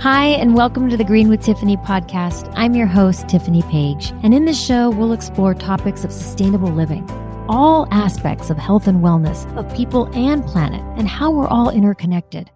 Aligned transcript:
Hi, 0.00 0.26
and 0.26 0.54
welcome 0.54 0.88
to 0.90 0.96
the 0.96 1.02
Green 1.02 1.28
with 1.28 1.42
Tiffany 1.42 1.76
podcast. 1.76 2.52
I'm 2.54 2.76
your 2.76 2.86
host, 2.86 3.28
Tiffany 3.28 3.62
Page, 3.62 4.12
and 4.22 4.32
in 4.32 4.44
this 4.44 4.64
show, 4.64 4.90
we'll 4.90 5.12
explore 5.12 5.54
topics 5.54 6.04
of 6.04 6.12
sustainable 6.12 6.68
living, 6.68 7.04
all 7.48 7.88
aspects 7.90 8.48
of 8.48 8.58
health 8.58 8.86
and 8.86 9.02
wellness 9.02 9.44
of 9.56 9.74
people 9.74 10.08
and 10.16 10.46
planet, 10.46 10.80
and 10.96 11.08
how 11.08 11.32
we're 11.32 11.48
all 11.48 11.70
interconnected. 11.70 12.48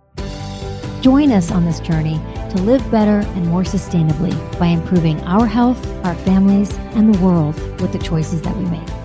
Join 1.01 1.33
us 1.33 1.51
on 1.51 1.65
this 1.65 1.81
journey 1.81 2.21
to 2.51 2.63
live 2.63 2.89
better 2.93 3.27
and 3.31 3.49
more 3.49 3.65
sustainably 3.65 4.33
by 4.61 4.67
improving 4.67 5.21
our 5.23 5.49
health, 5.49 5.85
our 6.05 6.15
families, 6.15 6.73
and 6.95 7.13
the 7.13 7.21
world 7.21 7.57
with 7.81 7.91
the 7.91 7.99
choices 7.99 8.41
that 8.43 8.57
we 8.57 8.67
make. 8.67 9.02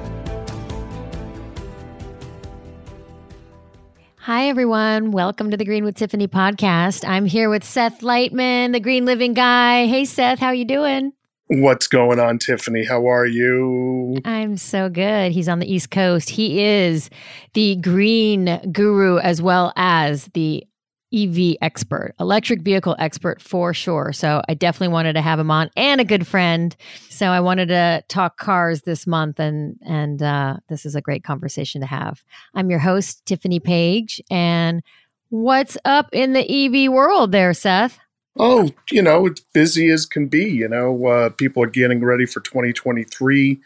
Hi, 4.27 4.49
everyone. 4.49 5.11
Welcome 5.11 5.51
to 5.51 5.55
the 5.55 5.63
Green 5.63 5.85
with 5.85 5.95
Tiffany 5.95 6.27
podcast. 6.27 7.07
I'm 7.07 7.25
here 7.25 7.49
with 7.49 7.63
Seth 7.63 8.01
Leitman, 8.01 8.73
the 8.73 8.79
Green 8.81 9.05
Living 9.05 9.33
Guy. 9.33 9.85
Hey, 9.85 10.03
Seth, 10.03 10.37
how 10.37 10.51
you 10.51 10.65
doing? 10.65 11.13
What's 11.47 11.87
going 11.87 12.19
on, 12.19 12.37
Tiffany? 12.37 12.83
How 12.83 13.09
are 13.09 13.25
you? 13.25 14.17
I'm 14.25 14.57
so 14.57 14.89
good. 14.89 15.31
He's 15.31 15.47
on 15.47 15.59
the 15.59 15.73
East 15.73 15.91
Coast. 15.91 16.29
He 16.29 16.61
is 16.61 17.09
the 17.53 17.77
green 17.77 18.59
guru 18.69 19.17
as 19.19 19.41
well 19.41 19.71
as 19.77 20.25
the 20.33 20.67
EV 21.13 21.55
expert, 21.61 22.13
electric 22.19 22.61
vehicle 22.61 22.95
expert 22.99 23.41
for 23.41 23.73
sure. 23.73 24.11
So 24.11 24.41
I 24.49 24.53
definitely 24.53 24.93
wanted 24.93 25.13
to 25.13 25.21
have 25.21 25.39
him 25.39 25.49
on 25.49 25.69
and 25.77 26.01
a 26.01 26.05
good 26.05 26.27
friend. 26.27 26.75
So 27.09 27.27
I 27.27 27.39
wanted 27.39 27.67
to 27.67 28.03
talk 28.09 28.37
cars 28.37 28.81
this 28.81 29.07
month 29.07 29.39
and 29.39 29.77
and 29.85 30.21
uh, 30.21 30.57
this 30.69 30.85
is 30.85 30.95
a 30.95 31.01
great 31.01 31.23
conversation 31.23 31.81
to 31.81 31.87
have. 31.87 32.23
I'm 32.55 32.69
your 32.69 32.79
host 32.79 33.25
Tiffany 33.25 33.59
Page 33.59 34.21
and 34.29 34.83
what's 35.29 35.77
up 35.85 36.09
in 36.11 36.33
the 36.33 36.43
EV 36.49 36.91
world 36.91 37.31
there, 37.31 37.53
Seth? 37.53 37.99
Oh, 38.39 38.69
you 38.91 39.01
know, 39.01 39.25
it's 39.25 39.41
busy 39.53 39.89
as 39.89 40.05
can 40.05 40.27
be, 40.27 40.43
you 40.43 40.67
know, 40.67 41.07
uh, 41.07 41.29
people 41.29 41.63
are 41.63 41.67
getting 41.67 42.03
ready 42.03 42.25
for 42.25 42.39
2023 42.41 43.59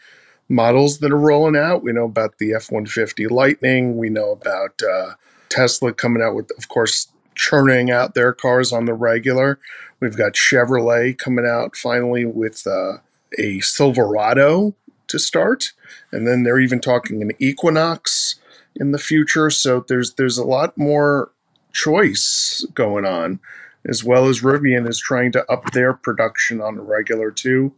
models 0.48 0.98
that 1.00 1.12
are 1.12 1.18
rolling 1.18 1.56
out. 1.56 1.82
We 1.82 1.92
know 1.92 2.04
about 2.04 2.38
the 2.38 2.54
F-150 2.54 3.30
Lightning, 3.30 3.96
we 3.96 4.08
know 4.08 4.30
about 4.30 4.80
uh, 4.82 5.14
Tesla 5.50 5.92
coming 5.92 6.22
out 6.22 6.34
with 6.34 6.50
of 6.56 6.68
course 6.68 7.08
churning 7.34 7.90
out 7.90 8.14
their 8.14 8.32
cars 8.32 8.72
on 8.72 8.84
the 8.84 8.94
regular. 8.94 9.58
We've 10.00 10.16
got 10.16 10.34
Chevrolet 10.34 11.16
coming 11.16 11.46
out 11.46 11.76
finally 11.76 12.24
with 12.24 12.66
uh, 12.66 12.98
a 13.38 13.60
Silverado 13.60 14.74
to 15.08 15.18
start, 15.18 15.72
and 16.10 16.26
then 16.26 16.42
they're 16.42 16.60
even 16.60 16.80
talking 16.80 17.22
an 17.22 17.32
Equinox 17.38 18.36
in 18.76 18.92
the 18.92 18.98
future. 18.98 19.50
So 19.50 19.84
there's 19.86 20.14
there's 20.14 20.38
a 20.38 20.44
lot 20.44 20.76
more 20.76 21.30
choice 21.72 22.66
going 22.74 23.04
on, 23.06 23.40
as 23.88 24.02
well 24.02 24.26
as 24.26 24.40
Rivian 24.40 24.88
is 24.88 24.98
trying 24.98 25.32
to 25.32 25.50
up 25.50 25.72
their 25.72 25.92
production 25.92 26.60
on 26.60 26.76
the 26.76 26.82
regular 26.82 27.30
too, 27.30 27.72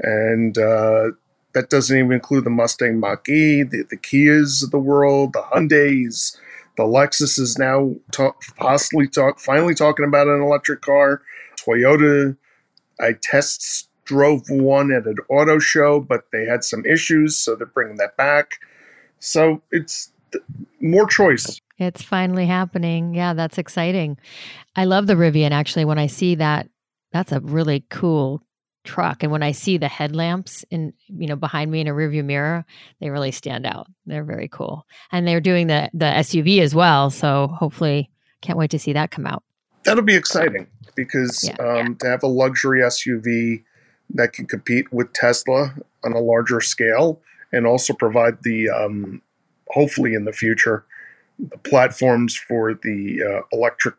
and 0.00 0.56
uh, 0.56 1.10
that 1.52 1.70
doesn't 1.70 1.96
even 1.96 2.12
include 2.12 2.44
the 2.44 2.50
Mustang 2.50 3.00
Mach-E, 3.00 3.62
the, 3.62 3.82
the 3.82 3.96
Kias 3.96 4.62
of 4.62 4.70
the 4.70 4.78
world, 4.78 5.32
the 5.32 5.42
Hyundais 5.42 6.36
the 6.78 6.84
Lexus 6.84 7.40
is 7.40 7.58
now 7.58 7.96
talk, 8.12 8.40
possibly 8.56 9.08
talk, 9.08 9.40
finally 9.40 9.74
talking 9.74 10.06
about 10.06 10.28
an 10.28 10.40
electric 10.40 10.80
car. 10.80 11.22
Toyota, 11.60 12.36
I 13.00 13.14
test 13.20 13.88
drove 14.04 14.48
one 14.48 14.92
at 14.92 15.04
an 15.04 15.16
auto 15.28 15.58
show, 15.58 15.98
but 15.98 16.26
they 16.32 16.44
had 16.44 16.62
some 16.62 16.86
issues, 16.86 17.36
so 17.36 17.56
they're 17.56 17.66
bringing 17.66 17.96
that 17.96 18.16
back. 18.16 18.52
So 19.18 19.60
it's 19.72 20.12
more 20.80 21.06
choice. 21.08 21.60
It's 21.78 22.02
finally 22.02 22.46
happening. 22.46 23.12
Yeah, 23.12 23.34
that's 23.34 23.58
exciting. 23.58 24.16
I 24.76 24.84
love 24.84 25.08
the 25.08 25.14
Rivian 25.14 25.50
actually. 25.50 25.84
When 25.84 25.98
I 25.98 26.06
see 26.06 26.36
that, 26.36 26.68
that's 27.10 27.32
a 27.32 27.40
really 27.40 27.84
cool 27.90 28.40
truck 28.88 29.22
and 29.22 29.30
when 29.30 29.42
i 29.42 29.52
see 29.52 29.76
the 29.76 29.86
headlamps 29.86 30.64
in 30.70 30.94
you 31.08 31.26
know 31.26 31.36
behind 31.36 31.70
me 31.70 31.80
in 31.80 31.86
a 31.86 31.92
rearview 31.92 32.24
mirror 32.24 32.64
they 33.00 33.10
really 33.10 33.30
stand 33.30 33.66
out. 33.66 33.86
They're 34.06 34.24
very 34.24 34.48
cool. 34.48 34.86
And 35.12 35.28
they're 35.28 35.40
doing 35.40 35.66
the 35.66 35.90
the 35.92 36.06
suv 36.06 36.60
as 36.60 36.74
well 36.74 37.10
so 37.10 37.48
hopefully 37.48 38.10
can't 38.40 38.58
wait 38.58 38.70
to 38.70 38.78
see 38.78 38.94
that 38.94 39.10
come 39.10 39.26
out. 39.26 39.42
That'll 39.84 40.02
be 40.02 40.16
exciting 40.16 40.66
because 40.96 41.44
yeah. 41.44 41.56
Um, 41.62 41.96
to 41.96 42.06
have 42.06 42.22
a 42.22 42.28
luxury 42.28 42.80
suv 42.80 43.62
that 44.14 44.32
can 44.32 44.46
compete 44.46 44.90
with 44.90 45.12
tesla 45.12 45.74
on 46.02 46.12
a 46.14 46.20
larger 46.20 46.62
scale 46.62 47.20
and 47.52 47.66
also 47.66 47.92
provide 47.92 48.42
the 48.42 48.70
um, 48.70 49.20
hopefully 49.68 50.14
in 50.14 50.24
the 50.24 50.32
future 50.32 50.86
the 51.38 51.58
platforms 51.58 52.34
for 52.36 52.74
the 52.74 53.22
uh, 53.22 53.42
electric 53.52 53.96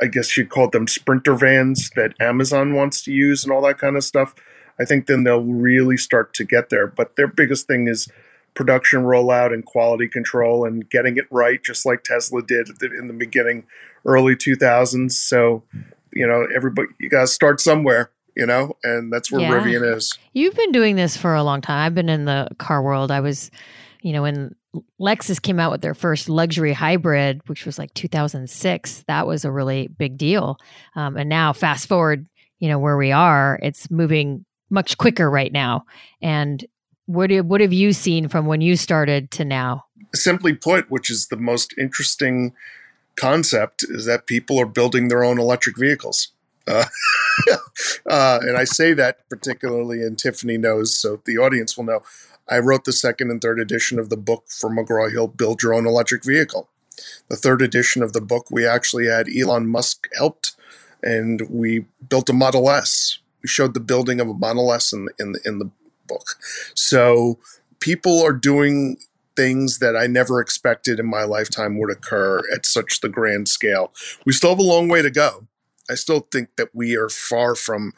I 0.00 0.06
guess 0.06 0.36
you 0.36 0.46
call 0.46 0.68
them 0.70 0.86
sprinter 0.86 1.34
vans 1.34 1.90
that 1.96 2.14
Amazon 2.20 2.74
wants 2.74 3.02
to 3.04 3.12
use 3.12 3.44
and 3.44 3.52
all 3.52 3.62
that 3.62 3.78
kind 3.78 3.96
of 3.96 4.04
stuff. 4.04 4.34
I 4.78 4.84
think 4.84 5.06
then 5.06 5.24
they'll 5.24 5.44
really 5.44 5.96
start 5.96 6.32
to 6.34 6.44
get 6.44 6.70
there. 6.70 6.86
But 6.86 7.16
their 7.16 7.28
biggest 7.28 7.66
thing 7.66 7.86
is 7.86 8.08
production 8.54 9.00
rollout 9.02 9.52
and 9.52 9.64
quality 9.64 10.08
control 10.08 10.64
and 10.64 10.88
getting 10.88 11.16
it 11.16 11.26
right, 11.30 11.62
just 11.62 11.84
like 11.84 12.02
Tesla 12.02 12.42
did 12.42 12.68
in 12.82 13.06
the 13.06 13.12
beginning, 13.12 13.64
early 14.04 14.34
2000s. 14.34 15.12
So, 15.12 15.62
you 16.12 16.26
know, 16.26 16.46
everybody, 16.54 16.88
you 16.98 17.08
got 17.08 17.22
to 17.22 17.26
start 17.26 17.60
somewhere, 17.60 18.10
you 18.36 18.46
know, 18.46 18.76
and 18.82 19.12
that's 19.12 19.30
where 19.30 19.42
yeah. 19.42 19.50
Rivian 19.50 19.96
is. 19.96 20.18
You've 20.32 20.54
been 20.54 20.72
doing 20.72 20.96
this 20.96 21.16
for 21.16 21.34
a 21.34 21.42
long 21.42 21.60
time. 21.60 21.84
I've 21.86 21.94
been 21.94 22.08
in 22.08 22.24
the 22.24 22.48
car 22.58 22.82
world. 22.82 23.10
I 23.10 23.20
was, 23.20 23.50
you 24.02 24.12
know, 24.12 24.24
in 24.24 24.54
Lexus 25.00 25.40
came 25.42 25.58
out 25.58 25.72
with 25.72 25.80
their 25.80 25.94
first 25.94 26.28
luxury 26.28 26.72
hybrid, 26.72 27.40
which 27.48 27.66
was 27.66 27.78
like 27.78 27.92
2006. 27.94 29.04
That 29.08 29.26
was 29.26 29.44
a 29.44 29.50
really 29.50 29.88
big 29.88 30.16
deal. 30.16 30.58
Um, 30.94 31.16
and 31.16 31.28
now, 31.28 31.52
fast 31.52 31.88
forward, 31.88 32.26
you 32.60 32.68
know, 32.68 32.78
where 32.78 32.96
we 32.96 33.10
are, 33.10 33.58
it's 33.62 33.90
moving 33.90 34.44
much 34.70 34.96
quicker 34.96 35.28
right 35.28 35.52
now. 35.52 35.84
And 36.22 36.64
what 37.06 37.30
what 37.44 37.60
have 37.60 37.72
you 37.72 37.92
seen 37.92 38.28
from 38.28 38.46
when 38.46 38.60
you 38.60 38.76
started 38.76 39.30
to 39.32 39.44
now? 39.44 39.84
Simply 40.14 40.54
put, 40.54 40.90
which 40.90 41.10
is 41.10 41.26
the 41.26 41.36
most 41.36 41.74
interesting 41.76 42.52
concept, 43.16 43.84
is 43.88 44.04
that 44.06 44.26
people 44.26 44.58
are 44.60 44.66
building 44.66 45.08
their 45.08 45.24
own 45.24 45.38
electric 45.38 45.76
vehicles. 45.76 46.28
Uh, 46.66 46.84
uh, 48.08 48.38
and 48.42 48.56
I 48.56 48.64
say 48.64 48.92
that 48.94 49.28
particularly, 49.28 50.02
and 50.02 50.18
Tiffany 50.18 50.56
knows, 50.56 50.96
so 50.96 51.20
the 51.24 51.38
audience 51.38 51.76
will 51.76 51.84
know. 51.84 52.02
I 52.50 52.58
wrote 52.58 52.84
the 52.84 52.92
second 52.92 53.30
and 53.30 53.40
third 53.40 53.60
edition 53.60 53.98
of 53.98 54.10
the 54.10 54.16
book 54.16 54.44
for 54.48 54.68
McGraw 54.68 55.10
Hill 55.10 55.28
Build 55.28 55.62
Your 55.62 55.72
Own 55.72 55.86
Electric 55.86 56.24
Vehicle. 56.24 56.68
The 57.28 57.36
third 57.36 57.62
edition 57.62 58.02
of 58.02 58.12
the 58.12 58.20
book, 58.20 58.50
we 58.50 58.66
actually 58.66 59.06
had 59.06 59.28
Elon 59.28 59.68
Musk 59.68 60.08
helped, 60.16 60.56
and 61.02 61.42
we 61.48 61.86
built 62.08 62.28
a 62.28 62.34
Model 62.34 62.68
S. 62.68 63.18
We 63.42 63.48
showed 63.48 63.74
the 63.74 63.80
building 63.80 64.20
of 64.20 64.28
a 64.28 64.34
Model 64.34 64.72
S 64.72 64.92
in, 64.92 65.08
in, 65.18 65.36
in 65.44 65.58
the 65.58 65.70
book. 66.06 66.34
So 66.74 67.38
people 67.78 68.20
are 68.22 68.32
doing 68.32 68.98
things 69.36 69.78
that 69.78 69.96
I 69.96 70.06
never 70.06 70.40
expected 70.40 70.98
in 70.98 71.06
my 71.06 71.22
lifetime 71.22 71.78
would 71.78 71.90
occur 71.90 72.42
at 72.54 72.66
such 72.66 73.00
the 73.00 73.08
grand 73.08 73.48
scale. 73.48 73.92
We 74.26 74.32
still 74.32 74.50
have 74.50 74.58
a 74.58 74.62
long 74.62 74.88
way 74.88 75.02
to 75.02 75.10
go. 75.10 75.46
I 75.88 75.94
still 75.94 76.26
think 76.30 76.56
that 76.56 76.74
we 76.74 76.96
are 76.96 77.08
far 77.08 77.54
from 77.54 77.92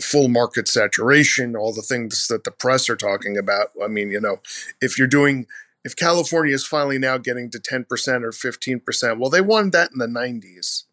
full 0.00 0.28
market 0.28 0.68
saturation, 0.68 1.56
all 1.56 1.72
the 1.72 1.82
things 1.82 2.26
that 2.28 2.44
the 2.44 2.50
press 2.50 2.88
are 2.88 2.96
talking 2.96 3.36
about. 3.36 3.68
I 3.82 3.88
mean, 3.88 4.10
you 4.10 4.20
know, 4.20 4.40
if 4.80 4.98
you're 4.98 5.08
doing, 5.08 5.46
if 5.84 5.96
California 5.96 6.54
is 6.54 6.66
finally 6.66 6.98
now 6.98 7.18
getting 7.18 7.50
to 7.50 7.58
10% 7.58 7.84
or 8.22 8.30
15%, 8.30 9.18
well, 9.18 9.30
they 9.30 9.40
won 9.40 9.70
that 9.70 9.90
in 9.92 9.98
the 9.98 10.06
90s 10.06 10.84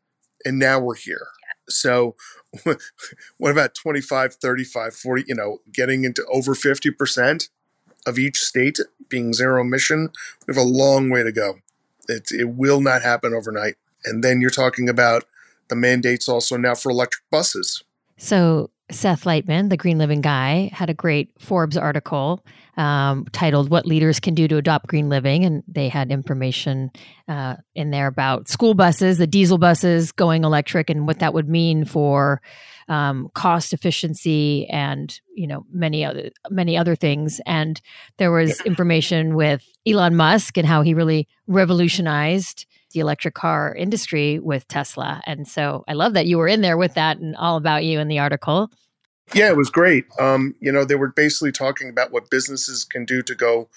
and 0.46 0.60
now 0.60 0.80
we're 0.80 0.96
here. 0.96 1.28
So 1.70 2.16
what 3.38 3.52
about 3.52 3.76
25, 3.76 4.36
35, 4.36 4.94
40, 4.96 5.24
you 5.28 5.36
know, 5.36 5.60
getting 5.72 6.06
into 6.06 6.26
over 6.32 6.54
50% 6.54 7.50
of 8.06 8.18
each 8.18 8.40
state 8.40 8.80
being 9.10 9.34
zero 9.34 9.62
emission? 9.62 10.10
We 10.48 10.56
have 10.56 10.64
a 10.64 10.68
long 10.68 11.10
way 11.10 11.24
to 11.24 11.32
go. 11.32 11.56
It, 12.08 12.30
it 12.32 12.50
will 12.50 12.80
not 12.80 13.02
happen 13.02 13.34
overnight. 13.34 13.76
And 14.06 14.24
then 14.24 14.40
you're 14.40 14.50
talking 14.50 14.88
about 14.88 15.26
the 15.68 15.76
mandates 15.76 16.30
also 16.30 16.56
now 16.56 16.76
for 16.76 16.90
electric 16.90 17.30
buses. 17.30 17.84
So 18.16 18.70
Seth 18.90 19.26
Leitman, 19.26 19.70
the 19.70 19.76
Green 19.76 19.98
Living 19.98 20.22
guy, 20.22 20.70
had 20.72 20.90
a 20.90 20.94
great 20.94 21.30
Forbes 21.40 21.76
article 21.76 22.46
um, 22.78 23.26
titled 23.34 23.70
"What 23.70 23.86
Leaders 23.86 24.20
Can 24.22 24.34
Do 24.34 24.48
to 24.48 24.58
Adopt 24.58 24.88
Green 24.88 25.10
Living," 25.10 25.44
and 25.44 25.64
they 25.68 25.90
had 25.90 26.10
information 26.10 26.92
uh, 27.28 27.56
in 27.76 27.92
there 27.92 28.08
about 28.08 28.48
school 28.48 28.76
buses, 28.76 29.18
the 29.18 29.28
diesel 29.28 29.58
buses 29.58 30.14
going 30.14 30.46
electric, 30.46 30.90
and 30.90 31.06
what 31.06 31.20
that 31.20 31.34
would 31.34 31.50
mean 31.50 31.84
for 31.84 32.42
um, 32.88 33.30
cost 33.34 33.74
efficiency 33.74 34.68
and 34.68 35.20
you 35.36 35.48
know 35.48 35.66
many 35.70 36.06
other 36.06 36.30
many 36.50 36.78
other 36.78 36.96
things. 36.96 37.42
And 37.46 37.82
there 38.18 38.32
was 38.32 38.62
information 38.62 39.36
with 39.36 39.64
Elon 39.86 40.16
Musk 40.16 40.58
and 40.58 40.66
how 40.66 40.82
he 40.82 40.94
really 40.94 41.28
revolutionized 41.48 42.66
the 42.94 43.00
electric 43.00 43.34
car 43.34 43.76
industry 43.76 44.40
with 44.40 44.68
Tesla. 44.68 45.22
And 45.26 45.48
so 45.48 45.84
I 45.88 45.94
love 45.94 46.14
that 46.14 46.26
you 46.26 46.38
were 46.38 46.48
in 46.48 46.62
there 46.62 46.78
with 46.78 46.94
that 46.94 47.18
and 47.18 47.36
all 47.36 47.58
about 47.58 47.84
you 47.84 48.00
in 48.00 48.08
the 48.08 48.20
article. 48.20 48.70
Yeah, 49.34 49.50
it 49.50 49.58
was 49.58 49.70
great. 49.70 50.06
Um, 50.20 50.56
you 50.60 50.72
know, 50.72 50.86
they 50.86 50.96
were 50.96 51.10
basically 51.10 51.52
talking 51.52 51.90
about 51.90 52.12
what 52.12 52.30
businesses 52.30 52.86
can 52.86 53.06
do 53.06 53.22
to 53.24 53.36
go 53.36 53.68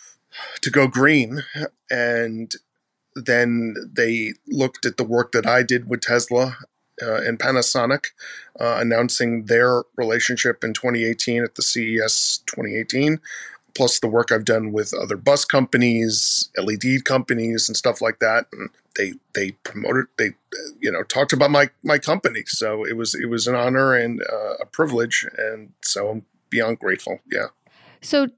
to 0.62 0.70
go 0.70 0.86
green, 0.86 1.42
and 1.90 2.54
then 3.16 3.74
they 3.92 4.34
looked 4.46 4.86
at 4.86 4.96
the 4.96 5.02
work 5.02 5.32
that 5.32 5.46
I 5.46 5.64
did 5.64 5.88
with 5.88 6.02
Tesla 6.02 6.56
uh, 7.02 7.20
and 7.22 7.38
Panasonic 7.38 8.06
uh, 8.60 8.76
announcing 8.80 9.46
their 9.46 9.82
relationship 9.96 10.62
in 10.62 10.72
2018 10.72 11.42
at 11.42 11.54
the 11.56 11.62
CES 11.62 12.42
2018, 12.46 13.20
plus 13.74 13.98
the 13.98 14.08
work 14.08 14.30
I've 14.30 14.44
done 14.44 14.72
with 14.72 14.94
other 14.94 15.16
bus 15.16 15.44
companies, 15.44 16.48
LED 16.56 17.04
companies, 17.04 17.68
and 17.68 17.76
stuff 17.76 18.00
like 18.00 18.18
that. 18.20 18.46
And 18.52 18.70
they 18.96 19.14
they 19.34 19.52
promoted 19.62 20.06
they 20.18 20.30
you 20.80 20.90
know 20.90 21.02
talked 21.02 21.32
about 21.32 21.50
my 21.50 21.70
my 21.82 21.98
company, 21.98 22.42
so 22.46 22.84
it 22.84 22.96
was 22.96 23.14
it 23.14 23.26
was 23.26 23.46
an 23.46 23.54
honor 23.54 23.94
and 23.94 24.20
uh, 24.22 24.54
a 24.60 24.66
privilege, 24.66 25.26
and 25.38 25.72
so 25.82 26.08
I'm 26.10 26.22
beyond 26.50 26.78
grateful. 26.78 27.20
Yeah. 27.30 27.46
So 28.02 28.28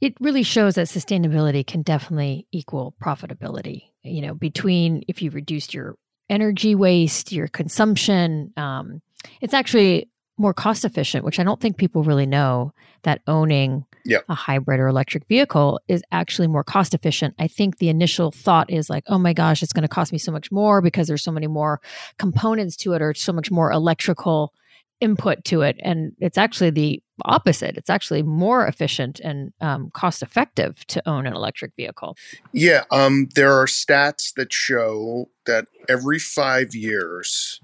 it 0.00 0.14
really 0.20 0.42
shows 0.42 0.76
that 0.76 0.86
sustainability 0.86 1.66
can 1.66 1.82
definitely 1.82 2.46
equal 2.52 2.94
profitability. 3.02 3.90
You 4.02 4.22
know, 4.22 4.34
between 4.34 5.02
if 5.08 5.22
you 5.22 5.30
reduced 5.30 5.74
your 5.74 5.96
energy 6.30 6.74
waste, 6.74 7.32
your 7.32 7.48
consumption, 7.48 8.52
um, 8.56 9.02
it's 9.40 9.54
actually 9.54 10.08
more 10.38 10.54
cost 10.54 10.84
efficient, 10.84 11.24
which 11.24 11.38
I 11.38 11.44
don't 11.44 11.60
think 11.60 11.76
people 11.76 12.02
really 12.02 12.26
know 12.26 12.72
that 13.02 13.22
owning 13.26 13.84
yep. 14.04 14.24
a 14.28 14.34
hybrid 14.34 14.80
or 14.80 14.88
electric 14.88 15.26
vehicle 15.26 15.80
is 15.88 16.02
actually 16.12 16.48
more 16.48 16.64
cost 16.64 16.94
efficient. 16.94 17.34
I 17.38 17.48
think 17.48 17.78
the 17.78 17.88
initial 17.88 18.30
thought 18.30 18.70
is 18.70 18.88
like, 18.88 19.04
oh 19.08 19.18
my 19.18 19.32
gosh, 19.32 19.62
it's 19.62 19.72
going 19.72 19.82
to 19.82 19.88
cost 19.88 20.12
me 20.12 20.18
so 20.18 20.32
much 20.32 20.50
more 20.50 20.80
because 20.80 21.08
there's 21.08 21.22
so 21.22 21.32
many 21.32 21.46
more 21.46 21.80
components 22.18 22.76
to 22.78 22.92
it 22.94 23.02
or 23.02 23.14
so 23.14 23.32
much 23.32 23.50
more 23.50 23.70
electrical 23.70 24.52
input 25.00 25.44
to 25.44 25.62
it. 25.62 25.76
And 25.82 26.12
it's 26.18 26.38
actually 26.38 26.70
the 26.70 27.02
opposite. 27.24 27.76
It's 27.76 27.90
actually 27.90 28.22
more 28.22 28.66
efficient 28.66 29.20
and 29.20 29.52
um, 29.60 29.90
cost 29.92 30.22
effective 30.22 30.84
to 30.88 31.08
own 31.08 31.26
an 31.26 31.34
electric 31.34 31.72
vehicle. 31.76 32.16
Yeah. 32.52 32.84
Um, 32.90 33.28
there 33.34 33.52
are 33.52 33.66
stats 33.66 34.32
that 34.34 34.52
show 34.52 35.28
that 35.46 35.66
every 35.88 36.18
five 36.18 36.74
years 36.74 37.60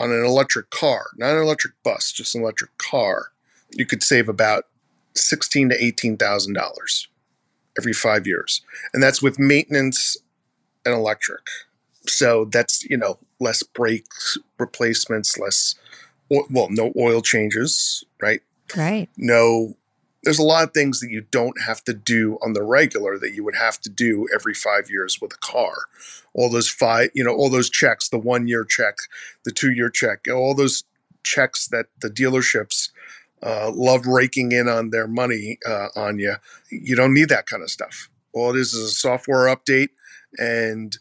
on 0.00 0.12
an 0.12 0.24
electric 0.24 0.70
car, 0.70 1.06
not 1.16 1.34
an 1.34 1.42
electric 1.42 1.74
bus, 1.82 2.12
just 2.12 2.34
an 2.34 2.42
electric 2.42 2.76
car, 2.78 3.32
you 3.72 3.86
could 3.86 4.02
save 4.02 4.28
about 4.28 4.66
sixteen 5.14 5.68
to 5.68 5.84
eighteen 5.84 6.16
thousand 6.16 6.54
dollars 6.54 7.08
every 7.78 7.92
five 7.92 8.26
years, 8.26 8.62
and 8.92 9.02
that's 9.02 9.22
with 9.22 9.38
maintenance 9.38 10.16
and 10.84 10.94
electric. 10.94 11.42
So 12.06 12.46
that's 12.46 12.84
you 12.84 12.96
know 12.96 13.18
less 13.40 13.62
brakes 13.62 14.38
replacements, 14.58 15.38
less 15.38 15.74
well, 16.30 16.68
no 16.70 16.92
oil 16.96 17.22
changes, 17.22 18.04
right? 18.20 18.42
Right. 18.76 19.08
No, 19.16 19.76
there's 20.28 20.38
a 20.38 20.42
lot 20.42 20.62
of 20.62 20.74
things 20.74 21.00
that 21.00 21.10
you 21.10 21.22
don't 21.30 21.58
have 21.62 21.82
to 21.82 21.94
do 21.94 22.36
on 22.42 22.52
the 22.52 22.62
regular 22.62 23.18
that 23.18 23.32
you 23.32 23.42
would 23.42 23.54
have 23.54 23.80
to 23.80 23.88
do 23.88 24.28
every 24.34 24.52
five 24.52 24.90
years 24.90 25.22
with 25.22 25.32
a 25.32 25.38
car. 25.38 25.86
All 26.34 26.50
those 26.50 26.68
five, 26.68 27.08
you 27.14 27.24
know, 27.24 27.34
all 27.34 27.48
those 27.48 27.70
checks, 27.70 28.10
the 28.10 28.18
one 28.18 28.46
year 28.46 28.62
check, 28.62 28.98
the 29.46 29.50
two 29.50 29.72
year 29.72 29.88
check, 29.88 30.26
all 30.30 30.54
those 30.54 30.84
checks 31.22 31.66
that 31.68 31.86
the 32.02 32.10
dealerships 32.10 32.90
uh, 33.42 33.72
love 33.74 34.04
raking 34.04 34.52
in 34.52 34.68
on 34.68 34.90
their 34.90 35.08
money 35.08 35.56
uh, 35.66 35.88
on 35.96 36.18
you. 36.18 36.34
You 36.70 36.94
don't 36.94 37.14
need 37.14 37.30
that 37.30 37.46
kind 37.46 37.62
of 37.62 37.70
stuff. 37.70 38.10
All 38.34 38.54
it 38.54 38.60
is 38.60 38.74
is 38.74 38.84
a 38.84 38.94
software 38.94 39.46
update, 39.46 39.88
and 40.38 40.94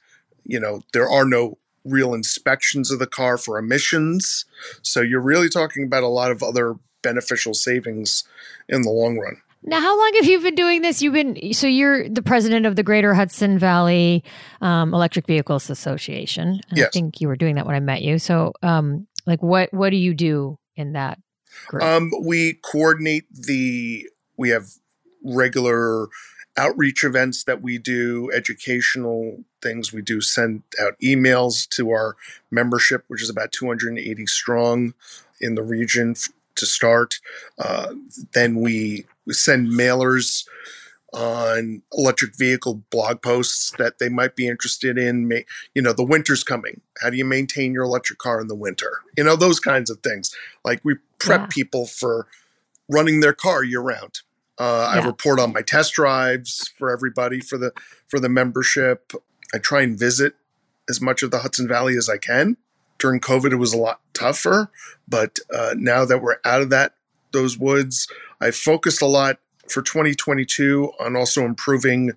you 0.45 0.61
know 0.61 0.83
there 0.93 1.09
are 1.09 1.25
no 1.25 1.57
real 1.83 2.13
inspections 2.13 2.91
of 2.91 2.99
the 2.99 3.07
car 3.07 3.37
for 3.37 3.57
emissions. 3.57 4.45
So 4.83 5.01
you're 5.01 5.19
really 5.19 5.49
talking 5.49 5.83
about 5.83 6.03
a 6.03 6.07
lot 6.07 6.31
of 6.31 6.41
other 6.41 6.75
beneficial 7.01 7.53
savings 7.53 8.23
in 8.69 8.81
the 8.81 8.89
long 8.89 9.17
run. 9.17 9.41
Now, 9.63 9.81
how 9.81 9.97
long 9.97 10.13
have 10.15 10.25
you 10.25 10.39
been 10.39 10.55
doing 10.55 10.81
this? 10.81 11.01
You've 11.01 11.13
been 11.13 11.53
so 11.53 11.67
you're 11.67 12.07
the 12.07 12.21
president 12.21 12.65
of 12.65 12.75
the 12.75 12.83
Greater 12.83 13.13
Hudson 13.13 13.59
Valley 13.59 14.23
um, 14.61 14.93
Electric 14.93 15.27
Vehicles 15.27 15.69
Association. 15.69 16.61
Yes. 16.71 16.87
I 16.87 16.89
think 16.91 17.19
you 17.19 17.27
were 17.27 17.35
doing 17.35 17.55
that 17.55 17.65
when 17.65 17.75
I 17.75 17.79
met 17.79 18.01
you. 18.01 18.19
So, 18.19 18.53
um, 18.61 19.07
like, 19.25 19.41
what 19.41 19.73
what 19.73 19.89
do 19.89 19.97
you 19.97 20.13
do 20.13 20.57
in 20.75 20.93
that 20.93 21.19
group? 21.67 21.83
Um, 21.83 22.11
we 22.23 22.53
coordinate 22.53 23.25
the. 23.31 24.07
We 24.37 24.49
have 24.49 24.67
regular 25.23 26.07
outreach 26.55 27.03
events 27.03 27.43
that 27.43 27.61
we 27.61 27.77
do, 27.77 28.31
educational 28.33 29.43
things. 29.61 29.91
We 29.91 30.01
do 30.01 30.21
send 30.21 30.63
out 30.81 30.93
emails 31.03 31.67
to 31.69 31.91
our 31.91 32.15
membership, 32.51 33.03
which 33.07 33.21
is 33.21 33.29
about 33.29 33.51
280 33.51 34.25
strong 34.27 34.93
in 35.39 35.55
the 35.55 35.63
region 35.63 36.15
to 36.57 36.65
start. 36.65 37.15
Uh, 37.57 37.93
then 38.33 38.55
we, 38.59 39.05
we 39.25 39.33
send 39.33 39.69
mailers 39.69 40.45
on 41.13 41.81
electric 41.93 42.35
vehicle 42.35 42.83
blog 42.89 43.21
posts 43.21 43.71
that 43.77 43.97
they 43.99 44.09
might 44.09 44.35
be 44.35 44.47
interested 44.47 44.97
in. 44.97 45.31
You 45.73 45.81
know, 45.81 45.93
the 45.93 46.03
winter's 46.03 46.43
coming. 46.43 46.81
How 47.01 47.09
do 47.09 47.17
you 47.17 47.25
maintain 47.25 47.73
your 47.73 47.83
electric 47.83 48.19
car 48.19 48.41
in 48.41 48.47
the 48.47 48.55
winter? 48.55 49.01
You 49.17 49.23
know, 49.23 49.35
those 49.35 49.59
kinds 49.59 49.89
of 49.89 49.99
things. 50.01 50.35
Like 50.65 50.81
we 50.83 50.95
prep 51.19 51.41
yeah. 51.41 51.47
people 51.49 51.87
for 51.87 52.27
running 52.89 53.19
their 53.19 53.33
car 53.33 53.63
year 53.63 53.81
round. 53.81 54.19
Uh, 54.59 54.91
yeah. 54.93 55.01
I 55.01 55.05
report 55.05 55.39
on 55.39 55.53
my 55.53 55.61
test 55.61 55.93
drives 55.93 56.73
for 56.77 56.91
everybody 56.91 57.39
for 57.39 57.57
the 57.57 57.71
for 58.07 58.19
the 58.19 58.29
membership. 58.29 59.13
I 59.53 59.59
try 59.59 59.81
and 59.81 59.97
visit 59.97 60.33
as 60.89 61.01
much 61.01 61.23
of 61.23 61.31
the 61.31 61.39
Hudson 61.39 61.67
Valley 61.67 61.95
as 61.95 62.09
I 62.09 62.17
can. 62.17 62.57
During 62.99 63.19
COVID, 63.19 63.51
it 63.51 63.57
was 63.57 63.73
a 63.73 63.77
lot 63.77 63.99
tougher, 64.13 64.71
but 65.07 65.39
uh, 65.53 65.75
now 65.77 66.05
that 66.05 66.21
we're 66.21 66.37
out 66.43 66.61
of 66.61 66.69
that 66.69 66.93
those 67.31 67.57
woods, 67.57 68.07
I 68.41 68.51
focused 68.51 69.01
a 69.01 69.07
lot 69.07 69.37
for 69.69 69.81
2022 69.81 70.91
on 70.99 71.15
also 71.15 71.43
improving 71.43 72.13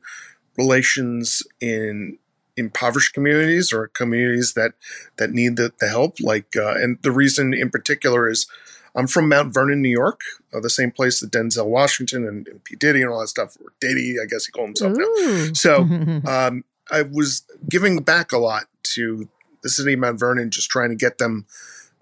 relations 0.56 1.43
in 1.61 2.19
impoverished 2.56 3.15
communities 3.15 3.73
or 3.73 3.88
communities 3.88 4.55
that 4.55 4.75
that 5.17 5.31
need 5.31 5.56
the, 5.56 5.73
the 5.81 5.88
help. 5.88 6.21
Like, 6.21 6.56
uh, 6.56 6.75
and 6.75 6.99
the 7.03 7.12
reason 7.12 7.55
in 7.55 7.71
particular 7.71 8.29
is 8.29 8.47
I'm 8.94 9.06
from 9.06 9.29
Mount 9.29 9.55
Vernon, 9.55 9.83
New 9.83 9.91
York, 9.91 10.21
uh, 10.53 10.61
the 10.61 10.71
same 10.71 10.91
place 10.91 11.21
that 11.21 11.31
Denzel 11.31 11.67
Washington 11.67 12.26
and, 12.26 12.47
and 12.49 12.62
P. 12.65 12.76
Diddy 12.76 13.03
and 13.03 13.11
all 13.11 13.21
that 13.21 13.29
stuff, 13.29 13.56
or 13.65 13.73
Diddy, 13.81 14.17
I 14.23 14.26
guess 14.26 14.47
he 14.47 14.53
called 14.53 14.69
himself 14.69 14.97
Ooh. 14.99 15.47
now. 15.47 15.53
So 15.55 15.76
um, 16.26 16.65
I 16.91 17.03
was 17.03 17.44
giving 17.69 17.99
back 17.99 18.33
a 18.33 18.38
lot 18.38 18.65
to 18.94 19.29
the 19.62 19.69
city 19.69 19.95
of 19.95 20.01
Mount 20.01 20.19
Vernon, 20.19 20.51
just 20.51 20.71
trying 20.71 20.91
to 20.91 20.97
get 20.97 21.19
them 21.19 21.47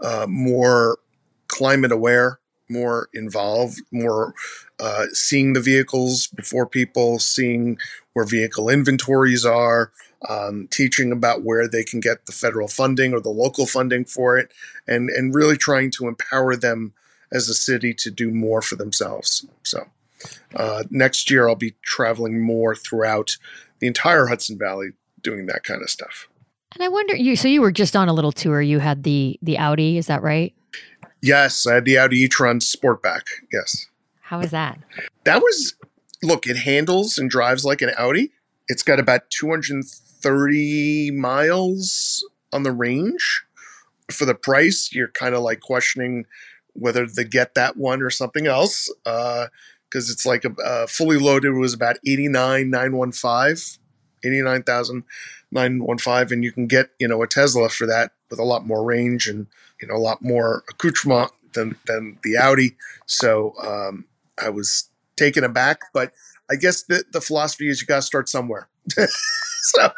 uh, 0.03 0.27
more 0.29 0.99
climate 1.49 1.93
aware, 1.93 2.39
more 2.69 3.09
involved, 3.15 3.81
more 3.91 4.35
uh, 4.81 5.07
seeing 5.13 5.53
the 5.53 5.61
vehicles 5.61 6.27
before 6.29 6.67
people, 6.67 7.19
seeing 7.19 7.79
where 8.13 8.25
vehicle 8.25 8.69
inventories 8.69 9.45
are, 9.45 9.93
um, 10.29 10.69
teaching 10.71 11.13
about 11.13 11.43
where 11.43 11.69
they 11.69 11.85
can 11.85 12.01
get 12.01 12.27
the 12.27 12.33
federal 12.33 12.69
funding 12.69 13.13
or 13.13 13.21
the 13.21 13.29
local 13.29 13.67
funding 13.67 14.05
for 14.05 14.37
it, 14.37 14.53
and 14.87 15.11
and 15.11 15.35
really 15.35 15.57
trying 15.57 15.91
to 15.93 16.07
empower 16.07 16.57
them 16.57 16.93
as 17.33 17.49
a 17.49 17.55
city 17.55 17.93
to 17.93 18.11
do 18.11 18.31
more 18.31 18.63
for 18.63 18.77
themselves. 18.77 19.47
So 19.63 19.87
uh, 20.55 20.85
next 20.91 21.31
year 21.31 21.49
I'll 21.49 21.57
be 21.57 21.75
traveling 21.83 22.41
more 22.41 22.75
throughout 22.75 23.37
the 23.81 23.87
entire 23.87 24.27
Hudson 24.27 24.59
Valley 24.59 24.91
doing 25.23 25.47
that 25.47 25.63
kind 25.63 25.83
of 25.83 25.91
stuff. 25.91 26.29
And 26.79 26.85
I 26.85 26.89
wonder 26.89 27.17
you 27.17 27.35
so 27.35 27.49
you 27.49 27.61
were 27.61 27.73
just 27.73 27.97
on 27.97 28.09
a 28.09 28.13
little 28.13 28.31
tour. 28.31 28.63
You 28.63 28.79
had 28.79 29.03
the 29.03 29.37
the 29.43 29.59
Audi, 29.59 29.99
is 29.99 30.07
that 30.07 30.23
right? 30.23 30.55
Yes, 31.21 31.67
I 31.67 31.75
had 31.75 31.85
the 31.85 31.99
Audi 31.99 32.19
e-tron 32.19 32.61
Sportback. 32.61 33.23
Yes. 33.53 33.87
How 34.21 34.39
was 34.39 34.53
that? 34.53 34.79
That 35.25 35.43
was 35.43 35.75
look, 36.23 36.47
it 36.47 36.57
handles 36.57 37.19
and 37.19 37.29
drives 37.29 37.65
like 37.65 37.83
an 37.83 37.91
Audi. 37.99 38.31
It's 38.69 38.85
got 38.85 39.01
about 39.01 39.29
230 39.31 41.11
miles 41.11 42.25
on 42.53 42.63
the 42.63 42.71
range. 42.71 43.43
For 44.13 44.25
the 44.25 44.37
price, 44.37 44.91
you're 44.93 45.09
kind 45.09 45.35
of 45.35 45.43
like 45.43 45.59
questioning 45.59 46.27
whether 46.75 47.09
to 47.09 47.25
get 47.25 47.57
that 47.57 47.77
one 47.77 48.03
or 48.03 48.11
something 48.11 48.47
else. 48.47 48.89
Uh, 49.05 49.47
because 49.91 50.11
it's 50.11 50.27
like 50.27 50.45
a, 50.45 50.53
uh, 50.63 50.87
fully 50.87 51.19
loaded 51.19 51.55
was 51.55 51.73
about 51.73 51.97
89,915, 52.07 53.81
89,915. 55.53 56.35
And 56.35 56.45
you 56.45 56.53
can 56.53 56.67
get, 56.67 56.91
you 56.99 57.09
know, 57.09 57.23
a 57.23 57.27
Tesla 57.27 57.69
for 57.69 57.87
that 57.87 58.13
with 58.31 58.39
a 58.39 58.45
lot 58.45 58.67
more 58.67 58.85
range 58.85 59.27
and, 59.29 59.47
you 59.81 59.89
know, 59.89 59.95
a 59.95 59.99
lot 59.99 60.23
more 60.23 60.65
accoutrement 60.69 61.31
than, 61.55 61.77
than 61.87 62.19
the 62.23 62.37
Audi. 62.37 62.77
So 63.07 63.55
um, 63.63 64.07
I 64.43 64.51
was 64.51 64.91
taken 65.17 65.45
aback, 65.45 65.81
but 65.93 66.13
I 66.51 66.57
guess 66.57 66.83
the, 66.83 67.05
the 67.13 67.21
philosophy 67.21 67.69
is 67.69 67.81
you 67.81 67.87
got 67.87 67.97
to 67.97 68.03
start 68.03 68.29
somewhere. 68.29 68.69
so. 68.97 69.91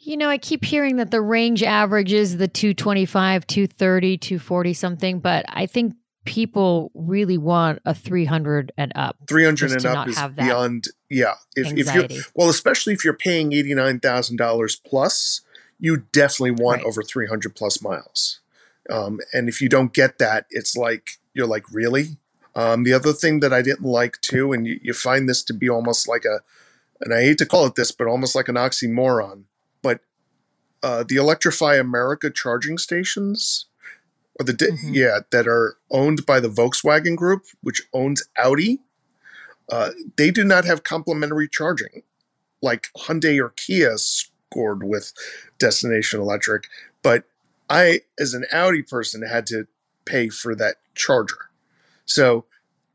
You 0.00 0.18
know, 0.18 0.28
I 0.28 0.36
keep 0.36 0.64
hearing 0.64 0.96
that 0.96 1.10
the 1.10 1.22
range 1.22 1.62
average 1.62 2.12
is 2.12 2.36
the 2.36 2.48
225, 2.48 3.46
230, 3.46 4.18
240 4.18 4.74
something, 4.74 5.18
but 5.18 5.46
I 5.48 5.64
think 5.64 5.94
people 6.24 6.90
really 6.94 7.38
want 7.38 7.80
a 7.84 7.94
300 7.94 8.72
and 8.76 8.92
up. 8.94 9.16
300 9.28 9.72
and 9.72 9.86
up 9.86 10.08
is 10.08 10.20
beyond, 10.36 10.86
yeah. 11.10 11.34
If, 11.54 11.72
if 11.76 11.94
you 11.94 12.22
well, 12.34 12.48
especially 12.48 12.92
if 12.92 13.04
you're 13.04 13.14
paying 13.14 13.50
$89,000 13.50 14.80
plus, 14.84 15.42
you 15.78 16.04
definitely 16.12 16.62
want 16.62 16.78
right. 16.78 16.86
over 16.86 17.02
300 17.02 17.54
plus 17.54 17.82
miles. 17.82 18.40
Um, 18.90 19.20
and 19.32 19.48
if 19.48 19.60
you 19.60 19.68
don't 19.68 19.92
get 19.92 20.18
that, 20.18 20.46
it's 20.50 20.76
like, 20.76 21.18
you're 21.32 21.46
like, 21.46 21.64
really? 21.72 22.18
Um, 22.54 22.84
the 22.84 22.92
other 22.92 23.12
thing 23.12 23.40
that 23.40 23.52
I 23.52 23.62
didn't 23.62 23.86
like 23.86 24.20
too, 24.20 24.52
and 24.52 24.66
you, 24.66 24.78
you 24.82 24.92
find 24.92 25.28
this 25.28 25.42
to 25.44 25.54
be 25.54 25.68
almost 25.68 26.08
like 26.08 26.24
a, 26.24 26.40
and 27.00 27.12
I 27.12 27.22
hate 27.22 27.38
to 27.38 27.46
call 27.46 27.66
it 27.66 27.74
this, 27.74 27.90
but 27.92 28.06
almost 28.06 28.34
like 28.34 28.48
an 28.48 28.54
oxymoron. 28.54 29.44
But 29.82 30.00
uh, 30.82 31.04
the 31.06 31.16
Electrify 31.16 31.76
America 31.76 32.30
charging 32.30 32.78
stations, 32.78 33.66
or 34.38 34.44
the 34.44 34.52
Mhm. 34.52 34.94
yeah 34.94 35.20
that 35.30 35.46
are 35.46 35.76
owned 35.90 36.26
by 36.26 36.40
the 36.40 36.48
Volkswagen 36.50 37.16
Group, 37.16 37.44
which 37.62 37.82
owns 37.92 38.24
Audi. 38.36 38.80
Uh, 39.68 39.92
they 40.16 40.30
do 40.30 40.44
not 40.44 40.64
have 40.64 40.82
complementary 40.84 41.48
charging, 41.48 42.02
like 42.60 42.88
Hyundai 42.96 43.38
or 43.42 43.50
Kia 43.50 43.96
scored 43.96 44.82
with 44.82 45.12
Destination 45.58 46.20
Electric. 46.20 46.66
But 47.02 47.24
I, 47.70 48.02
as 48.18 48.34
an 48.34 48.44
Audi 48.52 48.82
person, 48.82 49.22
had 49.22 49.46
to 49.48 49.66
pay 50.04 50.28
for 50.28 50.54
that 50.56 50.76
charger. 50.94 51.48
So 52.04 52.44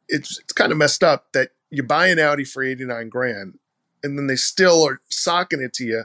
it's 0.07 0.39
it's 0.39 0.53
kind 0.53 0.71
of 0.71 0.77
messed 0.77 1.03
up 1.03 1.31
that 1.33 1.51
you 1.71 1.83
buy 1.83 2.07
an 2.07 2.19
Audi 2.19 2.43
for 2.45 2.63
eighty 2.63 2.85
nine 2.85 3.09
grand, 3.09 3.57
and 4.03 4.17
then 4.17 4.27
they 4.27 4.35
still 4.35 4.85
are 4.87 5.01
socking 5.09 5.61
it 5.61 5.73
to 5.73 5.85
you 5.85 6.03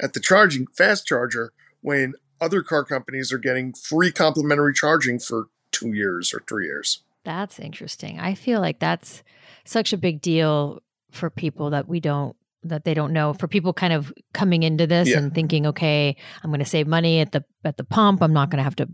at 0.00 0.14
the 0.14 0.20
charging 0.20 0.66
fast 0.68 1.06
charger 1.06 1.52
when 1.82 2.14
other 2.40 2.62
car 2.62 2.84
companies 2.84 3.32
are 3.32 3.38
getting 3.38 3.72
free 3.72 4.10
complimentary 4.12 4.74
charging 4.74 5.18
for 5.18 5.46
two 5.72 5.92
years 5.92 6.32
or 6.34 6.42
three 6.48 6.66
years. 6.66 7.02
That's 7.24 7.58
interesting. 7.58 8.18
I 8.18 8.34
feel 8.34 8.60
like 8.60 8.78
that's 8.78 9.22
such 9.64 9.92
a 9.92 9.98
big 9.98 10.20
deal 10.20 10.82
for 11.10 11.28
people 11.30 11.70
that 11.70 11.88
we 11.88 12.00
don't 12.00 12.34
that 12.62 12.84
they 12.84 12.92
don't 12.92 13.12
know 13.14 13.32
for 13.32 13.48
people 13.48 13.72
kind 13.72 13.92
of 13.92 14.12
coming 14.34 14.62
into 14.62 14.86
this 14.86 15.08
Yeah. 15.08 15.16
and 15.18 15.34
thinking 15.34 15.66
okay 15.68 16.14
i'm 16.42 16.50
going 16.50 16.58
to 16.60 16.66
save 16.66 16.86
money 16.86 17.20
at 17.20 17.32
the 17.32 17.42
at 17.64 17.78
the 17.78 17.84
pump 17.84 18.22
i'm 18.22 18.34
not 18.34 18.50
going 18.50 18.58
to 18.58 18.62
have 18.64 18.76
to 18.76 18.88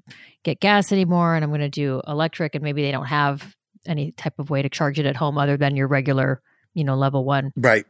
get 0.44 0.60
gas 0.60 0.92
anymore 0.92 1.34
and 1.34 1.42
i'm 1.44 1.50
going 1.50 1.60
to 1.60 1.68
do 1.68 2.00
electric 2.06 2.54
and 2.54 2.62
maybe 2.62 2.82
they 2.82 2.92
don't 2.92 3.06
have 3.06 3.56
any 3.84 4.12
type 4.12 4.38
of 4.38 4.50
way 4.50 4.62
to 4.62 4.68
charge 4.68 5.00
it 5.00 5.04
at 5.06 5.16
home 5.16 5.36
other 5.36 5.56
than 5.56 5.74
your 5.74 5.88
regular 5.88 6.40
you 6.74 6.84
know 6.84 6.94
level 6.94 7.24
1 7.24 7.52
Right. 7.56 7.86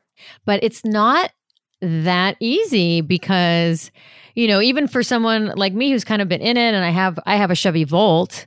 but 0.47 0.65
it's 0.65 0.83
not 0.83 1.31
that 1.81 2.37
easy 2.41 3.01
because 3.01 3.91
you 4.35 4.49
know 4.49 4.61
even 4.61 4.89
for 4.89 5.03
someone 5.03 5.53
like 5.57 5.75
me 5.75 5.91
who's 5.91 6.05
kind 6.05 6.23
of 6.23 6.29
been 6.29 6.41
in 6.41 6.57
it 6.57 6.75
and 6.75 6.85
i 6.85 6.91
have 6.91 7.19
i 7.27 7.37
have 7.37 7.51
a 7.51 7.55
chevy 7.55 7.85
volt 7.85 8.47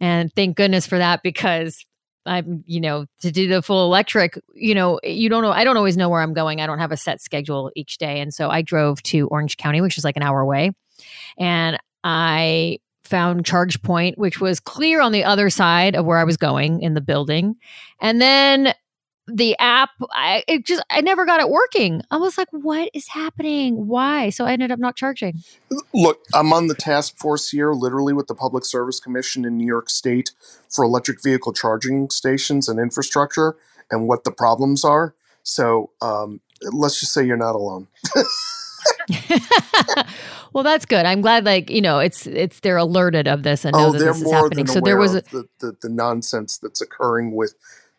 and 0.00 0.32
thank 0.34 0.56
goodness 0.56 0.86
for 0.86 0.98
that 0.98 1.22
because 1.22 1.84
i'm 2.26 2.64
you 2.66 2.80
know 2.80 3.06
to 3.20 3.30
do 3.30 3.46
the 3.46 3.62
full 3.62 3.84
electric 3.84 4.38
you 4.54 4.74
know 4.74 4.98
you 5.04 5.28
don't 5.28 5.42
know 5.42 5.52
i 5.52 5.62
don't 5.62 5.76
always 5.76 5.96
know 5.96 6.08
where 6.08 6.20
i'm 6.20 6.34
going. 6.34 6.60
I 6.60 6.66
don't 6.66 6.78
have 6.78 6.92
a 6.92 6.96
set 6.96 7.20
schedule 7.20 7.70
each 7.76 7.98
day. 7.98 8.20
And 8.20 8.32
so 8.34 8.50
i 8.50 8.62
drove 8.62 9.02
to 9.04 9.28
orange 9.28 9.56
county 9.56 9.80
which 9.80 9.98
is 9.98 10.04
like 10.04 10.16
an 10.16 10.22
hour 10.22 10.40
away. 10.40 10.72
And 11.38 11.78
i 12.02 12.78
found 13.04 13.44
ChargePoint 13.44 14.16
which 14.16 14.40
was 14.40 14.58
clear 14.58 15.00
on 15.00 15.12
the 15.12 15.22
other 15.22 15.50
side 15.50 15.94
of 15.94 16.06
where 16.06 16.18
i 16.18 16.24
was 16.24 16.36
going 16.36 16.80
in 16.80 16.94
the 16.94 17.00
building. 17.00 17.54
And 18.00 18.20
then 18.20 18.74
the 19.26 19.56
app 19.58 19.90
I 20.12 20.44
it 20.46 20.66
just 20.66 20.84
I 20.90 21.00
never 21.00 21.24
got 21.24 21.40
it 21.40 21.48
working. 21.48 22.02
I 22.10 22.16
was 22.16 22.36
like, 22.36 22.48
what 22.50 22.90
is 22.92 23.08
happening? 23.08 23.86
Why? 23.86 24.30
So 24.30 24.44
I 24.44 24.52
ended 24.52 24.70
up 24.70 24.78
not 24.78 24.96
charging. 24.96 25.42
Look, 25.92 26.20
I'm 26.34 26.52
on 26.52 26.66
the 26.66 26.74
task 26.74 27.16
force 27.16 27.50
here, 27.50 27.72
literally 27.72 28.12
with 28.12 28.26
the 28.26 28.34
Public 28.34 28.64
Service 28.64 29.00
Commission 29.00 29.44
in 29.44 29.56
New 29.56 29.66
York 29.66 29.88
State 29.88 30.32
for 30.68 30.84
electric 30.84 31.22
vehicle 31.22 31.52
charging 31.52 32.10
stations 32.10 32.68
and 32.68 32.78
infrastructure 32.78 33.56
and 33.90 34.08
what 34.08 34.24
the 34.24 34.32
problems 34.32 34.84
are. 34.84 35.14
So 35.42 35.90
um, 36.02 36.40
let's 36.72 37.00
just 37.00 37.12
say 37.12 37.24
you're 37.24 37.36
not 37.36 37.54
alone. 37.54 37.88
well, 40.52 40.64
that's 40.64 40.84
good. 40.84 41.06
I'm 41.06 41.20
glad 41.20 41.44
like, 41.44 41.70
you 41.70 41.80
know, 41.80 41.98
it's 41.98 42.26
it's 42.26 42.60
they're 42.60 42.76
alerted 42.76 43.28
of 43.28 43.42
this 43.42 43.64
and 43.64 43.72
know 43.72 43.86
oh, 43.86 43.92
that 43.92 43.98
they're 43.98 44.08
this 44.08 44.18
is 44.18 44.24
more 44.24 44.34
happening. 44.34 44.66
than 44.66 44.74
So 44.74 44.80
there 44.80 44.96
was 44.96 45.14
a 45.14 45.18
of 45.18 45.30
the, 45.30 45.48
the, 45.60 45.76
the 45.82 45.88
nonsense 45.88 46.58
that's 46.58 46.80
occurring 46.80 47.34
with 47.34 47.54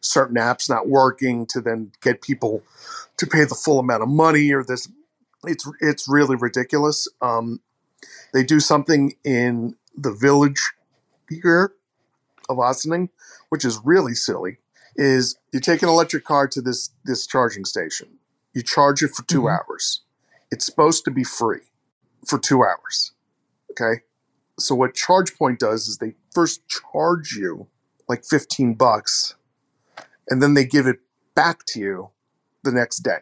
certain 0.05 0.37
apps 0.37 0.69
not 0.69 0.87
working 0.87 1.45
to 1.47 1.61
then 1.61 1.91
get 2.01 2.21
people 2.21 2.63
to 3.17 3.27
pay 3.27 3.43
the 3.45 3.55
full 3.55 3.79
amount 3.79 4.03
of 4.03 4.09
money 4.09 4.51
or 4.51 4.63
this. 4.63 4.87
It's 5.45 5.69
it's 5.81 6.07
really 6.09 6.35
ridiculous. 6.35 7.07
Um, 7.21 7.61
they 8.33 8.43
do 8.43 8.59
something 8.59 9.15
in 9.23 9.75
the 9.95 10.11
village 10.13 10.73
here 11.29 11.73
of 12.49 12.57
Ossining, 12.59 13.09
which 13.49 13.65
is 13.65 13.79
really 13.83 14.15
silly. 14.15 14.57
Is 14.95 15.37
you 15.53 15.59
take 15.59 15.83
an 15.83 15.89
electric 15.89 16.25
car 16.25 16.47
to 16.49 16.61
this 16.61 16.91
this 17.05 17.27
charging 17.27 17.65
station, 17.65 18.19
you 18.53 18.63
charge 18.63 19.03
it 19.03 19.11
for 19.11 19.23
2 19.23 19.43
Mhm. 19.43 19.59
hours. 19.59 20.01
It's 20.51 20.65
supposed 20.65 21.05
to 21.05 21.11
be 21.11 21.23
free 21.23 21.71
for 22.25 22.39
two 22.39 22.63
hours. 22.63 23.13
Okay, 23.71 24.03
so 24.59 24.75
what 24.75 24.93
ChargePoint 24.95 25.59
does 25.59 25.87
is 25.87 25.97
they 25.97 26.15
first 26.33 26.61
charge 26.67 27.33
you 27.33 27.67
like 28.07 28.23
15 28.25 28.75
bucks 28.75 29.35
and 30.29 30.41
then 30.41 30.53
they 30.53 30.65
give 30.65 30.87
it 30.87 30.99
back 31.35 31.65
to 31.67 31.79
you 31.79 32.09
the 32.63 32.71
next 32.71 32.97
day. 32.99 33.19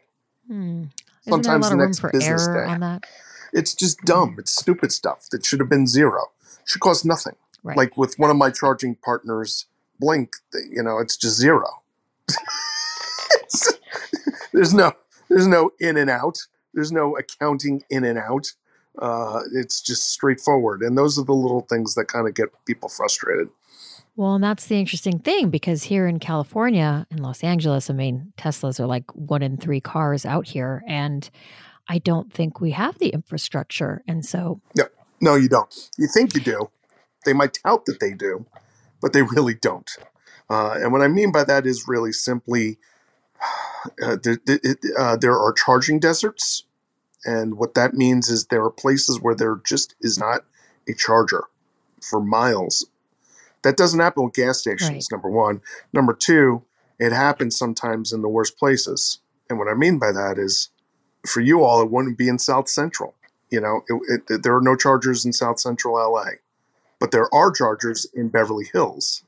hmm. 0.48 0.83
Isn't 1.25 1.41
there 1.43 1.55
a 1.55 1.62
Sometimes 1.62 1.69
the 1.69 1.75
next 1.77 2.00
business 2.12 2.48
day. 2.48 2.65
It's 3.53 3.74
just 3.74 4.00
dumb. 4.01 4.36
It's 4.39 4.53
stupid 4.53 4.91
stuff 4.91 5.27
that 5.31 5.45
should 5.45 5.60
have 5.62 5.69
been 5.69 5.88
zero. 5.88 6.31
Should 6.65 6.81
cost 6.81 7.05
nothing. 7.05 7.36
Right. 7.63 7.77
Like 7.77 7.95
with 7.98 8.19
one 8.19 8.29
of 8.29 8.36
my 8.36 8.50
charging 8.50 8.95
partners, 8.95 9.67
Blink, 10.00 10.33
you 10.69 10.83
know, 10.83 10.98
it's 11.00 11.15
just 11.15 11.38
zero. 11.38 11.81
It's- 13.36 13.74
there's 14.53 14.74
no 14.74 14.93
there's 15.29 15.48
no 15.48 15.72
in 15.79 15.98
and 15.98 16.10
out. 16.10 16.39
There's 16.74 16.91
no 16.91 17.15
accounting 17.17 17.83
in 17.89 18.03
and 18.03 18.17
out. 18.19 18.51
Uh, 19.00 19.41
it's 19.53 19.81
just 19.81 20.10
straightforward. 20.10 20.81
And 20.81 20.98
those 20.98 21.17
are 21.17 21.24
the 21.24 21.33
little 21.33 21.62
things 21.62 21.95
that 21.95 22.05
kind 22.05 22.27
of 22.27 22.33
get 22.36 22.50
people 22.65 22.89
frustrated. 22.89 23.50
Well, 24.15 24.36
and 24.36 24.43
that's 24.43 24.67
the 24.67 24.75
interesting 24.75 25.20
thing 25.20 25.50
because 25.50 25.84
here 25.84 26.08
in 26.08 26.20
California, 26.20 27.08
in 27.10 27.17
Los 27.17 27.43
Angeles, 27.43 27.89
I 27.89 27.93
mean, 27.93 28.32
Teslas 28.38 28.79
are 28.79 28.86
like 28.86 29.05
one 29.15 29.41
in 29.41 29.58
three 29.58 29.82
cars 29.82 30.25
out 30.25 30.48
here. 30.48 30.84
And 30.88 31.27
I 31.88 31.98
don't 31.98 32.32
think 32.32 32.62
we 32.62 32.72
have 32.72 33.00
the 33.00 33.10
infrastructure. 33.10 34.03
And 34.08 34.24
so, 34.24 34.62
No, 34.77 34.86
no, 35.20 35.36
you 35.36 35.50
don't. 35.50 35.74
You 35.98 36.08
think 36.08 36.36
you 36.36 36.41
do. 36.41 36.70
They 37.25 37.34
might 37.34 37.58
tout 37.63 37.86
that 37.86 38.00
they 38.00 38.12
do, 38.12 38.46
but 39.01 39.13
they 39.13 39.24
really 39.24 39.55
don't. 39.55 39.89
Uh, 40.50 40.74
and 40.74 40.91
what 40.91 41.01
I 41.01 41.08
mean 41.08 41.32
by 41.32 41.43
that 41.46 41.65
is 41.65 41.88
really 41.88 42.12
simply 42.12 42.77
uh, 44.03 44.17
there, 44.22 44.39
uh, 44.98 45.17
there 45.17 45.38
are 45.38 45.53
charging 45.53 46.00
deserts. 46.00 46.65
And 47.25 47.55
what 47.58 47.74
that 47.74 47.93
means 47.93 48.29
is 48.29 48.48
there 48.48 48.63
are 48.63 48.70
places 48.70 49.20
where 49.22 49.36
there 49.36 49.60
just 49.65 49.96
is 50.01 50.17
not 50.20 50.46
a 50.88 50.93
charger 50.93 51.46
for 52.01 52.22
miles. 52.22 52.86
That 53.63 53.77
doesn't 53.77 54.00
happen 54.00 54.24
with 54.25 54.34
gas 54.34 54.60
stations, 54.60 54.89
Right. 54.89 55.08
number 55.12 55.29
one. 55.29 55.62
Number 55.91 56.13
two, 56.13 56.63
it 57.00 57.12
happens 57.12 57.58
sometimes 57.58 58.13
in 58.13 58.22
the 58.22 58.29
worst 58.29 58.58
places. 58.58 59.20
And 59.50 59.58
what 59.60 59.67
I 59.67 59.74
mean 59.74 60.00
by 60.00 60.12
that 60.12 60.38
is 60.38 60.70
for 61.25 61.41
you 61.41 61.63
all, 61.63 61.82
it 61.82 61.89
wouldn't 61.91 62.17
be 62.17 62.27
in 62.27 62.39
South 62.39 62.67
Central. 62.70 63.15
You 63.50 63.62
know, 63.62 63.82
it, 64.08 64.22
it, 64.29 64.43
there 64.43 64.55
are 64.55 64.62
no 64.62 64.75
chargers 64.75 65.25
in 65.25 65.34
South 65.34 65.60
Central 65.60 65.96
LA, 65.96 66.32
but 67.00 67.12
there 67.12 67.34
are 67.34 67.51
chargers 67.51 68.05
in 68.13 68.29
Beverly 68.29 68.65
Hills. 68.72 69.24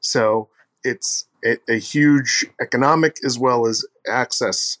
So 0.00 0.48
it's 0.82 1.26
a, 1.44 1.58
a 1.68 1.78
huge 1.78 2.46
economic 2.60 3.18
as 3.24 3.38
well 3.38 3.66
as 3.66 3.84
access 4.08 4.78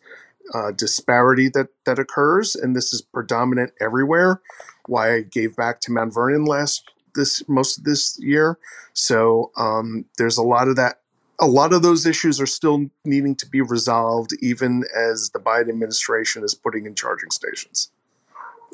uh, 0.54 0.72
disparity 0.72 1.48
that 1.50 1.68
that 1.84 1.98
occurs, 1.98 2.56
and 2.56 2.74
this 2.74 2.92
is 2.92 3.00
predominant 3.02 3.72
everywhere. 3.80 4.40
Why 4.86 5.14
I 5.14 5.20
gave 5.22 5.54
back 5.54 5.80
to 5.82 5.92
Mount 5.92 6.12
Vernon 6.12 6.44
last 6.44 6.90
this 7.14 7.46
most 7.48 7.78
of 7.78 7.84
this 7.84 8.18
year. 8.20 8.58
So 8.92 9.50
um, 9.56 10.04
there's 10.18 10.38
a 10.38 10.42
lot 10.42 10.68
of 10.68 10.76
that. 10.76 11.00
A 11.42 11.46
lot 11.46 11.72
of 11.72 11.82
those 11.82 12.04
issues 12.04 12.38
are 12.38 12.46
still 12.46 12.90
needing 13.04 13.34
to 13.36 13.48
be 13.48 13.62
resolved, 13.62 14.32
even 14.42 14.84
as 14.94 15.30
the 15.30 15.38
Biden 15.38 15.70
administration 15.70 16.44
is 16.44 16.54
putting 16.54 16.84
in 16.84 16.94
charging 16.94 17.30
stations. 17.30 17.90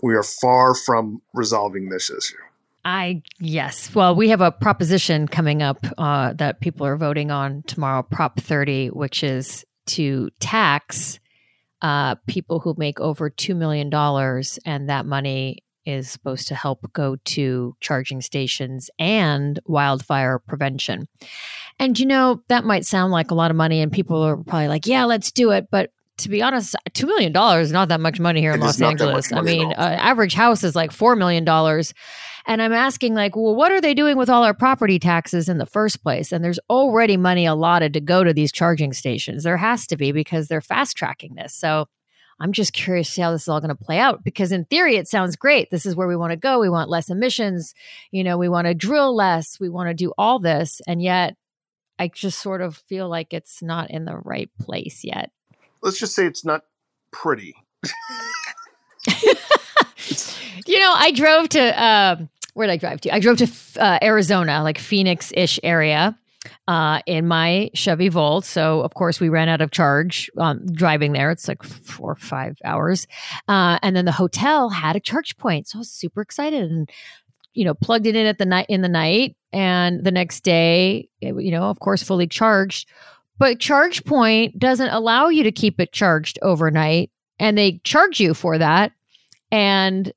We 0.03 0.15
are 0.15 0.25
far 0.25 0.75
from 0.75 1.23
resolving 1.33 1.91
this 1.91 2.11
issue. 2.11 2.37
I, 2.85 3.23
yes. 3.41 3.93
Well, 3.95 4.15
we 4.15 4.29
have 4.29 4.41
a 4.41 4.53
proposition 4.53 5.27
coming 5.27 5.61
up 5.61 5.85
uh, 5.99 6.35
that 6.35 6.61
people 6.61 6.87
are 6.87 6.97
voting 6.97 7.33
on 7.33 7.63
tomorrow, 7.67 8.03
Prop 8.03 8.39
30, 8.39 8.89
which 8.89 9.25
is 9.25 9.65
to 9.87 10.31
tax 10.39 11.19
uh, 11.83 12.15
people 12.27 12.61
who 12.61 12.75
make 12.79 13.01
over 13.01 13.29
$2 13.29 13.57
million. 13.57 13.93
And 14.65 14.89
that 14.89 15.05
money 15.05 15.65
is 15.87 16.11
supposed 16.11 16.49
to 16.49 16.55
help 16.55 16.93
go 16.93 17.17
to 17.25 17.77
charging 17.81 18.21
stations 18.21 18.91
and 18.99 19.59
wildfire 19.67 20.39
prevention. 20.41 21.07
And, 21.79 21.99
you 21.99 22.07
know, 22.07 22.43
that 22.49 22.65
might 22.65 22.85
sound 22.85 23.13
like 23.13 23.31
a 23.31 23.35
lot 23.35 23.51
of 23.51 23.57
money, 23.57 23.81
and 23.81 23.93
people 23.93 24.23
are 24.23 24.37
probably 24.37 24.69
like, 24.69 24.87
yeah, 24.87 25.05
let's 25.05 25.31
do 25.31 25.51
it. 25.53 25.69
But 25.71 25.91
to 26.19 26.29
be 26.31 26.43
honest, 26.43 26.75
$2 26.91 27.07
million 27.07 27.37
is 27.61 27.73
not 27.73 27.89
that 27.89 28.01
much 28.01 28.19
money 28.19 28.41
here 28.41 28.53
in 28.53 28.61
It 28.61 28.65
Los 28.65 28.81
Angeles. 28.81 29.33
I 29.33 29.43
mean, 29.43 29.73
an 29.73 29.99
average 29.99 30.35
house 30.35 30.65
is 30.65 30.75
like 30.75 30.91
$4 30.91 31.17
million. 31.17 31.47
And 32.49 32.63
I'm 32.63 32.73
asking, 32.73 33.15
like, 33.15 33.37
well, 33.37 33.55
what 33.55 33.73
are 33.73 33.81
they 33.81 33.93
doing 33.93 34.17
with 34.17 34.31
all 34.31 34.45
our 34.45 34.55
property 34.55 34.99
taxes 34.99 35.49
in 35.49 35.59
the 35.59 35.67
first 35.67 36.03
place? 36.03 36.33
And 36.33 36.43
there's 36.43 36.61
already 36.71 37.17
money 37.17 37.45
allotted 37.45 37.93
to 37.93 38.01
go 38.01 38.25
to 38.25 38.33
these 38.33 38.53
charging 38.53 38.93
stations. 38.93 39.43
There 39.43 39.57
has 39.57 39.87
to 39.89 39.97
be 39.97 40.13
because 40.13 40.49
they're 40.49 40.61
fast 40.63 40.97
tracking 40.97 41.35
this. 41.35 41.55
So 41.55 41.87
I'm 42.39 42.53
just 42.53 42.73
curious 42.73 43.09
to 43.09 43.13
see 43.15 43.23
how 43.23 43.33
this 43.33 43.43
is 43.43 43.49
all 43.49 43.61
going 43.61 43.75
to 43.75 43.85
play 43.85 43.99
out 43.99 44.23
because, 44.23 44.53
in 44.53 44.67
theory, 44.67 44.97
it 44.97 45.09
sounds 45.09 45.37
great. 45.37 45.71
This 45.71 45.87
is 45.87 45.97
where 45.97 46.07
we 46.07 46.17
want 46.17 46.33
to 46.33 46.37
go. 46.37 46.59
We 46.61 46.69
want 46.69 46.91
less 46.91 47.09
emissions. 47.09 47.75
You 48.11 48.25
know, 48.25 48.37
we 48.37 48.49
want 48.49 48.67
to 48.67 48.75
drill 48.75 49.15
less. 49.15 49.59
We 49.59 49.69
want 49.69 49.89
to 49.89 49.95
do 49.95 50.13
all 50.19 50.39
this. 50.39 50.81
And 50.87 51.03
yet, 51.03 51.37
I 51.99 52.09
just 52.09 52.41
sort 52.41 52.61
of 52.61 52.77
feel 52.77 53.09
like 53.09 53.33
it's 53.33 53.63
not 53.63 53.91
in 53.91 54.05
the 54.05 54.17
right 54.17 54.51
place 54.61 55.03
yet. 55.03 55.31
Let's 55.83 55.99
just 55.99 56.15
say 56.15 56.27
it's 56.27 56.45
not 56.45 56.63
pretty. 57.11 57.55
you 60.67 60.79
know, 60.79 60.93
I 60.95 61.13
drove 61.13 61.49
to 61.51 61.85
um, 61.85 62.29
where 62.55 62.67
did 62.67 62.73
I 62.73 62.77
drive 62.77 63.01
to? 63.03 63.15
I 63.15 63.21
drove 63.21 63.39
to 63.39 63.51
uh, 63.79 63.99
Arizona, 64.03 64.63
like 64.63 64.79
Phoenix 64.79 65.33
ish 65.35 65.61
area. 65.63 66.19
Uh, 66.69 67.01
in 67.07 67.29
my 67.29 67.71
Chevy 67.75 68.09
Volt. 68.09 68.45
So, 68.45 68.81
of 68.81 68.95
course, 68.95 69.21
we 69.21 69.29
ran 69.29 69.49
out 69.49 69.61
of 69.61 69.71
charge 69.71 70.29
um, 70.37 70.67
driving 70.73 71.13
there. 71.13 71.31
It's 71.31 71.47
like 71.47 71.63
four 71.63 72.11
or 72.11 72.17
five 72.17 72.57
hours. 72.65 73.07
Uh, 73.47 73.79
and 73.83 73.95
then 73.95 74.05
the 74.05 74.11
hotel 74.11 74.69
had 74.69 74.97
a 74.97 75.01
charge 75.01 75.37
point. 75.37 75.69
So 75.69 75.79
I 75.79 75.81
was 75.81 75.93
super 75.93 76.21
excited 76.21 76.69
and, 76.69 76.91
you 77.55 77.65
know, 77.65 77.75
plugged 77.75 78.07
it 78.07 78.17
in 78.17 78.27
at 78.27 78.39
the 78.39 78.47
night 78.47 78.67
in 78.69 78.83
the 78.83 78.89
night. 78.89 79.37
And 79.53 80.03
the 80.03 80.11
next 80.11 80.41
day, 80.41 81.09
you 81.21 81.53
know, 81.53 81.71
of 81.71 81.79
course, 81.79 82.03
fully 82.03 82.27
charged. 82.27 82.89
But 83.39 83.59
ChargePoint 83.59 84.59
doesn't 84.59 84.89
allow 84.89 85.29
you 85.29 85.45
to 85.45 85.53
keep 85.53 85.79
it 85.79 85.93
charged 85.93 86.37
overnight. 86.43 87.13
And 87.39 87.57
they 87.57 87.81
charge 87.85 88.19
you 88.19 88.35
for 88.35 88.59
that. 88.59 88.91
And 89.53 90.13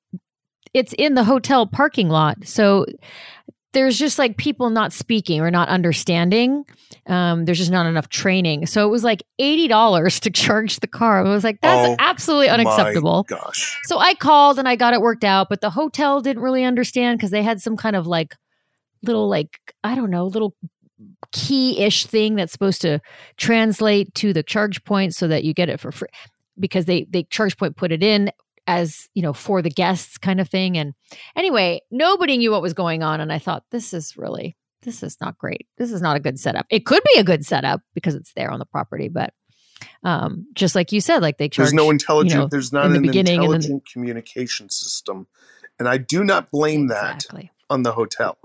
it's 0.74 0.94
in 0.98 1.14
the 1.14 1.24
hotel 1.24 1.68
parking 1.68 2.10
lot. 2.10 2.38
So 2.46 2.86
there's 3.74 3.98
just 3.98 4.18
like 4.18 4.38
people 4.38 4.70
not 4.70 4.92
speaking 4.92 5.42
or 5.42 5.52
not 5.52 5.70
understanding. 5.70 6.66
Um, 7.06 7.46
there's 7.46 7.60
just 7.60 7.72
not 7.72 7.86
enough 7.86 8.10
training. 8.10 8.66
So 8.66 8.86
it 8.86 8.90
was 8.90 9.04
like 9.04 9.22
$80 9.40 10.20
to 10.22 10.30
charge 10.32 10.80
the 10.80 10.88
car. 10.88 11.24
I 11.24 11.30
was 11.30 11.44
like, 11.44 11.62
that's 11.62 11.90
oh, 11.90 11.96
absolutely 12.00 12.50
unacceptable. 12.50 13.24
gosh. 13.24 13.80
So 13.84 14.00
I 14.00 14.16
called 14.16 14.58
and 14.58 14.68
I 14.68 14.76
got 14.76 14.94
it 14.94 15.02
worked 15.02 15.24
out, 15.24 15.50
but 15.50 15.62
the 15.62 15.70
hotel 15.70 16.22
didn't 16.22 16.42
really 16.42 16.64
understand 16.64 17.20
because 17.20 17.32
they 17.32 17.44
had 17.44 17.62
some 17.62 17.78
kind 17.78 17.96
of 17.96 18.08
like 18.08 18.36
little, 19.04 19.30
like, 19.30 19.60
I 19.84 19.96
don't 19.96 20.10
know, 20.10 20.26
little 20.26 20.56
key 21.32 21.80
ish 21.80 22.06
thing 22.06 22.36
that's 22.36 22.52
supposed 22.52 22.82
to 22.82 23.00
translate 23.38 24.14
to 24.16 24.34
the 24.34 24.44
charge 24.44 24.84
point 24.84 25.14
so 25.14 25.28
that 25.28 25.44
you 25.44 25.54
get 25.54 25.70
it 25.70 25.80
for 25.80 25.92
free 25.92 26.10
because 26.60 26.86
they, 26.86 27.06
they 27.10 27.24
ChargePoint 27.24 27.76
put 27.78 27.92
it 27.92 28.04
in 28.04 28.32
as 28.70 29.10
you 29.16 29.24
know 29.24 29.34
for 29.34 29.64
the 29.64 29.70
guests 29.72 30.18
kind 30.20 30.40
of 30.40 30.48
thing. 30.48 30.78
And 30.78 30.94
anyway 31.36 31.82
nobody 31.90 32.38
knew 32.38 32.52
what 32.52 32.62
was 32.62 32.74
going 32.74 33.02
on. 33.02 33.20
And 33.20 33.34
i 33.34 33.40
thought 33.40 33.64
this 33.72 33.94
is 33.94 34.16
really 34.16 34.56
this 34.84 35.04
is 35.04 35.18
not 35.20 35.38
great. 35.38 35.68
This 35.78 35.92
is 35.92 36.02
not 36.02 36.16
a 36.16 36.22
good 36.22 36.40
setup. 36.40 36.66
It 36.70 36.86
could 36.86 37.04
be 37.14 37.20
a 37.20 37.24
good 37.24 37.46
setup 37.46 37.82
because 37.94 38.16
it's 38.16 38.32
there 38.34 38.52
on 38.52 38.60
the 38.60 38.66
property 38.66 39.10
but 39.10 39.34
um 40.04 40.46
just 40.54 40.76
like 40.76 40.92
you 40.92 41.02
said 41.02 41.22
like 41.22 41.38
they 41.38 41.50
charge 41.50 41.68
there's 41.68 41.74
no 41.74 41.90
intelligent 41.90 42.34
you 42.34 42.38
know, 42.38 42.48
there's 42.48 42.72
not 42.72 42.90
the 42.90 42.98
an 42.98 43.06
intelligent 43.06 43.84
the, 43.84 43.92
communication 43.92 44.70
system. 44.70 45.28
And 45.80 45.90
i 45.90 45.98
do 45.98 46.24
not 46.24 46.52
blame 46.52 46.84
exactly. 46.84 47.52
that 47.68 47.74
on 47.74 47.84
the 47.84 47.94
hotel 47.94 48.38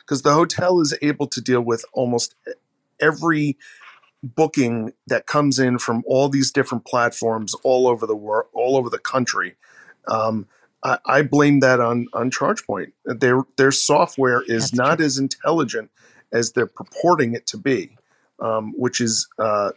because 0.00 0.22
the 0.22 0.32
hotel 0.32 0.80
is 0.80 0.96
able 1.02 1.28
to 1.28 1.40
deal 1.40 1.60
with 1.60 1.84
almost 1.92 2.34
every 3.00 3.56
booking 4.22 4.92
that 5.06 5.26
comes 5.26 5.58
in 5.58 5.78
from 5.78 6.02
all 6.06 6.28
these 6.28 6.50
different 6.50 6.84
platforms 6.84 7.54
all 7.62 7.86
over 7.86 8.06
the 8.06 8.16
world, 8.16 8.46
all 8.52 8.76
over 8.76 8.90
the 8.90 8.98
country. 8.98 9.56
Um, 10.06 10.46
I, 10.82 10.98
I, 11.06 11.22
blame 11.22 11.60
that 11.60 11.80
on 11.80 12.06
on 12.12 12.30
ChargePoint. 12.30 12.92
Their 13.04 13.42
their 13.56 13.72
software 13.72 14.42
is 14.42 14.70
That's 14.70 14.74
not 14.74 14.96
true. 14.96 15.06
as 15.06 15.18
intelligent 15.18 15.90
as 16.32 16.52
they're 16.52 16.66
purporting 16.66 17.34
it 17.34 17.46
to 17.48 17.56
be, 17.56 17.96
um, 18.40 18.72
which 18.76 19.00
is 19.00 19.28
uh, 19.38 19.72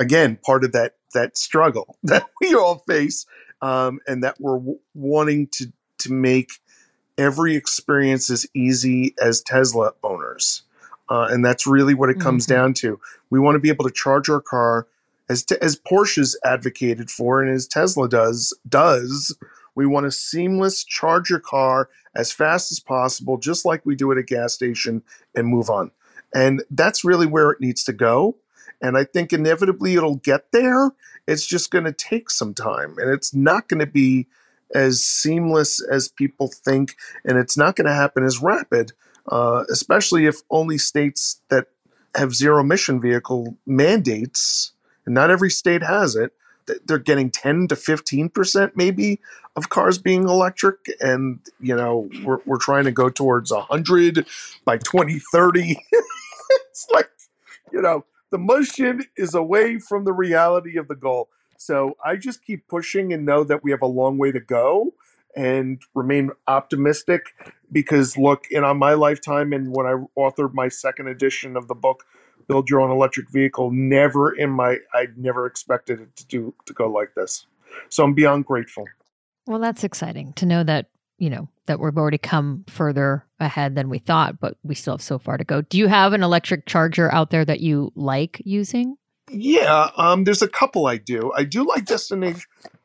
again 0.00 0.38
part 0.44 0.64
of 0.64 0.72
that 0.72 0.94
that 1.14 1.36
struggle 1.36 1.96
that 2.02 2.28
we 2.40 2.54
all 2.54 2.78
face, 2.88 3.26
um, 3.60 4.00
and 4.06 4.24
that 4.24 4.40
we're 4.40 4.58
w- 4.58 4.78
wanting 4.94 5.48
to 5.48 5.72
to 5.98 6.12
make 6.12 6.52
every 7.18 7.54
experience 7.54 8.30
as 8.30 8.46
easy 8.54 9.14
as 9.20 9.42
Tesla 9.42 9.92
owners. 10.02 10.62
Uh, 11.08 11.28
and 11.30 11.44
that's 11.44 11.66
really 11.66 11.92
what 11.92 12.08
it 12.08 12.18
comes 12.18 12.46
mm-hmm. 12.46 12.54
down 12.54 12.74
to. 12.74 12.98
We 13.28 13.38
want 13.38 13.56
to 13.56 13.58
be 13.58 13.68
able 13.68 13.84
to 13.84 13.90
charge 13.90 14.30
our 14.30 14.40
car 14.40 14.86
as 15.28 15.44
t- 15.44 15.56
as 15.60 15.76
Porsche's 15.76 16.38
advocated 16.44 17.10
for, 17.10 17.42
and 17.42 17.54
as 17.54 17.66
Tesla 17.66 18.08
does 18.08 18.56
does. 18.68 19.36
We 19.74 19.86
want 19.86 20.04
a 20.04 20.12
seamless 20.12 20.84
charge 20.84 21.30
your 21.30 21.40
car 21.40 21.88
as 22.14 22.30
fast 22.30 22.70
as 22.72 22.78
possible, 22.80 23.38
just 23.38 23.64
like 23.64 23.86
we 23.86 23.96
do 23.96 24.12
at 24.12 24.18
a 24.18 24.22
gas 24.22 24.52
station, 24.52 25.02
and 25.34 25.48
move 25.48 25.70
on. 25.70 25.90
And 26.34 26.62
that's 26.70 27.04
really 27.04 27.26
where 27.26 27.50
it 27.50 27.60
needs 27.60 27.84
to 27.84 27.92
go. 27.92 28.36
And 28.82 28.98
I 28.98 29.04
think 29.04 29.32
inevitably 29.32 29.94
it'll 29.94 30.16
get 30.16 30.52
there. 30.52 30.90
It's 31.26 31.46
just 31.46 31.70
going 31.70 31.84
to 31.84 31.92
take 31.92 32.30
some 32.30 32.52
time, 32.52 32.96
and 32.98 33.10
it's 33.10 33.34
not 33.34 33.68
going 33.68 33.80
to 33.80 33.86
be 33.86 34.26
as 34.74 35.02
seamless 35.02 35.82
as 35.82 36.08
people 36.08 36.48
think, 36.48 36.96
and 37.24 37.38
it's 37.38 37.56
not 37.56 37.76
going 37.76 37.86
to 37.86 37.94
happen 37.94 38.24
as 38.24 38.40
rapid 38.40 38.92
uh, 39.30 39.64
especially 39.70 40.26
if 40.26 40.42
only 40.50 40.78
states 40.78 41.40
that 41.48 41.66
have 42.14 42.34
zero 42.34 42.60
emission 42.60 43.00
vehicle 43.00 43.56
mandates, 43.66 44.71
and 45.06 45.14
not 45.14 45.30
every 45.30 45.50
state 45.50 45.82
has 45.82 46.16
it, 46.16 46.32
they're 46.84 46.98
getting 46.98 47.30
10 47.30 47.68
to 47.68 47.74
15% 47.74 48.72
maybe 48.76 49.20
of 49.56 49.68
cars 49.68 49.98
being 49.98 50.28
electric. 50.28 50.78
And 51.00 51.40
you 51.60 51.76
know 51.76 52.08
we're, 52.24 52.38
we're 52.46 52.58
trying 52.58 52.84
to 52.84 52.92
go 52.92 53.08
towards 53.08 53.50
100 53.50 54.26
by 54.64 54.78
2030 54.78 55.76
it's 56.70 56.86
like 56.92 57.10
you 57.72 57.82
know 57.82 58.04
the 58.30 58.38
motion 58.38 59.04
is 59.16 59.34
away 59.34 59.78
from 59.78 60.04
the 60.04 60.12
reality 60.12 60.78
of 60.78 60.88
the 60.88 60.94
goal. 60.94 61.28
So 61.58 61.96
i 62.04 62.16
just 62.16 62.44
keep 62.44 62.68
pushing 62.68 63.12
and 63.12 63.26
know 63.26 63.44
that 63.44 63.62
we 63.62 63.70
have 63.70 63.82
a 63.82 63.86
long 63.86 64.18
way 64.18 64.32
to 64.32 64.40
go 64.40 64.94
and 65.34 65.80
remain 65.94 66.30
optimistic 66.46 67.34
because 67.70 68.18
look 68.18 68.46
in 68.50 68.64
on 68.64 68.78
my 68.78 68.94
lifetime 68.94 69.52
and 69.52 69.74
when 69.74 69.86
i 69.86 69.94
authored 70.18 70.52
my 70.52 70.68
second 70.68 71.08
edition 71.08 71.56
of 71.56 71.68
the 71.68 71.74
book 71.74 72.04
build 72.48 72.68
your 72.68 72.80
own 72.80 72.90
electric 72.90 73.30
vehicle 73.30 73.70
never 73.70 74.34
in 74.34 74.50
my 74.50 74.78
i 74.94 75.06
never 75.16 75.46
expected 75.46 76.00
it 76.00 76.14
to 76.16 76.26
do 76.26 76.54
to 76.66 76.72
go 76.72 76.88
like 76.88 77.14
this 77.14 77.46
so 77.88 78.04
i'm 78.04 78.14
beyond 78.14 78.44
grateful 78.44 78.86
well 79.46 79.58
that's 79.58 79.84
exciting 79.84 80.32
to 80.34 80.46
know 80.46 80.62
that 80.62 80.86
you 81.18 81.30
know 81.30 81.48
that 81.66 81.78
we've 81.78 81.96
already 81.96 82.18
come 82.18 82.64
further 82.68 83.24
ahead 83.40 83.74
than 83.74 83.88
we 83.88 83.98
thought 83.98 84.40
but 84.40 84.56
we 84.62 84.74
still 84.74 84.94
have 84.94 85.02
so 85.02 85.18
far 85.18 85.36
to 85.36 85.44
go 85.44 85.62
do 85.62 85.78
you 85.78 85.86
have 85.86 86.12
an 86.12 86.22
electric 86.22 86.66
charger 86.66 87.12
out 87.12 87.30
there 87.30 87.44
that 87.44 87.60
you 87.60 87.92
like 87.94 88.40
using 88.44 88.96
yeah 89.30 89.90
um 89.96 90.24
there's 90.24 90.42
a 90.42 90.48
couple 90.48 90.86
i 90.86 90.96
do 90.96 91.32
i 91.36 91.44
do 91.44 91.66
like 91.66 91.84
destination 91.84 92.42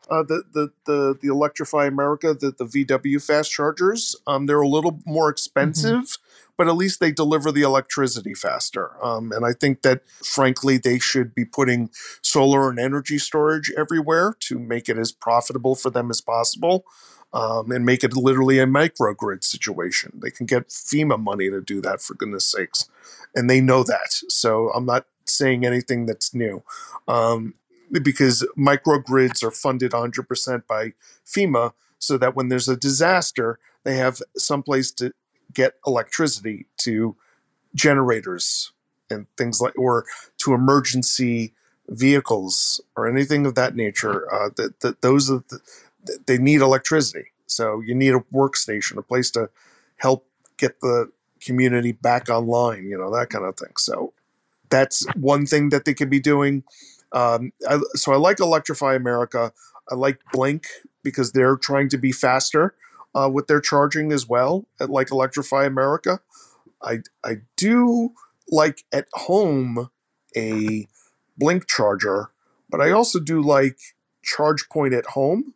uh, 0.09 0.23
the, 0.23 0.43
the 0.53 0.71
the 0.85 1.17
the 1.21 1.27
Electrify 1.27 1.85
America, 1.85 2.33
the 2.33 2.51
the 2.51 2.65
VW 2.65 3.23
fast 3.23 3.51
chargers. 3.51 4.15
Um, 4.25 4.45
they're 4.45 4.61
a 4.61 4.67
little 4.67 4.99
more 5.05 5.25
mm-hmm. 5.25 5.31
expensive, 5.31 5.91
mm-hmm. 5.91 6.26
But 6.57 6.67
at 6.67 6.75
least 6.75 6.99
they 6.99 7.11
deliver 7.11 7.51
the 7.51 7.61
electricity 7.61 8.33
faster. 8.33 8.91
Um, 9.03 9.31
and 9.31 9.45
I 9.45 9.53
think 9.53 9.83
that, 9.83 10.01
frankly, 10.23 10.77
they 10.77 10.99
should 10.99 11.35
be 11.35 11.45
putting 11.45 11.89
solar 12.21 12.69
and 12.69 12.79
energy 12.79 13.19
storage 13.19 13.71
everywhere 13.77 14.35
to 14.41 14.59
make 14.59 14.89
it 14.89 14.97
as 14.97 15.11
profitable 15.11 15.75
for 15.75 15.89
them 15.89 16.09
as 16.09 16.21
possible. 16.21 16.85
Um, 17.33 17.71
and 17.71 17.85
make 17.85 18.05
it 18.05 18.15
literally 18.15 18.57
a 18.57 18.65
microgrid 18.65 19.43
situation. 19.43 20.17
They 20.23 20.31
can 20.31 20.45
get 20.45 20.69
FEMA 20.69 21.21
money 21.21 21.49
to 21.49 21.59
do 21.59 21.81
that, 21.81 22.01
for 22.01 22.13
goodness 22.13 22.49
sakes. 22.49 22.89
And 23.35 23.49
they 23.49 23.59
know 23.59 23.83
that. 23.83 24.13
So 24.29 24.69
I'm 24.69 24.85
not 24.85 25.07
saying 25.25 25.65
anything 25.65 26.05
that's 26.05 26.33
new. 26.33 26.63
Um, 27.05 27.55
because 27.91 28.47
microgrids 28.57 29.43
are 29.43 29.51
funded 29.51 29.91
100% 29.91 30.67
by 30.67 30.93
FEMA 31.25 31.73
so 31.99 32.17
that 32.17 32.35
when 32.35 32.49
there's 32.49 32.69
a 32.69 32.77
disaster, 32.77 33.59
they 33.83 33.95
have 33.97 34.21
someplace 34.37 34.91
to 34.91 35.13
get 35.53 35.75
electricity 35.85 36.65
to 36.77 37.15
generators 37.75 38.71
and 39.09 39.27
things 39.37 39.61
like, 39.61 39.77
or 39.77 40.05
to 40.37 40.53
emergency 40.53 41.53
vehicles 41.89 42.81
or 42.95 43.07
anything 43.07 43.45
of 43.45 43.55
that 43.55 43.75
nature. 43.75 44.31
Uh, 44.33 44.49
that, 44.57 44.79
that 44.81 45.01
those 45.01 45.31
are 45.31 45.43
the, 45.49 45.59
they 46.25 46.37
need 46.37 46.61
electricity. 46.61 47.25
So 47.45 47.81
you 47.81 47.95
need 47.95 48.13
a 48.13 48.19
workstation, 48.33 48.97
a 48.97 49.01
place 49.01 49.31
to 49.31 49.49
help 49.97 50.25
get 50.57 50.79
the 50.81 51.11
community 51.39 51.91
back 51.91 52.29
online, 52.29 52.85
you 52.85 52.97
know, 52.97 53.13
that 53.15 53.29
kind 53.29 53.45
of 53.45 53.55
thing. 53.55 53.73
So 53.77 54.13
that's 54.69 55.05
one 55.15 55.45
thing 55.45 55.69
that 55.69 55.85
they 55.85 55.93
could 55.93 56.09
be 56.09 56.19
doing. 56.19 56.63
Um, 57.13 57.53
I, 57.69 57.79
so 57.95 58.11
I 58.11 58.17
like 58.17 58.39
Electrify 58.39 58.95
America. 58.95 59.53
I 59.89 59.95
like 59.95 60.19
Blink 60.33 60.67
because 61.03 61.31
they're 61.31 61.55
trying 61.55 61.89
to 61.89 61.97
be 61.97 62.11
faster 62.11 62.75
uh, 63.15 63.29
with 63.31 63.47
their 63.47 63.61
charging 63.61 64.11
as 64.11 64.27
well, 64.27 64.65
at 64.79 64.89
like 64.89 65.11
Electrify 65.11 65.65
America. 65.65 66.19
I 66.81 66.99
I 67.23 67.37
do 67.55 68.13
like 68.49 68.83
at 68.91 69.07
home 69.13 69.89
a 70.35 70.87
Blink 71.37 71.67
charger, 71.67 72.31
but 72.69 72.81
I 72.81 72.91
also 72.91 73.19
do 73.19 73.41
like 73.41 73.77
ChargePoint 74.25 74.97
at 74.97 75.07
home. 75.07 75.53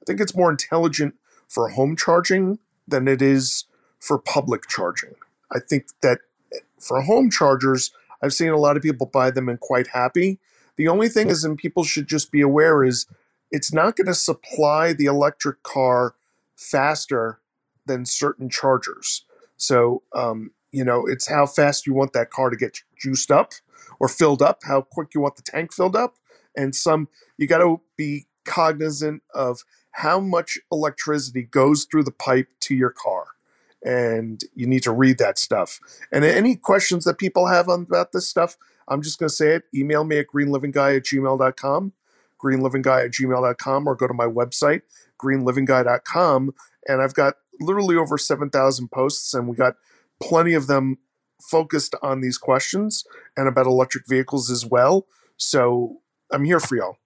I 0.00 0.04
think 0.06 0.20
it's 0.20 0.36
more 0.36 0.50
intelligent 0.50 1.14
for 1.48 1.68
home 1.70 1.96
charging 1.96 2.58
than 2.86 3.08
it 3.08 3.20
is 3.20 3.64
for 3.98 4.18
public 4.18 4.68
charging. 4.68 5.14
I 5.50 5.58
think 5.60 5.88
that 6.02 6.20
for 6.78 7.02
home 7.02 7.30
chargers, 7.30 7.90
I've 8.22 8.32
seen 8.34 8.50
a 8.50 8.58
lot 8.58 8.76
of 8.76 8.82
people 8.82 9.06
buy 9.06 9.30
them 9.30 9.48
and 9.48 9.58
quite 9.58 9.88
happy. 9.88 10.38
The 10.76 10.88
only 10.88 11.08
thing 11.08 11.28
is, 11.28 11.44
and 11.44 11.58
people 11.58 11.84
should 11.84 12.06
just 12.06 12.30
be 12.30 12.40
aware, 12.40 12.84
is 12.84 13.06
it's 13.50 13.72
not 13.72 13.96
going 13.96 14.06
to 14.06 14.14
supply 14.14 14.92
the 14.92 15.06
electric 15.06 15.62
car 15.62 16.14
faster 16.58 17.40
than 17.86 18.04
certain 18.04 18.50
chargers. 18.50 19.24
So, 19.56 20.02
um, 20.14 20.50
you 20.72 20.84
know, 20.84 21.06
it's 21.06 21.28
how 21.28 21.46
fast 21.46 21.86
you 21.86 21.94
want 21.94 22.12
that 22.12 22.30
car 22.30 22.50
to 22.50 22.56
get 22.56 22.82
juiced 23.00 23.30
up 23.30 23.52
or 24.00 24.08
filled 24.08 24.42
up, 24.42 24.60
how 24.64 24.82
quick 24.82 25.14
you 25.14 25.20
want 25.20 25.36
the 25.36 25.42
tank 25.42 25.72
filled 25.72 25.96
up. 25.96 26.16
And 26.56 26.74
some, 26.74 27.08
you 27.38 27.46
got 27.46 27.58
to 27.58 27.80
be 27.96 28.26
cognizant 28.44 29.22
of 29.34 29.64
how 29.92 30.20
much 30.20 30.58
electricity 30.70 31.42
goes 31.42 31.84
through 31.84 32.04
the 32.04 32.12
pipe 32.12 32.48
to 32.60 32.74
your 32.74 32.90
car. 32.90 33.24
And 33.84 34.40
you 34.54 34.66
need 34.66 34.82
to 34.82 34.92
read 34.92 35.18
that 35.18 35.38
stuff. 35.38 35.78
And 36.12 36.24
any 36.24 36.56
questions 36.56 37.04
that 37.04 37.18
people 37.18 37.46
have 37.46 37.68
on, 37.68 37.82
about 37.82 38.12
this 38.12 38.28
stuff, 38.28 38.56
I'm 38.88 39.02
just 39.02 39.18
going 39.18 39.28
to 39.28 39.34
say 39.34 39.54
it. 39.54 39.64
Email 39.74 40.04
me 40.04 40.18
at 40.18 40.26
greenlivingguy 40.34 40.96
at 40.96 41.04
gmail.com, 41.04 41.92
greenlivingguy 42.42 43.04
at 43.04 43.12
gmail.com, 43.12 43.86
or 43.86 43.94
go 43.94 44.08
to 44.08 44.14
my 44.14 44.26
website, 44.26 44.82
greenlivingguy.com. 45.18 46.52
And 46.86 47.02
I've 47.02 47.14
got 47.14 47.34
literally 47.60 47.96
over 47.96 48.18
7,000 48.18 48.90
posts, 48.90 49.34
and 49.34 49.48
we 49.48 49.56
got 49.56 49.74
plenty 50.20 50.54
of 50.54 50.66
them 50.66 50.98
focused 51.40 51.94
on 52.02 52.20
these 52.20 52.38
questions 52.38 53.04
and 53.36 53.46
about 53.48 53.66
electric 53.66 54.06
vehicles 54.08 54.50
as 54.50 54.66
well. 54.66 55.06
So 55.36 55.98
I'm 56.32 56.44
here 56.44 56.60
for 56.60 56.76
y'all 56.76 56.98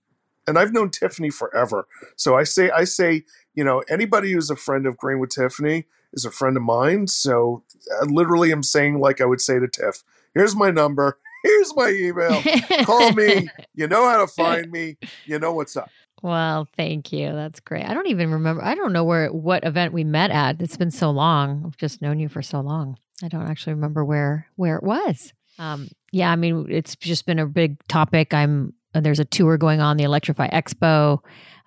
and 0.46 0.58
I've 0.58 0.72
known 0.72 0.90
Tiffany 0.90 1.30
forever. 1.30 1.86
So 2.16 2.36
I 2.36 2.44
say, 2.44 2.70
I 2.70 2.84
say, 2.84 3.24
you 3.54 3.64
know, 3.64 3.84
anybody 3.88 4.32
who's 4.32 4.50
a 4.50 4.56
friend 4.56 4.86
of 4.86 4.96
Green 4.96 5.18
with 5.18 5.30
Tiffany 5.30 5.86
is 6.12 6.24
a 6.24 6.30
friend 6.30 6.56
of 6.56 6.62
mine. 6.62 7.06
So 7.06 7.62
literally 8.00 8.00
I 8.00 8.04
literally 8.04 8.52
am 8.52 8.62
saying, 8.62 9.00
like 9.00 9.20
I 9.20 9.24
would 9.24 9.40
say 9.40 9.58
to 9.58 9.68
Tiff, 9.68 10.02
here's 10.34 10.56
my 10.56 10.70
number, 10.70 11.18
here's 11.44 11.74
my 11.76 11.88
email, 11.88 12.42
call 12.84 13.12
me. 13.12 13.48
You 13.74 13.88
know 13.88 14.06
how 14.06 14.18
to 14.18 14.26
find 14.26 14.70
me. 14.70 14.98
You 15.24 15.38
know 15.38 15.54
what's 15.54 15.78
up. 15.78 15.90
Well, 16.22 16.68
thank 16.76 17.12
you. 17.12 17.32
That's 17.32 17.58
great. 17.58 17.84
I 17.84 17.94
don't 17.94 18.06
even 18.06 18.30
remember. 18.30 18.62
I 18.64 18.76
don't 18.76 18.92
know 18.92 19.04
where 19.04 19.28
what 19.32 19.64
event 19.64 19.92
we 19.92 20.04
met 20.04 20.30
at. 20.30 20.62
It's 20.62 20.76
been 20.76 20.92
so 20.92 21.10
long. 21.10 21.64
I've 21.66 21.76
just 21.76 22.00
known 22.00 22.20
you 22.20 22.28
for 22.28 22.42
so 22.42 22.60
long. 22.60 22.96
I 23.22 23.28
don't 23.28 23.48
actually 23.48 23.74
remember 23.74 24.04
where 24.04 24.46
where 24.54 24.76
it 24.76 24.84
was. 24.84 25.32
Um, 25.58 25.88
yeah, 26.12 26.30
I 26.30 26.36
mean, 26.36 26.66
it's 26.70 26.94
just 26.96 27.26
been 27.26 27.40
a 27.40 27.46
big 27.46 27.76
topic. 27.88 28.32
I'm 28.32 28.72
there's 28.94 29.20
a 29.20 29.24
tour 29.24 29.58
going 29.58 29.80
on, 29.80 29.96
the 29.96 30.04
Electrify 30.04 30.48
Expo. 30.48 31.18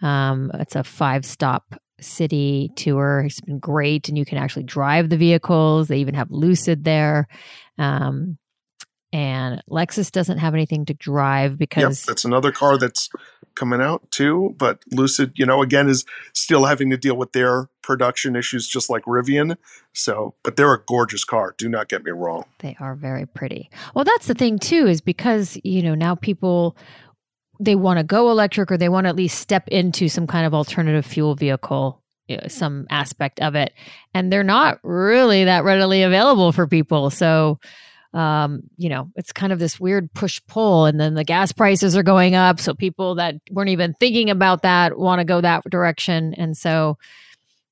Um, 0.02 0.52
it's 0.56 0.76
a 0.76 0.84
five 0.84 1.26
stop 1.26 1.76
city 2.00 2.72
tour. 2.76 3.24
It's 3.26 3.42
been 3.42 3.60
great, 3.60 4.08
and 4.08 4.18
you 4.18 4.26
can 4.26 4.38
actually 4.38 4.64
drive 4.64 5.10
the 5.10 5.18
vehicles. 5.18 5.90
They 5.90 5.98
even 5.98 6.16
have 6.16 6.32
Lucid 6.32 6.86
there. 6.86 7.28
Um, 7.78 8.38
and 9.16 9.64
Lexus 9.72 10.12
doesn't 10.12 10.40
have 10.40 10.54
anything 10.54 10.84
to 10.88 10.94
drive 10.94 11.58
because 11.58 12.02
yep, 12.02 12.08
that's 12.08 12.26
another 12.26 12.52
car 12.52 12.78
that's 12.78 13.10
coming 13.56 13.80
out 13.80 14.12
too. 14.12 14.54
But 14.58 14.80
Lucid, 14.92 15.32
you 15.36 15.46
know, 15.46 15.62
again 15.62 15.88
is 15.88 16.04
still 16.34 16.66
having 16.66 16.90
to 16.90 16.98
deal 16.98 17.16
with 17.16 17.32
their 17.32 17.70
production 17.82 18.36
issues, 18.36 18.68
just 18.68 18.90
like 18.90 19.04
Rivian. 19.04 19.56
So, 19.94 20.36
but 20.44 20.58
they're 20.58 20.74
a 20.74 20.84
gorgeous 20.86 21.24
car. 21.24 21.56
Do 21.58 21.70
not 21.70 21.88
get 21.88 22.04
me 22.04 22.12
wrong. 22.12 22.44
They 22.60 22.76
are 22.82 22.94
very 22.94 23.26
pretty. 23.26 23.70
Well, 23.94 24.04
that's 24.04 24.28
the 24.28 24.34
thing 24.34 24.60
too, 24.60 24.86
is 24.86 25.00
because 25.00 25.58
you 25.64 25.82
know 25.82 25.96
now 25.96 26.16
people 26.16 26.76
they 27.58 27.76
want 27.76 28.00
to 28.00 28.04
go 28.04 28.30
electric 28.30 28.70
or 28.70 28.76
they 28.76 28.90
want 28.90 29.06
to 29.06 29.10
at 29.10 29.16
least 29.16 29.40
step 29.40 29.66
into 29.70 30.10
some 30.10 30.28
kind 30.28 30.46
of 30.46 30.54
alternative 30.54 31.06
fuel 31.06 31.36
vehicle 31.36 32.02
you 32.28 32.36
know, 32.36 32.48
some 32.50 32.86
aspect 32.90 33.40
of 33.40 33.56
it 33.56 33.72
and 34.14 34.34
they're 34.34 34.44
not 34.44 34.80
really 34.84 35.46
that 35.46 35.64
readily 35.64 36.02
available 36.02 36.52
for 36.52 36.68
people 36.68 37.10
so 37.10 37.58
um, 38.16 38.64
you 38.78 38.90
know 38.90 39.12
it's 39.16 39.32
kind 39.32 39.54
of 39.54 39.60
this 39.60 39.80
weird 39.80 40.12
push 40.14 40.42
pull 40.48 40.86
and 40.86 41.00
then 41.00 41.14
the 41.14 41.24
gas 41.24 41.52
prices 41.52 41.96
are 41.96 42.04
going 42.04 42.36
up 42.36 42.60
so 42.60 42.74
people 42.74 43.16
that 43.16 43.36
weren't 43.52 43.70
even 43.70 43.94
thinking 44.00 44.30
about 44.30 44.62
that 44.62 44.98
want 44.98 45.20
to 45.20 45.26
go 45.26 45.42
that 45.42 45.64
direction 45.70 46.34
and 46.36 46.58
so 46.58 46.98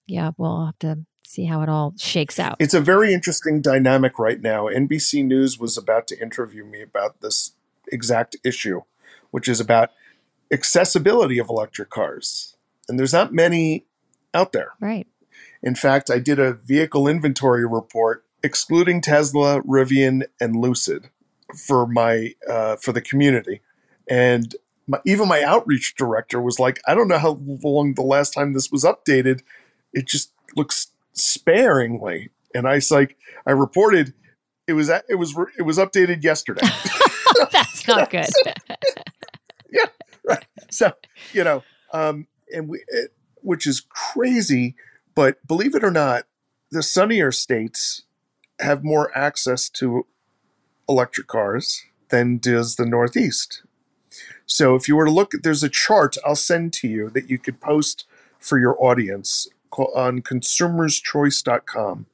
yeah 0.05 0.31
we'll 0.37 0.65
have 0.65 0.79
to 0.79 0.99
see 1.25 1.45
how 1.45 1.61
it 1.61 1.69
all 1.69 1.93
shakes 1.97 2.39
out 2.39 2.57
it's 2.59 2.73
a 2.73 2.81
very 2.81 3.13
interesting 3.13 3.61
dynamic 3.61 4.19
right 4.19 4.41
now 4.41 4.65
nbc 4.65 5.25
news 5.25 5.57
was 5.57 5.77
about 5.77 6.07
to 6.07 6.21
interview 6.21 6.63
me 6.63 6.81
about 6.81 7.21
this 7.21 7.53
exact 7.91 8.35
issue 8.43 8.81
which 9.31 9.47
is 9.47 9.59
about 9.59 9.89
accessibility 10.53 11.39
of 11.39 11.49
electric 11.49 11.89
cars. 11.89 12.55
And 12.87 12.99
there's 12.99 13.11
not 13.11 13.33
many 13.33 13.85
out 14.33 14.51
there. 14.51 14.73
Right. 14.79 15.07
In 15.63 15.75
fact, 15.75 16.11
I 16.11 16.19
did 16.19 16.39
a 16.39 16.53
vehicle 16.53 17.07
inventory 17.07 17.65
report 17.65 18.22
excluding 18.43 19.01
Tesla, 19.01 19.61
Rivian, 19.61 20.23
and 20.39 20.55
Lucid 20.55 21.09
for 21.55 21.87
my 21.87 22.33
uh, 22.49 22.75
for 22.77 22.91
the 22.91 23.01
community, 23.01 23.61
and 24.09 24.55
my, 24.87 24.99
even 25.05 25.27
my 25.27 25.41
outreach 25.41 25.95
director 25.95 26.41
was 26.41 26.59
like, 26.59 26.81
"I 26.87 26.93
don't 26.93 27.07
know 27.07 27.19
how 27.19 27.39
long 27.63 27.93
the 27.93 28.01
last 28.01 28.33
time 28.33 28.53
this 28.53 28.71
was 28.71 28.83
updated. 28.83 29.41
It 29.93 30.07
just 30.07 30.31
looks 30.55 30.91
sparingly." 31.13 32.29
And 32.55 32.67
I 32.67 32.79
like, 32.91 33.17
I 33.47 33.51
reported 33.51 34.13
it 34.67 34.73
was 34.73 34.89
it 34.89 35.15
was 35.15 35.35
it 35.57 35.63
was 35.63 35.77
updated 35.77 36.23
yesterday. 36.23 36.67
That's 37.51 37.87
not 37.87 38.09
good. 38.09 38.27
yeah, 39.71 39.85
right. 40.27 40.45
So 40.69 40.93
you 41.33 41.43
know, 41.43 41.63
um, 41.91 42.27
and 42.53 42.69
we, 42.69 42.83
it, 42.87 43.11
which 43.41 43.67
is 43.67 43.81
crazy, 43.81 44.75
but 45.15 45.45
believe 45.47 45.75
it 45.75 45.83
or 45.83 45.91
not, 45.91 46.25
the 46.71 46.83
sunnier 46.83 47.31
states 47.31 48.03
have 48.63 48.83
more 48.83 49.15
access 49.17 49.69
to 49.69 50.05
electric 50.87 51.27
cars 51.27 51.83
than 52.09 52.37
does 52.37 52.75
the 52.75 52.85
Northeast. 52.85 53.63
So 54.45 54.75
if 54.75 54.87
you 54.87 54.95
were 54.95 55.05
to 55.05 55.11
look, 55.11 55.31
there's 55.43 55.63
a 55.63 55.69
chart 55.69 56.17
I'll 56.25 56.35
send 56.35 56.73
to 56.73 56.87
you 56.87 57.09
that 57.11 57.29
you 57.29 57.37
could 57.37 57.59
post 57.59 58.05
for 58.39 58.59
your 58.59 58.81
audience 58.83 59.47
on 59.71 60.21
consumerschoice.com. 60.21 62.05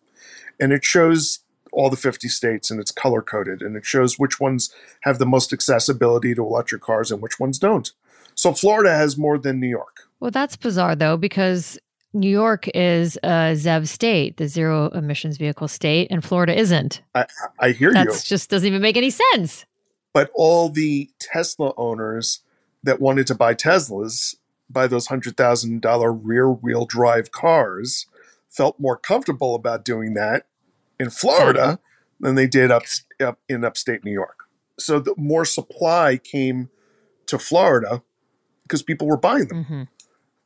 And 0.60 0.72
it 0.74 0.86
shows 0.86 1.40
all 1.72 1.90
the 1.90 1.98
50 1.98 2.28
states 2.28 2.72
and 2.72 2.80
it's 2.80 2.92
color 2.92 3.22
coded 3.22 3.62
and 3.62 3.76
it 3.76 3.86
shows 3.86 4.18
which 4.18 4.40
ones 4.40 4.74
have 5.02 5.20
the 5.20 5.26
most 5.26 5.54
accessibility 5.54 6.34
to 6.34 6.42
electric 6.42 6.82
cars 6.82 7.12
and 7.12 7.22
which 7.22 7.40
ones 7.40 7.60
don't. 7.60 7.92
So 8.36 8.54
Florida 8.54 8.92
has 8.92 9.18
more 9.18 9.38
than 9.38 9.60
New 9.60 9.68
York. 9.68 9.98
Well, 10.20 10.32
that's 10.32 10.56
bizarre 10.56 10.96
though, 10.96 11.18
because 11.18 11.78
New 12.13 12.30
York 12.30 12.67
is 12.74 13.17
a 13.17 13.54
ZEV 13.54 13.88
state, 13.88 14.38
the 14.38 14.48
zero 14.48 14.88
emissions 14.89 15.38
vehicle 15.38 15.67
state, 15.67 16.08
and 16.10 16.24
Florida 16.24 16.58
isn't. 16.58 17.02
I, 17.13 17.26
I 17.60 17.72
hear 17.72 17.93
That's 17.93 18.06
you. 18.06 18.13
That 18.13 18.26
just 18.26 18.50
doesn't 18.50 18.67
even 18.67 18.82
make 18.82 18.98
any 18.98 19.12
sense. 19.12 19.65
But 20.12 20.32
all 20.34 20.69
the 20.69 21.12
Tesla 21.19 21.74
owners 21.78 22.41
that 22.84 23.00
wanted 23.00 23.28
to 23.28 23.36
buy 23.36 23.54
Teslas, 23.54 24.36
buy 24.69 24.88
those 24.88 25.08
$100,000 25.08 26.19
rear 26.24 26.50
wheel 26.50 26.86
drive 26.86 27.32
cars, 27.32 28.08
felt 28.50 28.80
more 28.80 28.98
comfortable 28.98 29.54
about 29.54 29.86
doing 29.86 30.15
that 30.15 30.48
in 31.00 31.12
Florida 31.12 31.80
than 32.19 32.36
they 32.36 32.48
did 32.48 32.72
up, 32.72 32.84
up 33.19 33.39
in 33.48 33.63
upstate 33.63 34.04
New 34.04 34.12
York. 34.12 34.45
So 34.80 35.00
the 35.00 35.13
more 35.15 35.45
supply 35.45 36.17
came 36.17 36.69
to 37.28 37.38
Florida 37.38 38.02
because 38.63 38.82
people 38.82 39.08
were 39.08 39.17
buying 39.17 39.48
them. 39.48 39.63
Mm-hmm. 39.63 39.84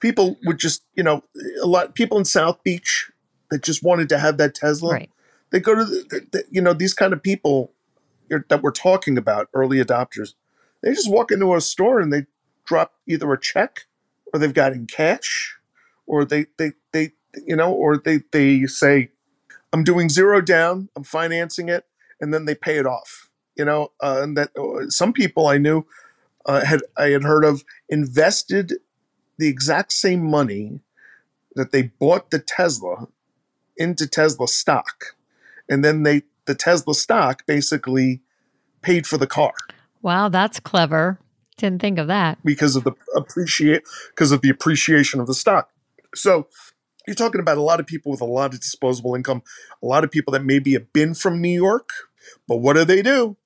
People 0.04 0.38
would 0.44 0.60
just, 0.60 0.84
you 0.96 1.02
know, 1.02 1.24
a 1.62 1.66
lot 1.66 1.96
people 1.96 2.18
in 2.18 2.26
South 2.26 2.62
Beach 2.62 3.10
that 3.50 3.64
just 3.64 3.84
wanted 3.84 4.10
to 4.10 4.20
have 4.20 4.36
that 4.38 4.54
Tesla. 4.54 4.96
Right. 4.96 5.10
They 5.52 5.62
go 5.62 5.74
to 5.76 5.86
the, 5.86 6.28
the, 6.34 6.44
you 6.52 6.62
know 6.62 6.74
these 6.74 6.94
kind 6.94 7.14
of 7.14 7.24
people 7.24 7.72
that 8.30 8.62
we're 8.62 8.72
talking 8.72 9.18
about, 9.18 9.48
early 9.54 9.78
adopters. 9.78 10.34
They 10.82 10.92
just 10.92 11.10
walk 11.10 11.32
into 11.32 11.56
a 11.56 11.62
store 11.62 12.02
and 12.02 12.12
they 12.12 12.26
drop 12.66 12.96
either 13.08 13.32
a 13.32 13.40
check 13.40 13.86
or 14.34 14.40
they've 14.40 14.54
got 14.54 14.74
in 14.74 14.88
cash 14.88 15.56
or 16.06 16.26
they 16.26 16.48
they 16.58 16.74
they 16.92 17.14
you 17.48 17.56
know 17.56 17.72
or 17.72 17.98
they 17.98 18.20
they 18.34 18.66
say 18.66 19.10
I'm 19.72 19.86
doing 19.86 20.10
zero 20.10 20.42
down, 20.42 20.90
I'm 20.98 21.06
financing 21.06 21.70
it, 21.70 21.86
and 22.20 22.34
then 22.34 22.44
they 22.44 22.56
pay 22.56 22.76
it 22.78 22.86
off. 22.86 23.30
You 23.56 23.64
know, 23.64 23.94
uh, 24.02 24.20
and 24.22 24.36
that 24.36 24.50
uh, 24.58 24.90
some 24.90 25.14
people 25.14 25.48
I 25.48 25.60
knew 25.60 25.86
uh, 26.46 26.66
had 26.66 26.82
I 26.98 27.06
had 27.12 27.24
heard 27.24 27.46
of 27.46 27.64
invested 27.88 28.74
the 29.38 29.48
exact 29.48 29.92
same 29.92 30.24
money 30.24 30.80
that 31.56 31.72
they 31.72 31.84
bought 31.84 32.32
the 32.32 32.40
Tesla 32.40 33.08
into 33.78 34.08
Tesla 34.08 34.48
stock, 34.48 35.16
and 35.70 35.84
then 35.84 36.04
they 36.04 36.24
the 36.46 36.56
Tesla 36.56 36.94
stock 36.94 37.46
basically 37.46 38.22
paid 38.82 39.08
for 39.08 39.18
the 39.18 39.28
car. 39.28 39.54
Wow, 40.02 40.30
that's 40.30 40.60
clever. 40.60 41.20
Didn't 41.58 41.82
think 41.82 42.00
of 42.00 42.08
that 42.08 42.40
because 42.44 42.76
of 42.76 42.84
the 42.84 42.94
appreciate 43.16 43.84
because 44.10 44.32
of 44.32 44.42
the 44.42 44.50
appreciation 44.50 45.20
of 45.20 45.28
the 45.28 45.34
stock. 45.34 45.70
So 46.16 46.48
you're 47.08 47.16
talking 47.16 47.42
about 47.42 47.58
a 47.58 47.62
lot 47.62 47.80
of 47.80 47.88
people 47.88 48.12
with 48.12 48.22
a 48.22 48.26
lot 48.26 48.54
of 48.54 48.60
disposable 48.60 49.16
income, 49.16 49.44
a 49.82 49.86
lot 49.86 50.04
of 50.04 50.12
people 50.12 50.32
that 50.34 50.44
maybe 50.44 50.74
have 50.74 50.92
been 50.94 51.14
from 51.14 51.42
New 51.42 51.50
York, 51.50 51.90
but 52.48 52.58
what 52.58 52.76
do 52.76 52.86
they 52.86 53.02
do? 53.02 53.38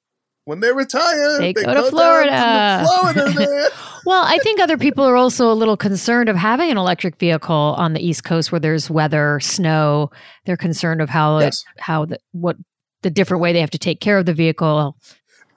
When 0.47 0.62
they 0.62 0.71
retire, 0.71 1.39
they, 1.39 1.51
they 1.51 1.65
go, 1.65 1.73
go, 1.73 1.83
to 1.83 1.89
Florida. 1.89 2.86
Florida 2.88 3.69
well, 4.05 4.23
I 4.25 4.38
think 4.38 4.62
other 4.62 4.77
people 4.77 5.03
are 5.03 5.17
also 5.17 5.51
a 5.51 5.53
little 5.53 5.75
concerned 5.75 6.29
of 6.29 6.38
having 6.38 6.71
an 6.71 6.77
electric 6.77 7.17
vehicle 7.17 7.75
on 7.77 7.91
the 7.91 7.99
East 7.99 8.23
Coast 8.23 8.49
where 8.49 8.60
there's 8.62 8.89
weather, 8.89 9.41
snow. 9.41 10.10
They're 10.45 10.55
concerned 10.55 11.01
of 11.01 11.10
how 11.10 11.39
yes. 11.39 11.65
it, 11.75 11.81
how 11.81 12.05
the 12.05 12.19
what 12.31 12.55
the 13.01 13.10
different 13.10 13.41
way 13.41 13.51
they 13.51 13.60
have 13.60 13.71
to 13.71 13.77
take 13.77 13.99
care 13.99 14.17
of 14.17 14.25
the 14.25 14.33
vehicle. 14.33 14.95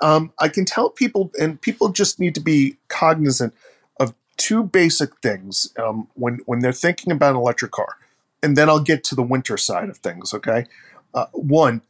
Um, 0.01 0.33
I 0.41 0.49
can 0.49 0.65
tell 0.65 0.91
people, 0.91 1.31
and 1.39 1.61
people 1.61 1.91
just 1.91 2.19
need 2.19 2.35
to 2.35 2.41
be 2.41 2.77
cognizant 2.89 3.55
of 4.01 4.13
two 4.39 4.65
basic 4.65 5.17
things 5.21 5.73
um, 5.79 6.09
when 6.15 6.41
when 6.47 6.59
they're 6.59 6.73
thinking 6.73 7.13
about 7.13 7.37
an 7.37 7.37
electric 7.37 7.71
car, 7.71 7.97
and 8.43 8.57
then 8.57 8.69
I'll 8.69 8.81
get 8.81 9.05
to 9.05 9.15
the 9.15 9.23
winter 9.23 9.57
side 9.57 9.89
of 9.89 9.99
things. 9.99 10.35
Okay, 10.35 10.67
uh, 11.15 11.27
one, 11.33 11.83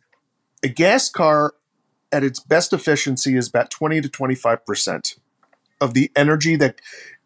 a 0.63 0.69
gas 0.69 1.09
car 1.09 1.55
at 2.13 2.25
its 2.25 2.41
best 2.41 2.73
efficiency 2.73 3.37
is 3.37 3.49
about 3.49 3.71
twenty 3.71 4.01
to 4.01 4.09
twenty 4.09 4.35
five 4.35 4.65
percent 4.67 5.17
of 5.81 5.95
the 5.95 6.11
energy 6.15 6.57
that 6.57 6.81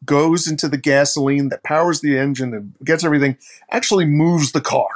goes 0.05 0.47
into 0.47 0.68
the 0.68 0.77
gasoline 0.77 1.49
that 1.49 1.62
powers 1.62 2.01
the 2.01 2.18
engine 2.18 2.55
and 2.55 2.75
gets 2.85 3.05
everything 3.05 3.37
actually 3.70 4.05
moves 4.05 4.53
the 4.53 4.61
car, 4.61 4.90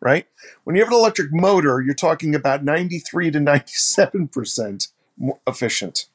right? 0.00 0.26
When 0.64 0.74
you 0.74 0.82
have 0.82 0.92
an 0.92 0.98
electric 0.98 1.32
motor, 1.32 1.80
you're 1.80 1.94
talking 1.94 2.34
about 2.34 2.64
93 2.64 3.30
to 3.32 3.38
97% 3.38 4.88
efficient. 5.46 6.06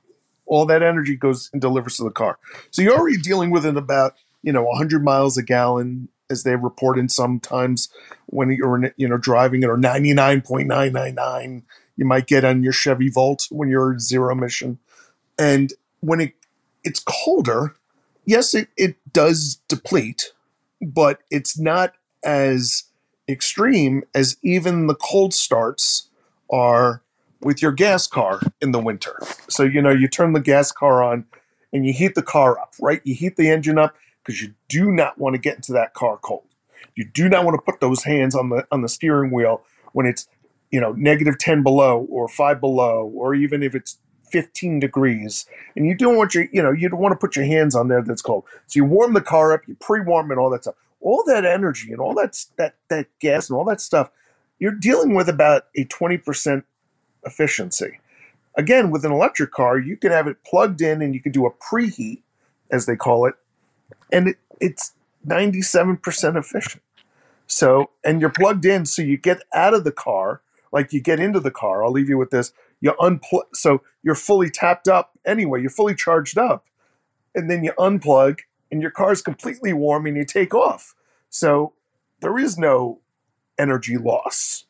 All 0.46 0.66
that 0.66 0.84
energy 0.84 1.16
goes 1.16 1.50
and 1.54 1.62
delivers 1.62 1.98
to 1.98 2.04
the 2.04 2.10
car. 2.10 2.38
So 2.72 2.82
you're 2.82 2.98
already 2.98 3.18
dealing 3.18 3.52
with 3.52 3.66
it 3.66 3.78
about, 3.78 4.16
you 4.42 4.52
know, 4.52 4.64
100 4.64 5.04
miles 5.04 5.38
a 5.38 5.44
gallon 5.44 6.10
as 6.30 6.44
they 6.44 6.56
report 6.56 6.98
in 6.98 7.10
sometimes 7.10 7.90
when 8.28 8.50
you're 8.50 8.92
you 8.96 9.08
know 9.08 9.18
driving 9.18 9.62
it 9.62 9.70
or 9.70 9.78
99.999 9.78 11.64
you 12.02 12.08
might 12.08 12.26
get 12.26 12.44
on 12.44 12.64
your 12.64 12.74
Chevy 12.74 13.10
Volt 13.10 13.48
when 13.52 13.70
you're 13.70 14.00
zero 14.00 14.32
emission. 14.32 14.80
And 15.38 15.72
when 16.00 16.20
it 16.20 16.34
it's 16.84 17.00
colder, 17.00 17.76
yes, 18.26 18.56
it, 18.56 18.70
it 18.76 18.96
does 19.14 19.62
deplete, 19.68 20.34
but 20.82 21.20
it's 21.30 21.60
not 21.60 21.94
as 22.24 22.86
extreme 23.30 24.04
as 24.16 24.36
even 24.42 24.88
the 24.88 24.96
cold 24.96 25.32
starts 25.32 26.10
are 26.52 27.04
with 27.40 27.62
your 27.62 27.72
gas 27.72 28.08
car 28.08 28.40
in 28.62 28.72
the 28.72 28.80
winter. 28.80 29.16
So, 29.48 29.62
you 29.62 29.80
know, 29.80 29.92
you 29.92 30.08
turn 30.08 30.34
the 30.34 30.40
gas 30.40 30.72
car 30.72 31.04
on 31.04 31.26
and 31.72 31.86
you 31.86 31.94
heat 31.94 32.16
the 32.16 32.24
car 32.24 32.58
up, 32.58 32.74
right? 32.82 33.02
You 33.04 33.14
heat 33.14 33.36
the 33.36 33.52
engine 33.52 33.78
up 33.78 33.96
because 34.24 34.42
you 34.42 34.56
do 34.70 34.90
not 34.90 35.20
want 35.20 35.36
to 35.36 35.40
get 35.40 35.56
into 35.56 35.74
that 35.74 35.94
car 35.94 36.18
cold. 36.18 36.48
You 36.96 37.06
do 37.06 37.30
not 37.30 37.46
want 37.46 37.60
to 37.60 37.72
put 37.72 37.80
those 37.80 38.04
hands 38.06 38.34
on 38.34 38.50
the 38.50 38.66
on 38.72 38.82
the 38.82 38.90
steering 38.90 39.30
wheel 39.30 39.62
when 39.94 40.08
it's, 40.08 40.28
you 40.72 40.80
know, 40.80 40.94
negative 40.94 41.38
10 41.38 41.64
below 41.64 42.08
or 42.10 42.28
5 42.28 42.60
below 42.60 43.12
or 43.14 43.36
even 43.36 43.62
if 43.62 43.76
it's 43.76 43.98
15 44.32 44.80
degrees. 44.80 45.46
And 45.76 45.86
you 45.86 45.96
don't 45.96 46.18
want 46.18 46.34
your 46.34 46.46
you 46.52 46.64
know 46.64 46.72
you 46.72 46.90
don't 46.90 47.00
want 47.00 47.12
to 47.12 47.18
put 47.18 47.36
your 47.36 47.46
hands 47.46 47.76
on 47.76 47.90
there 47.90 48.02
that's 48.02 48.22
cold. 48.22 48.46
So 48.68 48.78
you 48.78 48.86
warm 48.86 49.14
the 49.14 49.22
car 49.22 49.54
up 49.54 49.62
you 49.68 49.76
pre-warm 49.80 50.32
it 50.32 50.38
all 50.38 50.50
that 50.50 50.64
stuff. 50.64 50.76
All 51.02 51.24
that 51.28 51.46
energy 51.46 51.92
and 51.92 52.00
all 52.00 52.14
that 52.16 52.44
that 52.58 52.76
that 52.90 53.08
gas 53.20 53.50
and 53.50 53.58
all 53.58 53.66
that 53.66 53.82
stuff 53.82 54.10
you're 54.60 54.72
dealing 54.72 55.16
with 55.16 55.28
about 55.28 55.64
a 55.76 55.86
20% 55.86 56.64
efficiency. 57.26 58.00
Again 58.56 58.92
with 58.92 59.06
an 59.06 59.12
electric 59.12 59.52
car 59.52 59.78
you 59.78 59.98
can 59.98 60.12
have 60.12 60.28
it 60.28 60.38
plugged 60.46 60.82
in 60.82 61.02
and 61.02 61.14
you 61.14 61.20
can 61.20 61.32
do 61.32 61.46
a 61.46 61.52
preheat 61.52 62.22
as 62.72 62.86
they 62.86 62.96
call 62.96 63.26
it 63.26 63.36
and 64.12 64.30
it, 64.30 64.38
it's 64.60 64.94
97% 65.28 66.38
efficient. 66.38 66.84
So 67.48 67.90
and 68.04 68.22
you're 68.22 68.30
plugged 68.30 68.66
in 68.66 68.86
so 68.86 69.02
you 69.02 69.18
get 69.18 69.42
out 69.54 69.74
of 69.74 69.84
the 69.84 69.92
car 69.92 70.42
like 70.72 70.94
you 70.94 71.02
get 71.02 71.20
into 71.20 71.40
the 71.40 71.52
car 71.52 71.84
i'll 71.84 71.92
leave 71.92 72.10
you 72.10 72.18
with 72.18 72.30
this 72.32 72.54
you 72.80 72.94
unplug 73.00 73.44
so 73.54 73.82
you're 74.04 74.16
fully 74.16 74.50
tapped 74.50 74.88
up 74.88 75.12
anyway 75.26 75.60
you're 75.62 75.70
fully 75.70 75.96
charged 75.96 76.38
up 76.38 76.66
and 77.36 77.50
then 77.50 77.64
you 77.64 77.72
unplug 77.78 78.40
and 78.72 78.82
your 78.82 78.92
car's 78.92 79.22
completely 79.22 79.74
warm 79.74 80.06
and 80.06 80.16
you 80.16 80.26
take 80.26 80.54
off. 80.54 80.96
So 81.30 81.74
there 82.22 82.38
is 82.38 82.58
no 82.58 83.00
energy 83.60 83.98
loss 83.98 84.66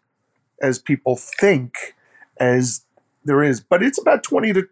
as 0.61 0.79
people 0.79 1.15
think 1.15 1.95
as 2.37 2.83
there 3.23 3.43
is 3.43 3.61
but 3.61 3.83
it's 3.83 3.99
about 3.99 4.23
20 4.23 4.53
to 4.53 4.67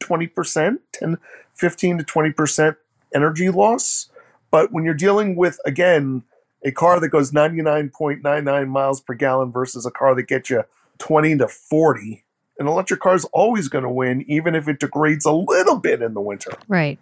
20% 0.00 0.78
10 0.92 1.18
15 1.54 1.98
to 1.98 2.04
20% 2.04 2.76
energy 3.14 3.48
loss. 3.48 4.10
But 4.50 4.72
when 4.72 4.84
you're 4.84 4.94
dealing 4.94 5.34
with 5.36 5.58
again 5.64 6.22
a 6.64 6.72
car 6.72 6.98
that 6.98 7.08
goes 7.08 7.30
99.99 7.30 8.68
miles 8.68 9.00
per 9.00 9.14
gallon 9.14 9.52
versus 9.52 9.86
a 9.86 9.90
car 9.90 10.14
that 10.14 10.28
gets 10.28 10.50
you 10.50 10.64
20 10.98 11.38
to 11.38 11.48
40 11.48 12.24
an 12.58 12.68
electric 12.68 13.00
car 13.00 13.14
is 13.14 13.24
always 13.26 13.68
going 13.68 13.84
to 13.84 13.90
win, 13.90 14.24
even 14.28 14.54
if 14.54 14.68
it 14.68 14.78
degrades 14.78 15.24
a 15.24 15.32
little 15.32 15.76
bit 15.76 16.02
in 16.02 16.14
the 16.14 16.20
winter. 16.20 16.52
Right. 16.68 16.98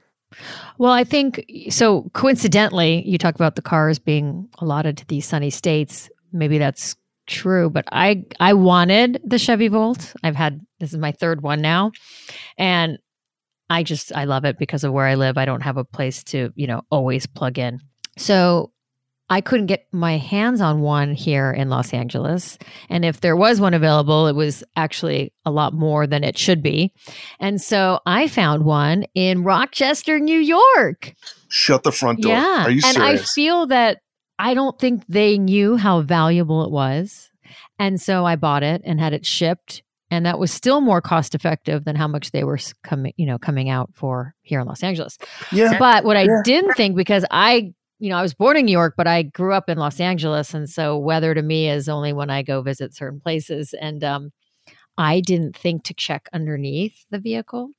Well, 0.78 0.92
I 0.92 1.04
think 1.04 1.44
so. 1.68 2.10
Coincidentally, 2.14 3.06
you 3.06 3.18
talk 3.18 3.34
about 3.34 3.56
the 3.56 3.62
cars 3.62 3.98
being 3.98 4.48
allotted 4.58 4.96
to 4.98 5.06
these 5.06 5.26
sunny 5.26 5.50
states. 5.50 6.08
Maybe 6.32 6.56
that's 6.56 6.96
true, 7.26 7.68
but 7.68 7.84
I 7.92 8.24
I 8.40 8.54
wanted 8.54 9.20
the 9.24 9.38
Chevy 9.38 9.68
Volt. 9.68 10.14
I've 10.22 10.36
had 10.36 10.64
this 10.80 10.92
is 10.92 10.98
my 10.98 11.12
third 11.12 11.42
one 11.42 11.60
now, 11.60 11.92
and 12.56 12.98
I 13.68 13.82
just 13.82 14.10
I 14.16 14.24
love 14.24 14.46
it 14.46 14.58
because 14.58 14.84
of 14.84 14.92
where 14.94 15.06
I 15.06 15.16
live. 15.16 15.36
I 15.36 15.44
don't 15.44 15.60
have 15.60 15.76
a 15.76 15.84
place 15.84 16.24
to 16.24 16.50
you 16.56 16.66
know 16.66 16.80
always 16.90 17.26
plug 17.26 17.58
in. 17.58 17.80
So 18.16 18.72
I 19.32 19.40
couldn't 19.40 19.64
get 19.64 19.86
my 19.92 20.18
hands 20.18 20.60
on 20.60 20.82
one 20.82 21.14
here 21.14 21.50
in 21.52 21.70
Los 21.70 21.94
Angeles. 21.94 22.58
And 22.90 23.02
if 23.02 23.22
there 23.22 23.34
was 23.34 23.62
one 23.62 23.72
available, 23.72 24.26
it 24.26 24.34
was 24.34 24.62
actually 24.76 25.32
a 25.46 25.50
lot 25.50 25.72
more 25.72 26.06
than 26.06 26.22
it 26.22 26.36
should 26.36 26.62
be. 26.62 26.92
And 27.40 27.58
so 27.58 28.00
I 28.04 28.28
found 28.28 28.66
one 28.66 29.06
in 29.14 29.42
Rochester, 29.42 30.18
New 30.18 30.38
York. 30.38 31.14
Shut 31.48 31.82
the 31.82 31.92
front 31.92 32.20
door. 32.20 32.32
Yeah. 32.32 32.64
Are 32.64 32.70
you 32.70 32.82
and 32.84 32.94
serious? 32.94 33.22
I 33.22 33.24
feel 33.34 33.66
that 33.68 34.00
I 34.38 34.52
don't 34.52 34.78
think 34.78 35.02
they 35.08 35.38
knew 35.38 35.78
how 35.78 36.02
valuable 36.02 36.62
it 36.64 36.70
was. 36.70 37.30
And 37.78 37.98
so 37.98 38.26
I 38.26 38.36
bought 38.36 38.62
it 38.62 38.82
and 38.84 39.00
had 39.00 39.14
it 39.14 39.24
shipped. 39.24 39.82
And 40.10 40.26
that 40.26 40.38
was 40.38 40.52
still 40.52 40.82
more 40.82 41.00
cost 41.00 41.34
effective 41.34 41.86
than 41.86 41.96
how 41.96 42.06
much 42.06 42.32
they 42.32 42.44
were 42.44 42.58
coming, 42.84 43.14
you 43.16 43.24
know, 43.24 43.38
coming 43.38 43.70
out 43.70 43.88
for 43.94 44.34
here 44.42 44.60
in 44.60 44.66
Los 44.66 44.82
Angeles. 44.82 45.16
Yeah. 45.50 45.78
But 45.78 46.04
what 46.04 46.18
I 46.18 46.24
Yeah. 46.24 46.42
didn't 46.44 46.74
think, 46.74 46.96
because 46.96 47.24
I 47.30 47.72
you 48.02 48.08
know, 48.08 48.16
I 48.16 48.22
was 48.22 48.34
born 48.34 48.56
in 48.56 48.64
New 48.66 48.72
York, 48.72 48.94
but 48.96 49.06
I 49.06 49.22
grew 49.22 49.52
up 49.54 49.70
in 49.70 49.78
Los 49.78 50.00
Angeles, 50.00 50.54
and 50.54 50.68
so 50.68 50.98
weather 50.98 51.34
to 51.34 51.42
me 51.42 51.70
is 51.70 51.88
only 51.88 52.12
when 52.12 52.30
I 52.30 52.42
go 52.42 52.60
visit 52.60 52.96
certain 52.96 53.20
places. 53.20 53.76
And 53.80 54.02
um, 54.02 54.32
I 54.98 55.20
didn't 55.20 55.56
think 55.56 55.84
to 55.84 55.94
check 55.94 56.28
underneath 56.32 56.96
the 57.12 57.20
vehicle, 57.20 57.70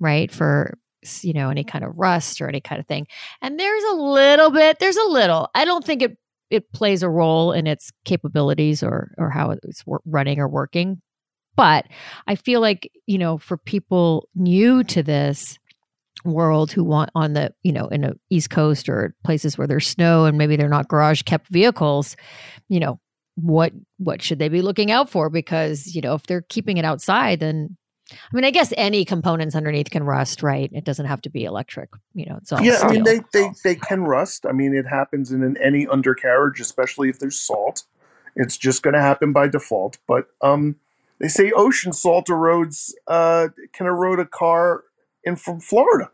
right, 0.00 0.32
for 0.32 0.78
you 1.20 1.34
know 1.34 1.50
any 1.50 1.64
kind 1.64 1.84
of 1.84 1.92
rust 1.98 2.40
or 2.40 2.48
any 2.48 2.62
kind 2.62 2.80
of 2.80 2.86
thing. 2.86 3.08
And 3.42 3.60
there's 3.60 3.84
a 3.84 3.96
little 3.96 4.50
bit. 4.50 4.78
There's 4.78 4.96
a 4.96 5.08
little. 5.08 5.50
I 5.54 5.66
don't 5.66 5.84
think 5.84 6.00
it 6.00 6.16
it 6.48 6.72
plays 6.72 7.02
a 7.02 7.10
role 7.10 7.52
in 7.52 7.66
its 7.66 7.90
capabilities 8.06 8.82
or 8.82 9.12
or 9.18 9.28
how 9.28 9.50
it's 9.50 9.84
running 10.06 10.38
or 10.38 10.48
working. 10.48 11.02
But 11.56 11.84
I 12.26 12.36
feel 12.36 12.62
like 12.62 12.90
you 13.04 13.18
know, 13.18 13.36
for 13.36 13.58
people 13.58 14.30
new 14.34 14.82
to 14.84 15.02
this, 15.02 15.58
world 16.24 16.72
who 16.72 16.84
want 16.84 17.10
on 17.14 17.32
the 17.32 17.52
you 17.62 17.72
know 17.72 17.86
in 17.88 18.04
a 18.04 18.12
east 18.30 18.50
coast 18.50 18.88
or 18.88 19.14
places 19.24 19.56
where 19.56 19.66
there's 19.66 19.86
snow 19.86 20.24
and 20.24 20.38
maybe 20.38 20.56
they're 20.56 20.68
not 20.68 20.88
garage 20.88 21.22
kept 21.22 21.48
vehicles 21.48 22.16
you 22.68 22.80
know 22.80 22.98
what 23.36 23.72
what 23.98 24.20
should 24.20 24.38
they 24.38 24.48
be 24.48 24.62
looking 24.62 24.90
out 24.90 25.08
for 25.08 25.30
because 25.30 25.94
you 25.94 26.00
know 26.00 26.14
if 26.14 26.24
they're 26.24 26.42
keeping 26.48 26.76
it 26.76 26.84
outside 26.84 27.38
then 27.40 27.76
i 28.12 28.16
mean 28.32 28.44
i 28.44 28.50
guess 28.50 28.72
any 28.76 29.04
components 29.04 29.54
underneath 29.54 29.90
can 29.90 30.02
rust 30.02 30.42
right 30.42 30.70
it 30.72 30.84
doesn't 30.84 31.06
have 31.06 31.20
to 31.20 31.30
be 31.30 31.44
electric 31.44 31.90
you 32.14 32.26
know 32.26 32.36
it's 32.36 32.52
all 32.52 32.60
yeah, 32.60 32.80
I 32.82 32.90
mean 32.90 33.04
they, 33.04 33.20
they 33.32 33.50
they 33.64 33.74
can 33.74 34.02
rust. 34.02 34.44
I 34.46 34.52
mean 34.52 34.74
it 34.74 34.86
happens 34.86 35.32
in 35.32 35.42
an, 35.42 35.56
any 35.62 35.86
undercarriage, 35.86 36.60
especially 36.60 37.08
if 37.08 37.18
there's 37.18 37.40
salt. 37.40 37.84
It's 38.36 38.56
just 38.56 38.82
going 38.82 38.94
to 38.94 39.00
happen 39.00 39.32
by 39.32 39.48
default. 39.48 39.98
But 40.06 40.26
um, 40.42 40.76
they 41.18 41.28
say 41.28 41.50
ocean 41.54 41.92
salt 41.92 42.26
erodes 42.28 42.92
uh, 43.06 43.48
can 43.72 43.86
erode 43.86 44.20
a 44.20 44.26
car 44.26 44.84
in 45.28 45.36
from 45.36 45.60
Florida. 45.60 46.10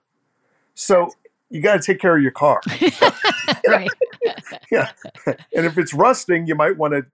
So 0.74 1.11
you 1.48 1.62
got 1.62 1.81
to 1.81 1.83
take 1.83 2.00
care 2.00 2.16
of 2.16 2.22
your 2.22 2.33
car. 2.33 2.61
right 3.68 3.88
yeah, 4.70 4.90
and 5.27 5.66
if 5.66 5.79
it's 5.79 5.94
rusting, 5.94 6.46
you 6.46 6.55
might 6.55 6.77
want 6.77 6.94
to 6.94 7.07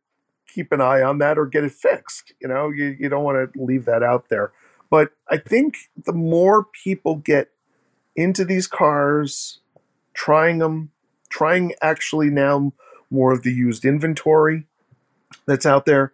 keep 0.53 0.73
an 0.73 0.81
eye 0.81 1.03
on 1.03 1.19
that 1.19 1.39
or 1.39 1.47
get 1.47 1.65
it 1.65 1.73
fixed. 1.73 2.33
You 2.41 2.49
know, 2.49 2.71
you, 2.71 2.97
you 2.99 3.09
don't 3.09 3.25
want 3.25 3.53
to 3.53 3.63
leave 3.63 3.85
that 3.85 4.03
out 4.03 4.29
there. 4.29 4.53
But 4.89 5.13
I 5.29 5.37
think 5.37 5.77
the 5.97 6.13
more 6.13 6.67
people 6.85 7.17
get 7.17 7.51
into 8.17 8.45
these 8.45 8.67
cars, 8.67 9.61
trying 10.15 10.59
them, 10.59 10.91
trying 11.29 11.75
actually 11.81 12.31
now 12.31 12.73
more 13.11 13.33
of 13.33 13.43
the 13.43 13.53
used 13.53 13.85
inventory 13.85 14.67
that's 15.47 15.67
out 15.67 15.87
there, 15.87 16.13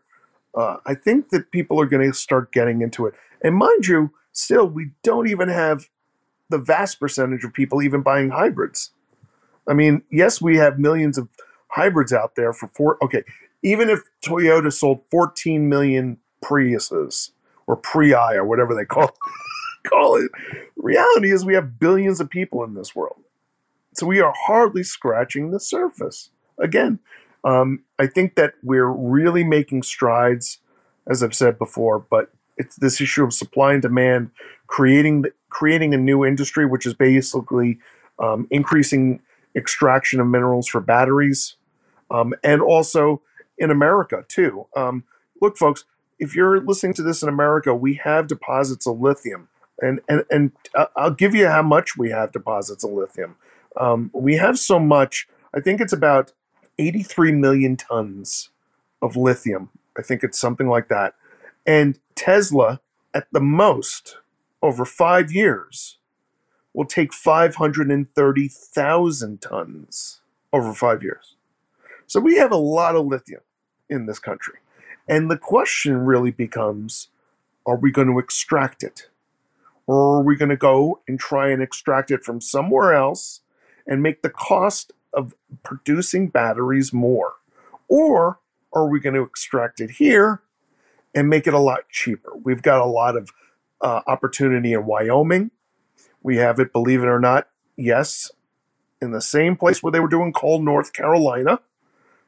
uh, 0.55 0.77
I 0.85 0.95
think 0.95 1.31
that 1.31 1.51
people 1.51 1.81
are 1.81 1.87
going 1.87 2.11
to 2.11 2.17
start 2.17 2.53
getting 2.53 2.83
into 2.83 3.07
it. 3.07 3.15
And 3.43 3.55
mind 3.55 3.87
you, 3.87 4.11
still, 4.37 4.67
we 4.67 4.91
don't 5.03 5.29
even 5.29 5.49
have 5.49 5.89
the 6.49 6.59
vast 6.59 7.01
percentage 7.01 7.45
of 7.45 7.53
people 7.53 7.83
even 7.83 8.03
buying 8.03 8.31
hybrids. 8.31 8.91
I 9.69 9.75
mean, 9.75 10.03
yes, 10.11 10.41
we 10.41 10.57
have 10.59 10.79
millions 10.79 11.19
of 11.19 11.29
hybrids 11.69 12.13
out 12.13 12.37
there 12.37 12.53
for 12.53 12.69
four. 12.69 13.03
Okay, 13.03 13.25
even 13.63 13.91
if 13.91 14.03
Toyota 14.25 14.73
sold 14.73 15.03
14 15.11 15.69
million 15.69 16.19
Priuses 16.45 17.31
or 17.67 17.77
Prii 17.77 18.35
or 18.37 18.45
whatever 18.45 18.75
they 18.75 18.85
call 18.85 19.13
call 19.87 20.17
it, 20.17 20.31
reality 20.77 21.33
is 21.33 21.45
we 21.45 21.55
have 21.55 21.79
billions 21.79 22.21
of 22.21 22.31
people 22.31 22.63
in 22.63 22.75
this 22.75 22.95
world. 22.95 23.23
So 23.95 24.07
we 24.07 24.21
are 24.21 24.35
hardly 24.47 24.83
scratching 24.83 25.51
the 25.51 25.59
surface. 25.59 26.31
Again, 26.59 26.99
um, 27.45 27.83
I 27.99 28.07
think 28.07 28.35
that 28.37 28.55
we're 28.63 28.91
really 28.91 29.43
making 29.43 29.83
strides, 29.83 30.59
as 31.09 31.23
I've 31.23 31.35
said 31.35 31.59
before, 31.59 31.99
but 31.99 32.31
it's 32.57 32.77
this 32.77 33.01
issue 33.01 33.25
of 33.25 33.33
supply 33.33 33.75
and 33.75 33.83
demand, 33.83 34.31
creating 34.67 35.25
creating 35.49 35.95
a 35.95 35.99
new 35.99 36.25
industry, 36.25 36.67
which 36.67 36.87
is 36.87 36.95
basically 36.95 37.79
um, 38.19 38.47
increasing 38.51 39.21
extraction 39.55 40.21
of 40.21 40.27
minerals 40.27 40.69
for 40.69 40.81
batteries, 40.81 41.57
um, 42.11 42.35
and 42.45 42.61
also 42.61 43.23
in 43.59 43.71
America 43.71 44.25
too. 44.29 44.67
Um, 44.77 45.05
look, 45.41 45.57
folks, 45.57 45.85
if 46.19 46.35
you're 46.35 46.61
listening 46.61 46.95
to 46.95 47.03
this 47.03 47.23
in 47.23 47.29
America, 47.29 47.75
we 47.75 47.95
have 47.95 48.27
deposits 48.27 48.87
of 48.87 49.01
lithium 49.01 49.49
And 49.81 50.01
and 50.09 50.25
and 50.31 50.53
I'll 50.97 51.11
give 51.11 51.35
you 51.35 51.49
how 51.49 51.63
much 51.63 51.97
we 51.97 52.11
have 52.11 52.33
deposits 52.33 52.85
of 52.85 52.91
lithium. 52.91 53.37
Um, 53.79 54.11
we 54.15 54.37
have 54.37 54.59
so 54.59 54.79
much. 54.79 55.29
I 55.55 55.61
think 55.61 55.81
it's 55.81 55.93
about 55.93 56.33
83 56.79 57.33
million 57.33 57.77
tons 57.77 58.51
of 59.03 59.17
lithium. 59.17 59.71
I 59.99 60.03
think 60.03 60.23
it's 60.23 60.39
something 60.39 60.69
like 60.69 60.89
that. 60.89 61.15
And 61.67 61.99
Tesla, 62.15 62.81
at 63.13 63.27
the 63.33 63.41
most, 63.41 64.19
over 64.63 64.85
five 64.85 65.33
years, 65.33 65.99
will 66.73 66.87
take 66.87 67.13
530,000 67.13 69.41
tons 69.41 70.21
over 70.53 70.73
five 70.73 71.03
years. 71.03 71.35
So 72.07 72.21
we 72.21 72.37
have 72.37 72.53
a 72.53 72.57
lot 72.57 72.95
of 72.95 73.07
lithium 73.07 73.41
in 73.89 74.07
this 74.07 74.21
country. 74.21 74.55
And 75.09 75.31
the 75.31 75.39
question 75.39 76.05
really 76.05 76.31
becomes 76.31 77.09
are 77.67 77.77
we 77.77 77.91
going 77.91 78.09
to 78.09 78.19
extract 78.21 78.85
it? 78.85 79.09
Or 79.89 80.19
are 80.19 80.23
we 80.23 80.37
going 80.37 80.51
to 80.51 80.57
go 80.57 81.01
and 81.09 81.19
try 81.19 81.51
and 81.51 81.61
extract 81.61 82.13
it 82.13 82.23
from 82.23 82.41
somewhere 82.41 82.95
else 82.95 83.41
and 83.87 84.03
make 84.03 84.23
the 84.23 84.31
cost 84.31 84.93
of 85.13 85.35
producing 85.65 86.29
batteries 86.29 86.93
more? 86.93 87.35
Or 87.89 88.39
are 88.73 88.89
we 88.89 89.01
going 89.01 89.17
to 89.17 89.23
extract 89.23 89.81
it 89.81 89.91
here 89.93 90.43
and 91.17 91.29
make 91.29 91.49
it 91.49 91.55
a 91.55 91.59
lot 91.59 91.89
cheaper? 91.91 92.37
We've 92.37 92.63
got 92.63 92.81
a 92.81 92.87
lot 92.87 93.17
of 93.17 93.31
uh, 93.81 94.03
opportunity 94.07 94.73
in 94.73 94.87
Wyoming. 94.87 95.51
We 96.23 96.37
have 96.37 96.61
it, 96.61 96.73
believe 96.73 97.03
it 97.03 97.07
or 97.07 97.19
not, 97.19 97.49
yes, 97.77 98.31
in 99.01 99.11
the 99.11 99.21
same 99.21 99.57
place 99.57 99.83
where 99.83 99.91
they 99.91 100.01
were 100.01 100.09
doing 100.09 100.33
coal, 100.33 100.61
North 100.61 100.93
Carolina. 100.93 101.61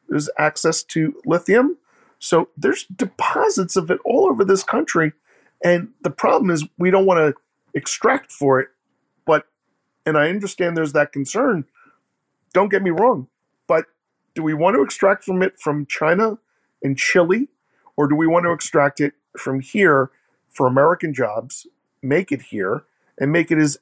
There's 0.09 0.31
access 0.38 0.83
to 0.85 1.14
lithium. 1.24 1.77
So 2.18 2.48
there's 2.57 2.85
deposits 2.85 3.77
of 3.77 3.90
it 3.90 3.98
all 4.05 4.27
over 4.29 4.44
this 4.44 4.62
country. 4.62 5.12
And 5.62 5.88
the 6.03 6.11
problem 6.11 6.51
is 6.51 6.66
we 6.79 6.90
don't 6.90 7.07
want 7.07 7.18
to 7.18 7.40
extract 7.74 8.33
for 8.33 8.61
it. 8.61 8.68
But, 9.27 9.46
and 10.07 10.16
I 10.16 10.29
understand 10.29 10.77
there's 10.77 10.94
that 10.94 11.12
concern. 11.12 11.64
Don't 12.53 12.70
get 12.70 12.83
me 12.83 12.90
wrong. 12.90 13.29
But 13.66 13.87
do 14.35 14.42
we 14.42 14.55
want 14.55 14.77
to 14.77 14.83
extract 14.83 15.24
from 15.24 15.42
it 15.42 15.59
from 15.59 15.87
China 15.87 16.38
and 16.83 16.96
Chile? 16.96 17.48
Or 17.98 18.06
do 18.06 18.14
we 18.14 18.28
want 18.28 18.44
to 18.44 18.52
extract 18.52 19.00
it 19.00 19.14
from 19.37 19.58
here 19.58 20.12
for 20.48 20.68
American 20.68 21.12
jobs, 21.12 21.66
make 22.00 22.30
it 22.30 22.40
here, 22.40 22.84
and 23.18 23.32
make 23.32 23.50
it 23.50 23.58
as 23.58 23.76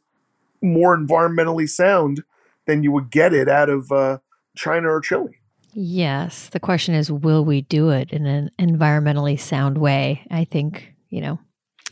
more 0.63 0.97
environmentally 0.97 1.69
sound 1.69 2.25
than 2.65 2.83
you 2.83 2.91
would 2.93 3.11
get 3.11 3.35
it 3.35 3.47
out 3.47 3.69
of 3.69 3.93
uh, 3.93 4.19
China 4.57 4.89
or 4.89 5.03
Chile? 5.03 5.37
Yes. 5.75 6.49
The 6.49 6.59
question 6.59 6.95
is, 6.95 7.13
will 7.13 7.45
we 7.45 7.61
do 7.61 7.91
it 7.91 8.11
in 8.11 8.25
an 8.25 8.51
environmentally 8.59 9.39
sound 9.39 9.77
way? 9.77 10.27
I 10.31 10.45
think, 10.45 10.95
you 11.11 11.21
know, 11.21 11.39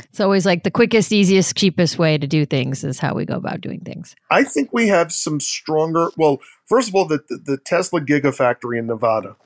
it's 0.04 0.18
always 0.18 0.46
like 0.46 0.62
the 0.62 0.70
quickest, 0.70 1.12
easiest, 1.12 1.54
cheapest 1.54 1.98
way 1.98 2.16
to 2.16 2.26
do 2.26 2.46
things 2.46 2.84
is 2.84 2.98
how 2.98 3.12
we 3.12 3.26
go 3.26 3.36
about 3.36 3.60
doing 3.60 3.80
things. 3.80 4.16
I 4.30 4.44
think 4.44 4.72
we 4.72 4.88
have 4.88 5.12
some 5.12 5.40
stronger. 5.40 6.08
Well, 6.16 6.40
first 6.64 6.88
of 6.88 6.94
all, 6.94 7.04
the, 7.04 7.22
the, 7.28 7.36
the 7.36 7.58
Tesla 7.58 8.00
Gigafactory 8.00 8.78
in 8.78 8.86
Nevada 8.86 9.36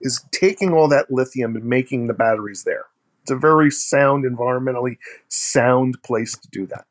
is 0.00 0.24
taking 0.30 0.72
all 0.72 0.88
that 0.88 1.10
lithium 1.10 1.56
and 1.56 1.64
making 1.64 2.06
the 2.06 2.14
batteries 2.14 2.64
there. 2.64 2.86
It's 3.22 3.30
a 3.30 3.36
very 3.36 3.70
sound, 3.70 4.24
environmentally 4.24 4.98
sound 5.28 6.02
place 6.02 6.36
to 6.36 6.48
do 6.50 6.66
that. 6.66 6.86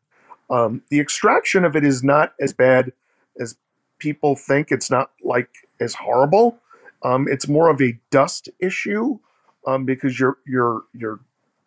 Um, 0.49 0.81
the 0.89 0.99
extraction 0.99 1.63
of 1.63 1.75
it 1.75 1.83
is 1.83 2.03
not 2.03 2.33
as 2.39 2.53
bad 2.53 2.91
as 3.39 3.55
people 3.99 4.35
think. 4.35 4.71
It's 4.71 4.89
not 4.89 5.11
like 5.23 5.49
as 5.79 5.95
horrible. 5.95 6.57
Um, 7.03 7.27
it's 7.29 7.47
more 7.47 7.69
of 7.69 7.81
a 7.81 7.99
dust 8.09 8.49
issue 8.59 9.19
um, 9.67 9.85
because 9.85 10.19
you're 10.19 10.37
you're 10.45 10.83
you're 10.93 11.19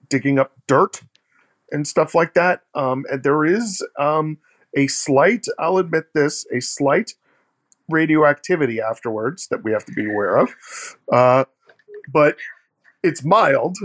digging 0.09 0.39
up 0.39 0.53
dirt 0.67 1.03
and 1.71 1.87
stuff 1.87 2.15
like 2.15 2.35
that. 2.35 2.63
Um, 2.75 3.05
and 3.11 3.23
there 3.23 3.45
is 3.45 3.85
um, 3.99 4.39
a 4.77 4.87
slight, 4.87 5.47
I'll 5.59 5.79
admit 5.79 6.13
this, 6.15 6.47
a 6.53 6.61
slight 6.61 7.15
radioactivity 7.89 8.81
afterwards 8.81 9.49
that 9.49 9.65
we 9.65 9.73
have 9.73 9.85
to 9.87 9.93
be 9.93 10.09
aware 10.11 10.37
of. 10.37 10.51
Uh, 11.13 11.45
but 12.13 12.37
it's 13.03 13.25
mild. 13.25 13.77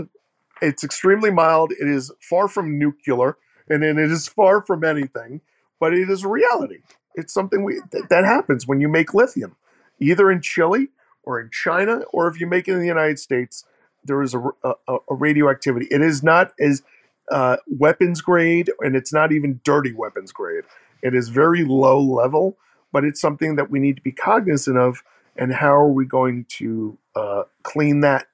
It's 0.60 0.84
extremely 0.84 1.30
mild. 1.30 1.72
It 1.72 1.88
is 1.88 2.12
far 2.20 2.48
from 2.48 2.78
nuclear, 2.78 3.36
and 3.68 3.84
it 3.84 3.98
is 3.98 4.28
far 4.28 4.62
from 4.62 4.84
anything. 4.84 5.40
But 5.80 5.92
it 5.94 6.08
is 6.08 6.24
a 6.24 6.28
reality. 6.28 6.78
It's 7.14 7.32
something 7.34 7.64
we 7.64 7.80
that 8.10 8.24
happens 8.24 8.66
when 8.66 8.80
you 8.80 8.88
make 8.88 9.14
lithium, 9.14 9.56
either 10.00 10.30
in 10.30 10.40
Chile 10.40 10.88
or 11.24 11.40
in 11.40 11.50
China, 11.52 12.02
or 12.12 12.28
if 12.28 12.40
you 12.40 12.46
make 12.46 12.68
it 12.68 12.72
in 12.72 12.80
the 12.80 12.86
United 12.86 13.18
States, 13.18 13.64
there 14.04 14.22
is 14.22 14.34
a, 14.34 14.42
a, 14.64 14.74
a 15.10 15.14
radioactivity. 15.14 15.86
It 15.90 16.00
is 16.00 16.22
not 16.22 16.52
as 16.58 16.82
uh, 17.30 17.56
weapons 17.66 18.20
grade, 18.20 18.70
and 18.80 18.96
it's 18.96 19.12
not 19.12 19.32
even 19.32 19.60
dirty 19.64 19.92
weapons 19.92 20.32
grade. 20.32 20.64
It 21.02 21.14
is 21.14 21.28
very 21.28 21.64
low 21.64 22.00
level, 22.00 22.56
but 22.92 23.04
it's 23.04 23.20
something 23.20 23.56
that 23.56 23.70
we 23.70 23.80
need 23.80 23.96
to 23.96 24.02
be 24.02 24.12
cognizant 24.12 24.78
of. 24.78 25.02
And 25.36 25.52
how 25.52 25.74
are 25.74 25.88
we 25.88 26.04
going 26.04 26.44
to 26.58 26.98
uh, 27.16 27.44
clean 27.62 28.00
that 28.00 28.26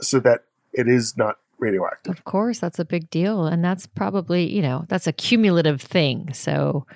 so 0.00 0.20
that 0.20 0.44
it 0.72 0.86
is 0.86 1.16
not 1.16 1.38
radioactive? 1.58 2.14
Of 2.14 2.24
course, 2.24 2.58
that's 2.58 2.78
a 2.78 2.84
big 2.84 3.08
deal. 3.10 3.46
And 3.46 3.64
that's 3.64 3.86
probably, 3.86 4.52
you 4.52 4.60
know, 4.60 4.84
that's 4.88 5.06
a 5.06 5.12
cumulative 5.12 5.80
thing. 5.80 6.32
So 6.34 6.86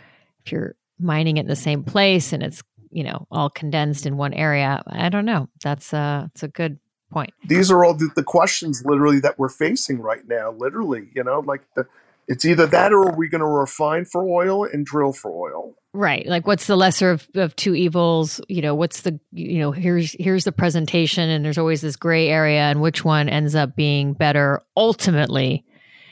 if 0.45 0.53
you're 0.53 0.77
mining 0.99 1.37
it 1.37 1.41
in 1.41 1.47
the 1.47 1.57
same 1.57 1.83
place 1.83 2.33
and 2.33 2.43
it's 2.43 2.63
you 2.91 3.03
know 3.03 3.27
all 3.31 3.51
condensed 3.51 4.07
in 4.07 4.17
one 4.17 4.33
area 4.35 4.83
i 4.87 5.09
don't 5.09 5.25
know 5.25 5.49
that's 5.63 5.93
uh 5.93 6.27
it's 6.33 6.43
a 6.43 6.49
good 6.49 6.79
point 7.11 7.33
these 7.47 7.71
are 7.71 7.85
all 7.85 7.95
the, 7.95 8.09
the, 8.17 8.23
questions 8.23 8.85
literally 8.85 9.21
that 9.21 9.39
we're 9.39 9.49
facing 9.49 9.99
right 9.99 10.27
now 10.29 10.53
literally 10.53 11.09
you 11.15 11.25
know 11.25 11.41
like 11.41 11.63
the, 11.75 11.87
it's 12.33 12.47
either 12.47 12.67
that 12.67 12.93
or 12.93 13.11
are 13.11 13.17
we 13.17 13.29
going 13.29 13.41
to 13.41 13.47
refine 13.47 14.07
for 14.07 14.25
oil 14.25 14.65
and 14.65 14.87
drill 14.87 15.13
for 15.13 15.31
oil? 15.31 15.75
Right 15.93 16.27
like 16.27 16.47
what's 16.47 16.67
the 16.67 16.77
lesser 16.77 17.11
of, 17.11 17.27
of 17.35 17.55
two 17.55 17.75
evils? 17.75 18.41
You 18.49 18.63
know 18.63 18.75
what's 18.75 19.03
the 19.03 19.21
you 19.31 19.59
know 19.59 19.73
here's 19.73 20.17
here's 20.19 20.45
the 20.45 20.53
presentation 20.53 21.29
and 21.29 21.45
there's 21.45 21.59
always 21.59 21.83
this 21.83 21.97
gray 21.97 22.29
area 22.29 22.63
and 22.63 22.81
which 22.81 23.05
one 23.05 23.29
ends 23.29 23.55
up 23.55 23.77
being 23.77 24.15
better 24.15 24.63
ultimately? 24.77 25.67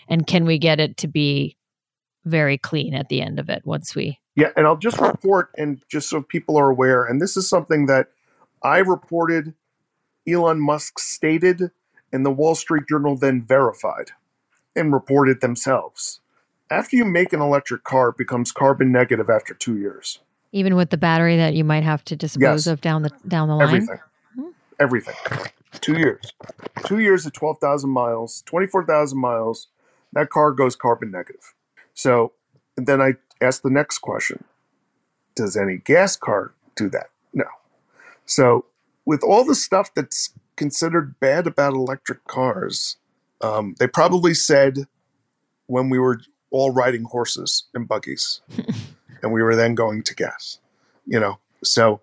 And 0.08 0.26
can 0.26 0.44
we 0.44 0.58
get 0.58 0.80
it 0.80 0.98
to 0.98 1.08
be 1.08 1.56
very 2.26 2.58
clean 2.58 2.92
at 2.92 3.08
the 3.08 3.22
end 3.22 3.38
of 3.38 3.48
it 3.48 3.62
once 3.64 3.94
we 3.94 4.18
yeah, 4.36 4.50
and 4.56 4.66
I'll 4.66 4.76
just 4.76 5.00
report, 5.00 5.50
and 5.58 5.82
just 5.90 6.08
so 6.08 6.22
people 6.22 6.56
are 6.56 6.70
aware, 6.70 7.04
and 7.04 7.20
this 7.20 7.36
is 7.36 7.48
something 7.48 7.86
that 7.86 8.08
I 8.62 8.78
reported, 8.78 9.54
Elon 10.26 10.60
Musk 10.60 10.98
stated, 10.98 11.72
and 12.12 12.24
the 12.24 12.30
Wall 12.30 12.54
Street 12.54 12.84
Journal 12.88 13.16
then 13.16 13.42
verified 13.42 14.12
and 14.76 14.92
report 14.92 15.28
it 15.28 15.40
themselves. 15.40 16.20
After 16.70 16.96
you 16.96 17.04
make 17.04 17.32
an 17.32 17.40
electric 17.40 17.84
car, 17.84 18.10
it 18.10 18.18
becomes 18.18 18.52
carbon 18.52 18.92
negative 18.92 19.28
after 19.28 19.54
two 19.54 19.76
years. 19.76 20.20
Even 20.52 20.76
with 20.76 20.90
the 20.90 20.96
battery 20.96 21.36
that 21.36 21.54
you 21.54 21.64
might 21.64 21.82
have 21.82 22.04
to 22.04 22.16
dispose 22.16 22.66
yes. 22.66 22.66
of 22.66 22.80
down 22.80 23.02
the 23.02 23.10
down 23.26 23.48
the 23.48 23.56
line. 23.56 23.68
Everything. 23.68 23.98
Mm-hmm. 24.38 24.48
Everything. 24.78 25.14
Two 25.80 25.98
years. 25.98 26.32
Two 26.84 26.98
years 26.98 27.26
at 27.26 27.34
twelve 27.34 27.58
thousand 27.58 27.90
miles, 27.90 28.42
twenty 28.46 28.66
four 28.66 28.84
thousand 28.84 29.18
miles. 29.20 29.68
That 30.12 30.30
car 30.30 30.52
goes 30.52 30.74
carbon 30.74 31.10
negative. 31.10 31.54
So 31.94 32.32
then 32.76 33.00
I 33.00 33.14
ask 33.40 33.62
the 33.62 33.70
next 33.70 33.98
question 33.98 34.44
Does 35.34 35.56
any 35.56 35.78
gas 35.78 36.16
car 36.16 36.52
do 36.76 36.88
that? 36.90 37.10
No. 37.32 37.44
So, 38.26 38.64
with 39.04 39.22
all 39.22 39.44
the 39.44 39.54
stuff 39.54 39.92
that's 39.94 40.30
considered 40.56 41.18
bad 41.20 41.46
about 41.46 41.72
electric 41.72 42.24
cars, 42.26 42.96
um, 43.40 43.74
they 43.78 43.86
probably 43.86 44.34
said 44.34 44.86
when 45.66 45.88
we 45.88 45.98
were 45.98 46.20
all 46.50 46.70
riding 46.70 47.04
horses 47.04 47.64
and 47.74 47.86
buggies 47.86 48.40
and 49.22 49.32
we 49.32 49.42
were 49.42 49.54
then 49.56 49.74
going 49.74 50.02
to 50.02 50.14
gas, 50.14 50.58
you 51.06 51.20
know. 51.20 51.38
So, 51.62 52.00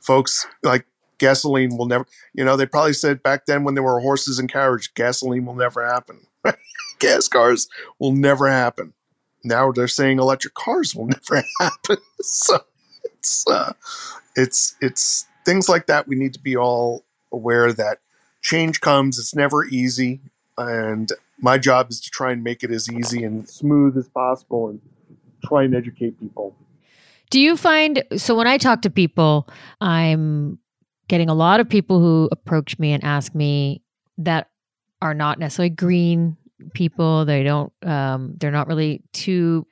folks, 0.00 0.46
like 0.62 0.86
gasoline 1.18 1.76
will 1.76 1.86
never, 1.86 2.06
you 2.34 2.44
know, 2.44 2.56
they 2.56 2.66
probably 2.66 2.92
said 2.92 3.22
back 3.22 3.46
then 3.46 3.64
when 3.64 3.74
there 3.74 3.84
were 3.84 4.00
horses 4.00 4.38
and 4.38 4.50
carriage, 4.50 4.92
gasoline 4.94 5.46
will 5.46 5.54
never 5.54 5.86
happen. 5.86 6.26
gas 6.98 7.28
cars 7.28 7.68
will 7.98 8.12
never 8.12 8.48
happen 8.48 8.92
now 9.44 9.70
they're 9.70 9.86
saying 9.86 10.18
electric 10.18 10.54
cars 10.54 10.94
will 10.94 11.06
never 11.06 11.44
happen. 11.60 11.98
so 12.20 12.58
it's 13.04 13.46
uh, 13.46 13.72
it's 14.34 14.74
it's 14.80 15.26
things 15.44 15.68
like 15.68 15.86
that. 15.86 16.08
We 16.08 16.16
need 16.16 16.32
to 16.32 16.40
be 16.40 16.56
all 16.56 17.04
aware 17.30 17.72
that 17.72 17.98
change 18.40 18.80
comes. 18.80 19.18
It's 19.18 19.34
never 19.34 19.64
easy, 19.64 20.20
and 20.58 21.10
my 21.40 21.58
job 21.58 21.90
is 21.90 22.00
to 22.00 22.10
try 22.10 22.32
and 22.32 22.42
make 22.42 22.62
it 22.62 22.70
as 22.70 22.90
easy 22.90 23.24
and 23.24 23.48
smooth 23.48 23.96
as 23.96 24.08
possible, 24.08 24.68
and 24.68 24.80
try 25.44 25.64
and 25.64 25.74
educate 25.74 26.18
people. 26.20 26.56
Do 27.30 27.40
you 27.40 27.56
find 27.56 28.04
so 28.16 28.34
when 28.34 28.46
I 28.46 28.58
talk 28.58 28.82
to 28.82 28.90
people, 28.90 29.48
I'm 29.80 30.58
getting 31.08 31.28
a 31.28 31.34
lot 31.34 31.60
of 31.60 31.68
people 31.68 32.00
who 32.00 32.28
approach 32.32 32.78
me 32.78 32.92
and 32.92 33.04
ask 33.04 33.34
me 33.34 33.82
that 34.18 34.48
are 35.02 35.14
not 35.14 35.38
necessarily 35.38 35.70
green 35.70 36.36
people. 36.72 37.24
They 37.24 37.42
don't, 37.42 37.72
um, 37.82 38.34
they're 38.38 38.50
not 38.50 38.68
really 38.68 39.02
too, 39.12 39.66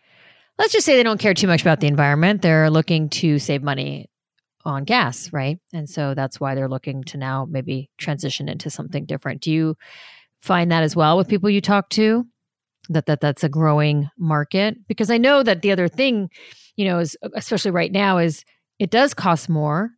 let's 0.59 0.73
just 0.73 0.85
say 0.85 0.97
they 0.97 1.03
don't 1.03 1.21
care 1.21 1.35
too 1.35 1.47
much 1.47 1.63
about 1.63 1.81
the 1.81 1.87
environment. 1.87 2.43
They're 2.43 2.69
looking 2.69 3.09
to 3.11 3.39
save 3.39 3.63
money 3.63 4.11
on 4.65 4.85
gas, 4.85 5.33
right? 5.33 5.59
And 5.73 5.89
so 5.89 6.15
that's 6.15 6.39
why 6.39 6.55
they're 6.55 6.69
looking 6.69 7.03
to 7.05 7.17
now 7.17 7.47
maybe 7.49 7.91
transition 7.97 8.49
into 8.49 8.69
something 8.69 9.07
different. 9.07 9.41
Do 9.41 9.51
you 9.51 9.77
find 10.43 10.71
that 10.71 10.83
as 10.83 10.95
well 10.95 11.17
with 11.17 11.29
people 11.29 11.49
you 11.49 11.61
talk 11.61 11.89
to? 11.91 12.27
that 12.89 13.07
that 13.07 13.21
that's 13.21 13.45
a 13.45 13.49
growing 13.49 14.09
market 14.19 14.77
because 14.89 15.11
I 15.11 15.19
know 15.19 15.43
that 15.43 15.63
the 15.63 15.73
other 15.73 15.89
thing, 15.89 16.31
you 16.77 16.85
know, 16.85 16.99
is 16.99 17.17
especially 17.35 17.71
right 17.71 17.93
now 17.93 18.19
is 18.19 18.45
it 18.79 18.91
does 18.91 19.15
cost 19.15 19.49
more 19.49 19.91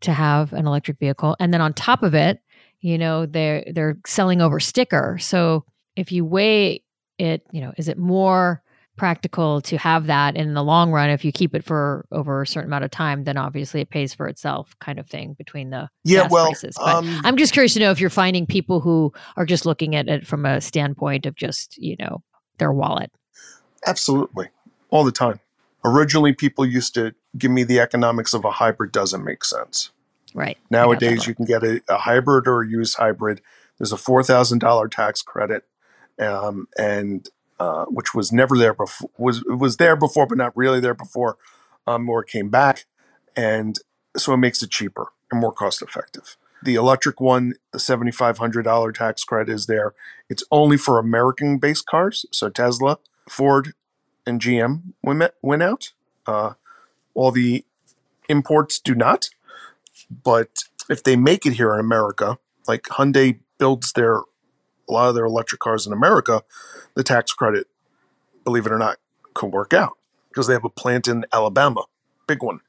to 0.00 0.12
have 0.12 0.52
an 0.52 0.66
electric 0.66 0.98
vehicle, 0.98 1.36
and 1.40 1.52
then 1.52 1.60
on 1.60 1.72
top 1.72 2.02
of 2.02 2.14
it, 2.14 2.40
you 2.80 2.98
know, 2.98 3.26
they're 3.26 3.64
they're 3.72 3.98
selling 4.06 4.40
over 4.40 4.60
sticker. 4.60 5.18
So 5.20 5.64
if 5.96 6.12
you 6.12 6.24
weigh 6.24 6.82
it, 7.18 7.46
you 7.52 7.60
know, 7.60 7.72
is 7.76 7.88
it 7.88 7.98
more 7.98 8.61
practical 8.96 9.60
to 9.62 9.78
have 9.78 10.06
that 10.06 10.36
in 10.36 10.54
the 10.54 10.62
long 10.62 10.92
run 10.92 11.08
if 11.08 11.24
you 11.24 11.32
keep 11.32 11.54
it 11.54 11.64
for 11.64 12.06
over 12.12 12.42
a 12.42 12.46
certain 12.46 12.68
amount 12.68 12.84
of 12.84 12.90
time 12.90 13.24
then 13.24 13.38
obviously 13.38 13.80
it 13.80 13.88
pays 13.88 14.12
for 14.12 14.28
itself 14.28 14.76
kind 14.80 14.98
of 14.98 15.06
thing 15.06 15.34
between 15.34 15.70
the 15.70 15.88
yeah 16.04 16.28
well 16.30 16.46
prices. 16.46 16.76
But 16.76 16.96
um, 16.96 17.20
i'm 17.24 17.36
just 17.36 17.52
curious 17.52 17.72
to 17.74 17.80
know 17.80 17.90
if 17.90 18.00
you're 18.00 18.10
finding 18.10 18.46
people 18.46 18.80
who 18.80 19.12
are 19.36 19.46
just 19.46 19.64
looking 19.64 19.96
at 19.96 20.08
it 20.08 20.26
from 20.26 20.44
a 20.44 20.60
standpoint 20.60 21.24
of 21.24 21.34
just 21.34 21.78
you 21.78 21.96
know 21.98 22.22
their 22.62 22.72
wallet. 22.72 23.10
Absolutely. 23.86 24.48
All 24.90 25.04
the 25.04 25.12
time. 25.12 25.40
Originally 25.84 26.32
people 26.32 26.64
used 26.64 26.94
to 26.94 27.14
give 27.36 27.50
me 27.50 27.64
the 27.64 27.80
economics 27.80 28.34
of 28.34 28.44
a 28.44 28.52
hybrid 28.52 28.92
doesn't 28.92 29.24
make 29.24 29.44
sense. 29.44 29.90
Right. 30.34 30.56
Nowadays 30.70 31.26
you 31.26 31.34
can 31.34 31.44
get 31.44 31.64
a, 31.64 31.82
a 31.88 31.98
hybrid 31.98 32.46
or 32.46 32.62
a 32.62 32.68
used 32.68 32.96
hybrid. 32.96 33.40
There's 33.78 33.92
a 33.92 33.96
$4000 33.96 34.90
tax 34.90 35.22
credit 35.22 35.64
um, 36.20 36.68
and 36.78 37.28
uh, 37.62 37.84
which 37.84 38.12
was 38.12 38.32
never 38.32 38.58
there 38.58 38.74
before 38.74 39.08
was 39.16 39.44
was 39.44 39.76
there 39.76 39.94
before 39.94 40.26
but 40.26 40.36
not 40.36 40.56
really 40.56 40.80
there 40.80 40.94
before 40.94 41.36
um, 41.86 42.08
or 42.08 42.24
came 42.24 42.48
back 42.48 42.86
and 43.36 43.78
so 44.16 44.32
it 44.32 44.38
makes 44.38 44.64
it 44.64 44.70
cheaper 44.70 45.12
and 45.30 45.40
more 45.40 45.52
cost 45.52 45.80
effective 45.80 46.36
the 46.60 46.74
electric 46.74 47.20
one 47.20 47.54
the 47.70 47.78
$7500 47.78 48.94
tax 48.94 49.24
credit 49.24 49.52
is 49.52 49.66
there. 49.66 49.94
It's 50.28 50.42
only 50.50 50.76
for 50.76 50.98
american 50.98 51.58
based 51.58 51.86
cars 51.86 52.26
so 52.32 52.48
tesla 52.48 52.98
ford 53.28 53.74
and 54.26 54.40
gm 54.40 54.94
went, 55.04 55.22
went 55.40 55.62
out. 55.62 55.92
Uh, 56.26 56.54
all 57.14 57.30
the 57.30 57.64
imports 58.28 58.80
do 58.80 58.94
not 58.94 59.28
but 60.24 60.64
if 60.90 61.04
they 61.04 61.14
make 61.14 61.46
it 61.46 61.54
here 61.54 61.72
in 61.74 61.80
america 61.80 62.38
like 62.66 62.82
hyundai 62.84 63.38
builds 63.58 63.92
their 63.92 64.22
a 64.92 64.94
lot 64.94 65.08
of 65.08 65.14
their 65.14 65.24
electric 65.24 65.60
cars 65.60 65.86
in 65.86 65.92
America, 65.92 66.42
the 66.94 67.02
tax 67.02 67.32
credit, 67.32 67.66
believe 68.44 68.66
it 68.66 68.72
or 68.72 68.78
not, 68.78 68.98
could 69.34 69.52
work 69.52 69.72
out 69.72 69.96
because 70.28 70.46
they 70.46 70.52
have 70.52 70.64
a 70.64 70.70
plant 70.70 71.08
in 71.08 71.24
Alabama, 71.32 71.84
big 72.26 72.42
one. 72.42 72.60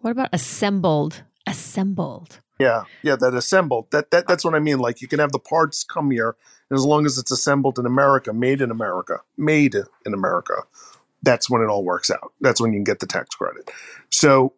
What 0.00 0.12
about 0.12 0.28
assembled? 0.32 1.22
Assembled. 1.46 2.38
Yeah, 2.58 2.84
yeah, 3.02 3.16
that 3.16 3.34
assembled. 3.34 3.90
That 3.90 4.10
that 4.12 4.28
that's 4.28 4.44
what 4.44 4.54
I 4.54 4.60
mean. 4.60 4.78
Like 4.78 5.02
you 5.02 5.08
can 5.08 5.18
have 5.18 5.32
the 5.32 5.40
parts 5.40 5.82
come 5.82 6.10
here, 6.10 6.36
and 6.70 6.78
as 6.78 6.84
long 6.84 7.04
as 7.04 7.18
it's 7.18 7.32
assembled 7.32 7.78
in 7.78 7.86
America, 7.86 8.32
made 8.32 8.60
in 8.60 8.70
America, 8.70 9.20
made 9.36 9.74
in 9.74 10.14
America, 10.14 10.54
that's 11.22 11.50
when 11.50 11.62
it 11.62 11.66
all 11.66 11.82
works 11.82 12.10
out. 12.10 12.32
That's 12.40 12.60
when 12.60 12.72
you 12.72 12.78
can 12.78 12.84
get 12.84 13.00
the 13.00 13.06
tax 13.06 13.34
credit. 13.34 13.70
So 14.10 14.52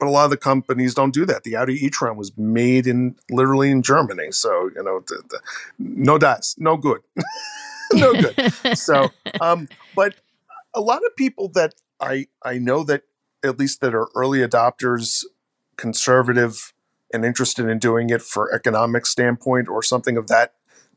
but 0.00 0.08
a 0.08 0.10
lot 0.10 0.24
of 0.24 0.30
the 0.30 0.36
companies 0.38 0.94
don't 0.94 1.12
do 1.12 1.26
that. 1.26 1.44
The 1.44 1.54
Audi 1.54 1.74
e-tron 1.74 2.16
was 2.16 2.36
made 2.36 2.86
in 2.86 3.14
literally 3.30 3.70
in 3.70 3.82
Germany, 3.82 4.32
so 4.32 4.70
you 4.74 4.82
know, 4.82 5.04
the, 5.06 5.22
the, 5.28 5.40
no 5.78 6.18
dice, 6.18 6.56
no 6.58 6.76
good, 6.76 7.02
no 7.92 8.14
good. 8.14 8.52
so, 8.76 9.10
um, 9.40 9.68
but 9.94 10.14
a 10.74 10.80
lot 10.80 11.02
of 11.06 11.14
people 11.16 11.48
that 11.50 11.74
I 12.00 12.26
I 12.42 12.58
know 12.58 12.82
that 12.84 13.02
at 13.44 13.58
least 13.58 13.82
that 13.82 13.94
are 13.94 14.08
early 14.14 14.38
adopters, 14.40 15.24
conservative, 15.76 16.72
and 17.12 17.24
interested 17.24 17.68
in 17.68 17.78
doing 17.78 18.10
it 18.10 18.22
for 18.22 18.52
economic 18.54 19.04
standpoint 19.04 19.68
or 19.68 19.82
something 19.82 20.16
of 20.16 20.28
that 20.28 20.54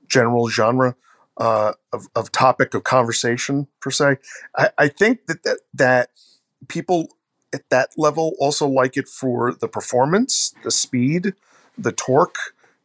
general 0.08 0.48
genre 0.48 0.96
uh, 1.38 1.74
of, 1.92 2.08
of 2.16 2.32
topic 2.32 2.74
of 2.74 2.84
conversation 2.84 3.68
per 3.80 3.92
se. 3.92 4.18
I, 4.56 4.70
I 4.78 4.88
think 4.88 5.26
that, 5.28 5.44
that 5.44 5.60
that 5.74 6.10
people 6.68 7.10
at 7.54 7.70
that 7.70 7.90
level 7.98 8.36
also 8.40 8.68
like 8.68 8.98
it 8.98 9.08
for 9.08 9.54
the 9.54 9.68
performance, 9.68 10.54
the 10.64 10.72
speed, 10.72 11.34
the 11.78 11.92
torque, 11.92 12.38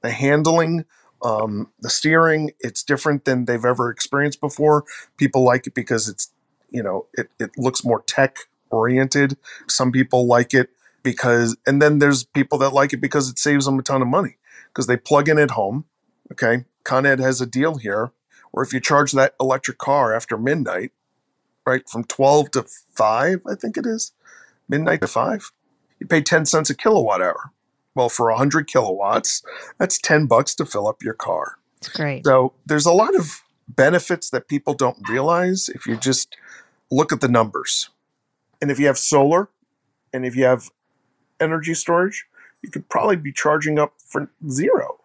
the 0.03 0.11
handling, 0.11 0.85
um, 1.23 1.71
the 1.81 1.91
steering. 1.91 2.53
It's 2.61 2.83
different 2.83 3.25
than 3.25 3.45
they've 3.47 3.65
ever 3.65 3.91
experienced 3.91 4.41
before. 4.41 4.85
People 5.17 5.45
like 5.45 5.67
it 5.67 5.75
because 5.75 6.09
it's, 6.09 6.33
you 6.71 6.83
know, 6.83 7.07
it, 7.15 7.29
it 7.39 7.51
looks 7.57 7.85
more 7.85 8.03
tech 8.03 8.39
oriented. 8.71 9.37
Some 9.69 9.93
people 9.93 10.27
like 10.27 10.55
it 10.55 10.71
because, 11.03 11.57
and 11.67 11.81
then 11.81 11.99
there's 11.99 12.25
people 12.25 12.59
that 12.59 12.73
like 12.73 12.93
it 12.93 13.01
because 13.01 13.29
it 13.29 13.39
saves 13.39 13.65
them 13.65 13.79
a 13.79 13.83
ton 13.83 14.03
of 14.03 14.09
money 14.09 14.37
because 14.69 14.87
they 14.87 14.97
plug 14.97 15.29
in 15.29 15.39
at 15.39 15.53
home. 15.53 15.85
Okay. 16.33 16.65
Con 16.85 17.07
Ed 17.07 17.21
has 17.21 17.41
a 17.41 17.47
deal 17.47 17.77
here 17.77 18.13
where 18.51 18.65
if 18.65 18.73
you 18.73 18.81
charge 18.81 19.13
that 19.13 19.35
electric 19.41 19.79
car 19.79 20.15
after 20.15 20.37
midnight, 20.37 20.93
right, 21.67 21.89
from 21.89 22.05
12 22.05 22.51
to 22.53 22.67
5, 22.95 23.43
I 23.47 23.55
think 23.55 23.77
it 23.77 23.87
is, 23.87 24.13
midnight 24.69 25.01
to 25.01 25.07
five. 25.07 25.51
You 25.99 26.07
pay 26.07 26.23
10 26.23 26.47
cents 26.47 26.71
a 26.71 26.75
kilowatt 26.75 27.21
hour. 27.21 27.53
Well, 27.95 28.09
for 28.09 28.27
100 28.31 28.69
kilowatts, 28.69 29.43
that's 29.79 29.99
10 29.99 30.27
bucks 30.27 30.55
to 30.57 30.65
fill 30.65 30.87
up 30.87 31.03
your 31.03 31.15
car. 31.15 31.59
It's 31.79 31.89
great. 31.89 32.25
So 32.25 32.53
there's 32.67 32.87
a 32.87 32.93
lot 32.93 33.15
of 33.15 33.43
benefits 33.69 34.31
that 34.31 34.49
people 34.49 34.75
don't 34.75 34.97
realize 35.09 35.69
if 35.69 35.87
you 35.87 35.97
just 35.97 36.37
look 36.91 37.13
at 37.13 37.21
the 37.21 37.29
numbers. 37.29 37.91
And 38.61 38.71
if 38.71 38.79
you 38.79 38.87
have 38.87 38.99
solar 38.99 39.49
and 40.13 40.25
if 40.25 40.37
you 40.37 40.45
have 40.45 40.71
energy 41.41 41.75
storage, 41.75 42.27
you 42.63 42.71
could 42.71 42.89
probably 42.89 43.17
be 43.17 43.33
charging 43.33 43.79
up 43.79 43.95
for 43.99 44.31
zero. 44.49 44.99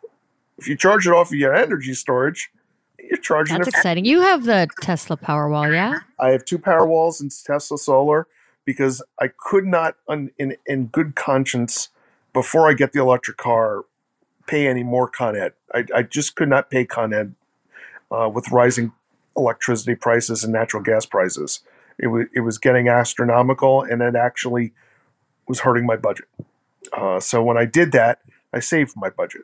If 0.57 0.67
you 0.67 0.75
charge 0.75 1.07
it 1.07 1.13
off 1.13 1.27
of 1.27 1.37
your 1.37 1.53
energy 1.53 1.93
storage, 1.93 2.51
you're 2.99 3.17
charging. 3.17 3.57
That's 3.57 3.67
exciting. 3.67 4.05
You 4.05 4.21
have 4.21 4.45
the 4.45 4.67
Tesla 4.81 5.17
Powerwall, 5.17 5.71
yeah? 5.71 5.99
I 6.19 6.29
have 6.29 6.45
two 6.45 6.57
Powerwalls 6.57 7.21
and 7.21 7.31
Tesla 7.45 7.77
Solar 7.77 8.27
because 8.65 9.03
I 9.19 9.29
could 9.35 9.65
not, 9.65 9.95
in, 10.09 10.55
in 10.65 10.87
good 10.87 11.15
conscience, 11.15 11.89
before 12.33 12.69
I 12.69 12.73
get 12.73 12.93
the 12.93 12.99
electric 12.99 13.37
car, 13.37 13.85
pay 14.47 14.67
any 14.67 14.83
more 14.83 15.07
Con 15.07 15.35
Ed. 15.35 15.53
I, 15.73 15.85
I 15.95 16.03
just 16.03 16.35
could 16.35 16.49
not 16.49 16.69
pay 16.69 16.85
Con 16.85 17.13
Ed 17.13 17.35
uh, 18.11 18.29
with 18.33 18.51
rising 18.51 18.91
electricity 19.37 19.95
prices 19.95 20.43
and 20.43 20.53
natural 20.53 20.83
gas 20.83 21.05
prices. 21.05 21.61
It 21.99 22.07
was 22.07 22.25
it 22.33 22.41
was 22.41 22.57
getting 22.57 22.87
astronomical, 22.87 23.83
and 23.83 24.01
it 24.01 24.15
actually 24.15 24.73
was 25.47 25.61
hurting 25.61 25.85
my 25.85 25.95
budget. 25.95 26.25
Uh, 26.91 27.19
so 27.19 27.43
when 27.43 27.57
I 27.57 27.65
did 27.65 27.91
that, 27.91 28.19
I 28.51 28.59
saved 28.59 28.93
my 28.95 29.09
budget. 29.09 29.43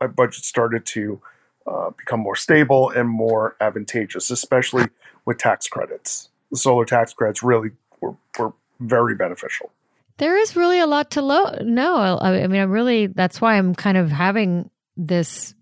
My 0.00 0.06
budget 0.06 0.44
started 0.44 0.84
to 0.86 1.20
uh, 1.66 1.90
become 1.90 2.20
more 2.20 2.36
stable 2.36 2.90
and 2.90 3.08
more 3.08 3.56
advantageous, 3.60 4.30
especially 4.30 4.86
with 5.24 5.38
tax 5.38 5.68
credits. 5.68 6.28
The 6.50 6.58
solar 6.58 6.84
tax 6.84 7.12
credits 7.12 7.42
really 7.42 7.70
were, 8.06 8.16
were 8.38 8.52
very 8.80 9.14
beneficial. 9.14 9.70
There 10.18 10.36
is 10.36 10.56
really 10.56 10.80
a 10.80 10.86
lot 10.86 11.10
to 11.12 11.22
lo- 11.22 11.58
know. 11.62 12.18
I 12.20 12.46
mean, 12.46 12.60
I'm 12.60 12.70
really, 12.70 13.06
that's 13.06 13.40
why 13.40 13.56
I'm 13.56 13.74
kind 13.74 13.98
of 13.98 14.10
having 14.10 14.70
this 14.96 15.54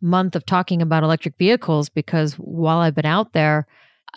month 0.00 0.36
of 0.36 0.44
talking 0.44 0.82
about 0.82 1.02
electric 1.02 1.36
vehicles 1.38 1.88
because 1.88 2.34
while 2.34 2.78
I've 2.78 2.94
been 2.94 3.06
out 3.06 3.32
there, 3.32 3.66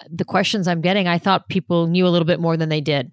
the 0.09 0.26
questions 0.26 0.68
I'm 0.68 0.82
getting, 0.82 1.07
I 1.07 1.18
thought 1.18 1.47
people 1.47 1.88
knew 1.88 2.07
a 2.07 2.09
little 2.09 2.26
bit 2.26 2.39
more 2.39 2.57
than 2.57 2.70
they 2.70 2.82
did. 2.82 3.11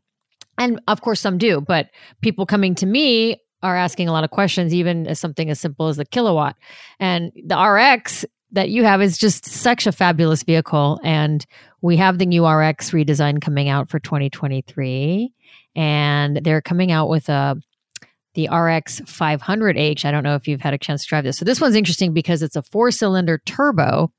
And 0.58 0.80
of 0.88 1.00
course, 1.00 1.20
some 1.20 1.38
do, 1.38 1.60
but 1.60 1.90
people 2.20 2.46
coming 2.46 2.74
to 2.76 2.86
me 2.86 3.40
are 3.62 3.76
asking 3.76 4.08
a 4.08 4.12
lot 4.12 4.24
of 4.24 4.30
questions, 4.30 4.74
even 4.74 5.06
as 5.06 5.18
something 5.18 5.50
as 5.50 5.58
simple 5.58 5.88
as 5.88 5.96
the 5.96 6.04
kilowatt. 6.04 6.56
And 7.00 7.32
the 7.46 7.58
RX 7.58 8.24
that 8.54 8.70
you 8.70 8.84
have 8.84 9.02
is 9.02 9.18
just 9.18 9.46
such 9.46 9.86
a 9.86 9.92
fabulous 9.92 10.42
vehicle. 10.42 11.00
And 11.04 11.44
we 11.82 11.96
have 11.98 12.18
the 12.18 12.26
new 12.26 12.46
RX 12.46 12.90
redesign 12.90 13.40
coming 13.40 13.68
out 13.68 13.88
for 13.88 13.98
2023. 13.98 15.32
And 15.76 16.36
they're 16.42 16.62
coming 16.62 16.90
out 16.90 17.08
with 17.08 17.28
a 17.28 17.56
the 18.34 18.48
RX 18.48 19.00
500H. 19.02 20.04
I 20.04 20.10
don't 20.10 20.24
know 20.24 20.34
if 20.34 20.48
you've 20.48 20.60
had 20.60 20.74
a 20.74 20.78
chance 20.78 21.02
to 21.02 21.08
drive 21.08 21.24
this. 21.24 21.38
So 21.38 21.44
this 21.44 21.60
one's 21.60 21.76
interesting 21.76 22.12
because 22.12 22.42
it's 22.42 22.56
a 22.56 22.62
four 22.62 22.90
cylinder 22.90 23.38
turbo. 23.46 24.12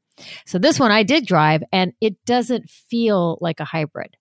So 0.45 0.57
this 0.57 0.79
one 0.79 0.91
I 0.91 1.03
did 1.03 1.25
drive 1.25 1.63
and 1.73 1.91
it 1.99 2.23
doesn't 2.25 2.69
feel 2.69 3.37
like 3.41 3.59
a 3.59 3.65
hybrid. 3.65 4.15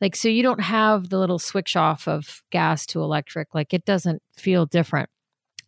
Like, 0.00 0.16
so 0.16 0.28
you 0.28 0.42
don't 0.42 0.60
have 0.60 1.08
the 1.08 1.18
little 1.18 1.38
switch 1.38 1.76
off 1.76 2.08
of 2.08 2.42
gas 2.50 2.84
to 2.86 3.00
electric. 3.00 3.54
Like, 3.54 3.72
it 3.72 3.84
doesn't 3.84 4.22
feel 4.34 4.66
different. 4.66 5.08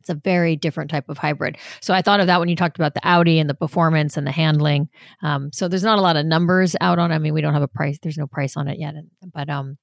It's 0.01 0.09
a 0.09 0.15
very 0.15 0.57
different 0.57 0.91
type 0.91 1.09
of 1.09 1.19
hybrid. 1.19 1.59
So 1.81 1.95
I 1.95 2.03
thought 2.03 2.21
of 2.21 2.27
that 2.27 2.41
when 2.41 2.49
you 2.49 2.57
talked 2.57 2.77
about 2.77 2.95
the 2.95 3.07
Audi 3.07 3.39
and 3.39 3.49
the 3.49 3.55
performance 3.55 4.17
and 4.17 4.27
the 4.27 4.33
handling. 4.33 4.89
Um, 5.23 5.53
so 5.53 5.69
there's 5.69 5.85
not 5.85 5.99
a 5.99 6.03
lot 6.03 6.17
of 6.17 6.27
numbers 6.27 6.75
out 6.81 6.99
on. 6.99 7.13
I 7.13 7.19
mean, 7.19 7.35
we 7.35 7.41
don't 7.41 7.53
have 7.53 7.63
a 7.63 7.69
price. 7.69 7.99
There's 8.03 8.19
no 8.19 8.27
price 8.27 8.57
on 8.57 8.69
it 8.69 8.79
yet. 8.79 8.95
But 9.33 9.49
um, 9.49 9.79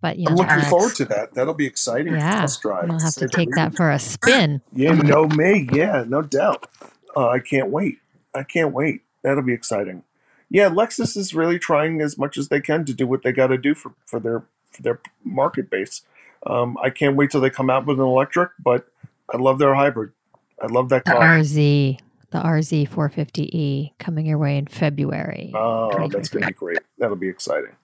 but 0.00 0.18
you 0.18 0.26
know, 0.26 0.32
I'm 0.32 0.36
looking 0.36 0.56
RX, 0.58 0.68
forward 0.68 0.94
to 0.96 1.04
that. 1.06 1.32
That'll 1.32 1.54
be 1.54 1.66
exciting. 1.66 2.12
Yeah, 2.12 2.42
test 2.42 2.60
drive. 2.60 2.90
I'll 2.90 3.00
have 3.00 3.14
to 3.14 3.28
take 3.28 3.48
that 3.56 3.74
for 3.74 3.90
a 3.90 3.98
spin. 3.98 4.60
yeah, 4.74 4.92
no 4.92 5.26
me. 5.26 5.66
Yeah, 5.72 6.04
no 6.06 6.20
doubt. 6.20 6.68
Uh, 7.16 7.28
I 7.28 7.38
can't 7.38 7.70
wait. 7.70 7.98
I 8.34 8.42
can't 8.42 8.74
wait. 8.74 9.00
That'll 9.22 9.42
be 9.42 9.54
exciting. 9.54 10.02
Yeah, 10.50 10.68
Lexus 10.68 11.16
is 11.16 11.34
really 11.34 11.58
trying 11.58 12.02
as 12.02 12.18
much 12.18 12.36
as 12.36 12.48
they 12.48 12.60
can 12.60 12.84
to 12.84 12.92
do 12.92 13.06
what 13.06 13.22
they 13.22 13.32
got 13.32 13.46
to 13.46 13.56
do 13.56 13.74
for, 13.74 13.94
for 14.04 14.20
their 14.20 14.44
for 14.70 14.82
their 14.82 15.00
market 15.24 15.70
base. 15.70 16.02
Um, 16.46 16.76
I 16.82 16.90
can't 16.90 17.16
wait 17.16 17.30
till 17.30 17.40
they 17.40 17.50
come 17.50 17.70
out 17.70 17.86
with 17.86 17.98
an 17.98 18.04
electric, 18.04 18.50
but 18.62 18.86
I 19.32 19.36
love 19.38 19.58
their 19.58 19.74
hybrid. 19.74 20.12
I 20.60 20.66
love 20.66 20.88
that 20.90 21.04
car. 21.04 21.38
The 21.38 21.42
RZ, 21.42 21.98
the 22.30 22.38
RZ 22.38 22.88
450e 22.88 23.92
coming 23.98 24.26
your 24.26 24.38
way 24.38 24.56
in 24.56 24.66
February. 24.66 25.52
Oh, 25.54 26.08
that's 26.08 26.28
going 26.28 26.42
to 26.42 26.48
be 26.48 26.54
great. 26.54 26.78
That'll 26.98 27.16
be 27.16 27.28
exciting. 27.28 27.76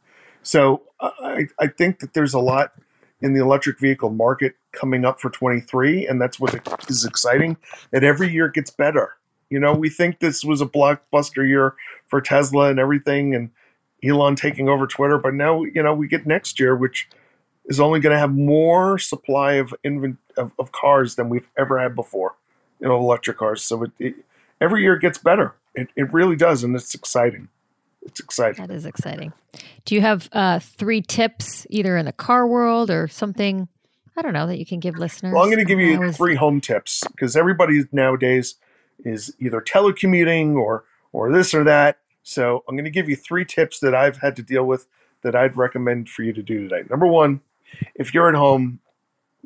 So 0.42 0.82
I, 1.00 1.46
I 1.58 1.66
think 1.66 2.00
that 2.00 2.14
there's 2.14 2.34
a 2.34 2.38
lot 2.38 2.72
in 3.20 3.34
the 3.34 3.40
electric 3.40 3.78
vehicle 3.78 4.10
market 4.10 4.54
coming 4.72 5.04
up 5.04 5.20
for 5.20 5.30
23, 5.30 6.06
and 6.06 6.20
that's 6.20 6.40
what 6.40 6.58
is 6.88 7.04
exciting. 7.04 7.56
That 7.90 8.04
every 8.04 8.30
year 8.30 8.48
gets 8.48 8.70
better. 8.70 9.16
You 9.50 9.58
know, 9.58 9.74
we 9.74 9.90
think 9.90 10.20
this 10.20 10.44
was 10.44 10.60
a 10.60 10.66
blockbuster 10.66 11.46
year 11.46 11.74
for 12.06 12.20
Tesla 12.20 12.70
and 12.70 12.78
everything, 12.78 13.34
and 13.34 13.50
Elon 14.02 14.36
taking 14.36 14.68
over 14.68 14.86
Twitter, 14.86 15.18
but 15.18 15.34
now 15.34 15.64
you 15.64 15.82
know 15.82 15.92
we 15.92 16.08
get 16.08 16.26
next 16.26 16.58
year, 16.58 16.74
which 16.74 17.08
is 17.70 17.80
only 17.80 18.00
going 18.00 18.12
to 18.12 18.18
have 18.18 18.34
more 18.34 18.98
supply 18.98 19.54
of, 19.54 19.72
invent- 19.84 20.18
of, 20.36 20.52
of 20.58 20.72
cars 20.72 21.14
than 21.14 21.30
we've 21.30 21.48
ever 21.56 21.78
had 21.78 21.94
before. 21.94 22.34
You 22.80 22.88
know, 22.88 22.98
electric 22.98 23.38
cars. 23.38 23.62
So 23.62 23.84
it, 23.84 23.90
it 23.98 24.14
every 24.60 24.82
year 24.82 24.96
it 24.96 25.00
gets 25.00 25.18
better. 25.18 25.54
It, 25.74 25.88
it 25.96 26.12
really 26.12 26.36
does, 26.36 26.64
and 26.64 26.74
it's 26.74 26.94
exciting. 26.94 27.48
It's 28.02 28.20
exciting. 28.20 28.66
That 28.66 28.74
is 28.74 28.86
exciting. 28.86 29.32
Do 29.84 29.94
you 29.94 30.00
have 30.00 30.28
uh, 30.32 30.58
three 30.58 31.00
tips, 31.00 31.66
either 31.70 31.96
in 31.96 32.06
the 32.06 32.12
car 32.12 32.46
world 32.46 32.90
or 32.90 33.06
something? 33.08 33.68
I 34.16 34.22
don't 34.22 34.32
know 34.32 34.46
that 34.46 34.58
you 34.58 34.66
can 34.66 34.80
give 34.80 34.98
listeners. 34.98 35.32
Well, 35.32 35.42
I'm 35.42 35.48
going 35.48 35.58
to 35.58 35.64
give 35.64 35.78
you 35.78 36.12
three 36.12 36.34
home 36.34 36.60
tips 36.60 37.02
because 37.10 37.36
everybody 37.36 37.84
nowadays 37.92 38.56
is 39.04 39.34
either 39.38 39.60
telecommuting 39.60 40.56
or 40.56 40.84
or 41.12 41.32
this 41.32 41.54
or 41.54 41.64
that. 41.64 41.98
So 42.22 42.64
I'm 42.68 42.74
going 42.74 42.84
to 42.84 42.90
give 42.90 43.08
you 43.08 43.16
three 43.16 43.44
tips 43.44 43.78
that 43.80 43.94
I've 43.94 44.18
had 44.18 44.36
to 44.36 44.42
deal 44.42 44.64
with 44.64 44.86
that 45.22 45.34
I'd 45.34 45.56
recommend 45.56 46.08
for 46.08 46.22
you 46.22 46.32
to 46.32 46.42
do 46.42 46.68
today. 46.68 46.86
Number 46.88 47.06
one, 47.06 47.40
if 47.94 48.14
you're 48.14 48.28
at 48.28 48.34
home, 48.34 48.80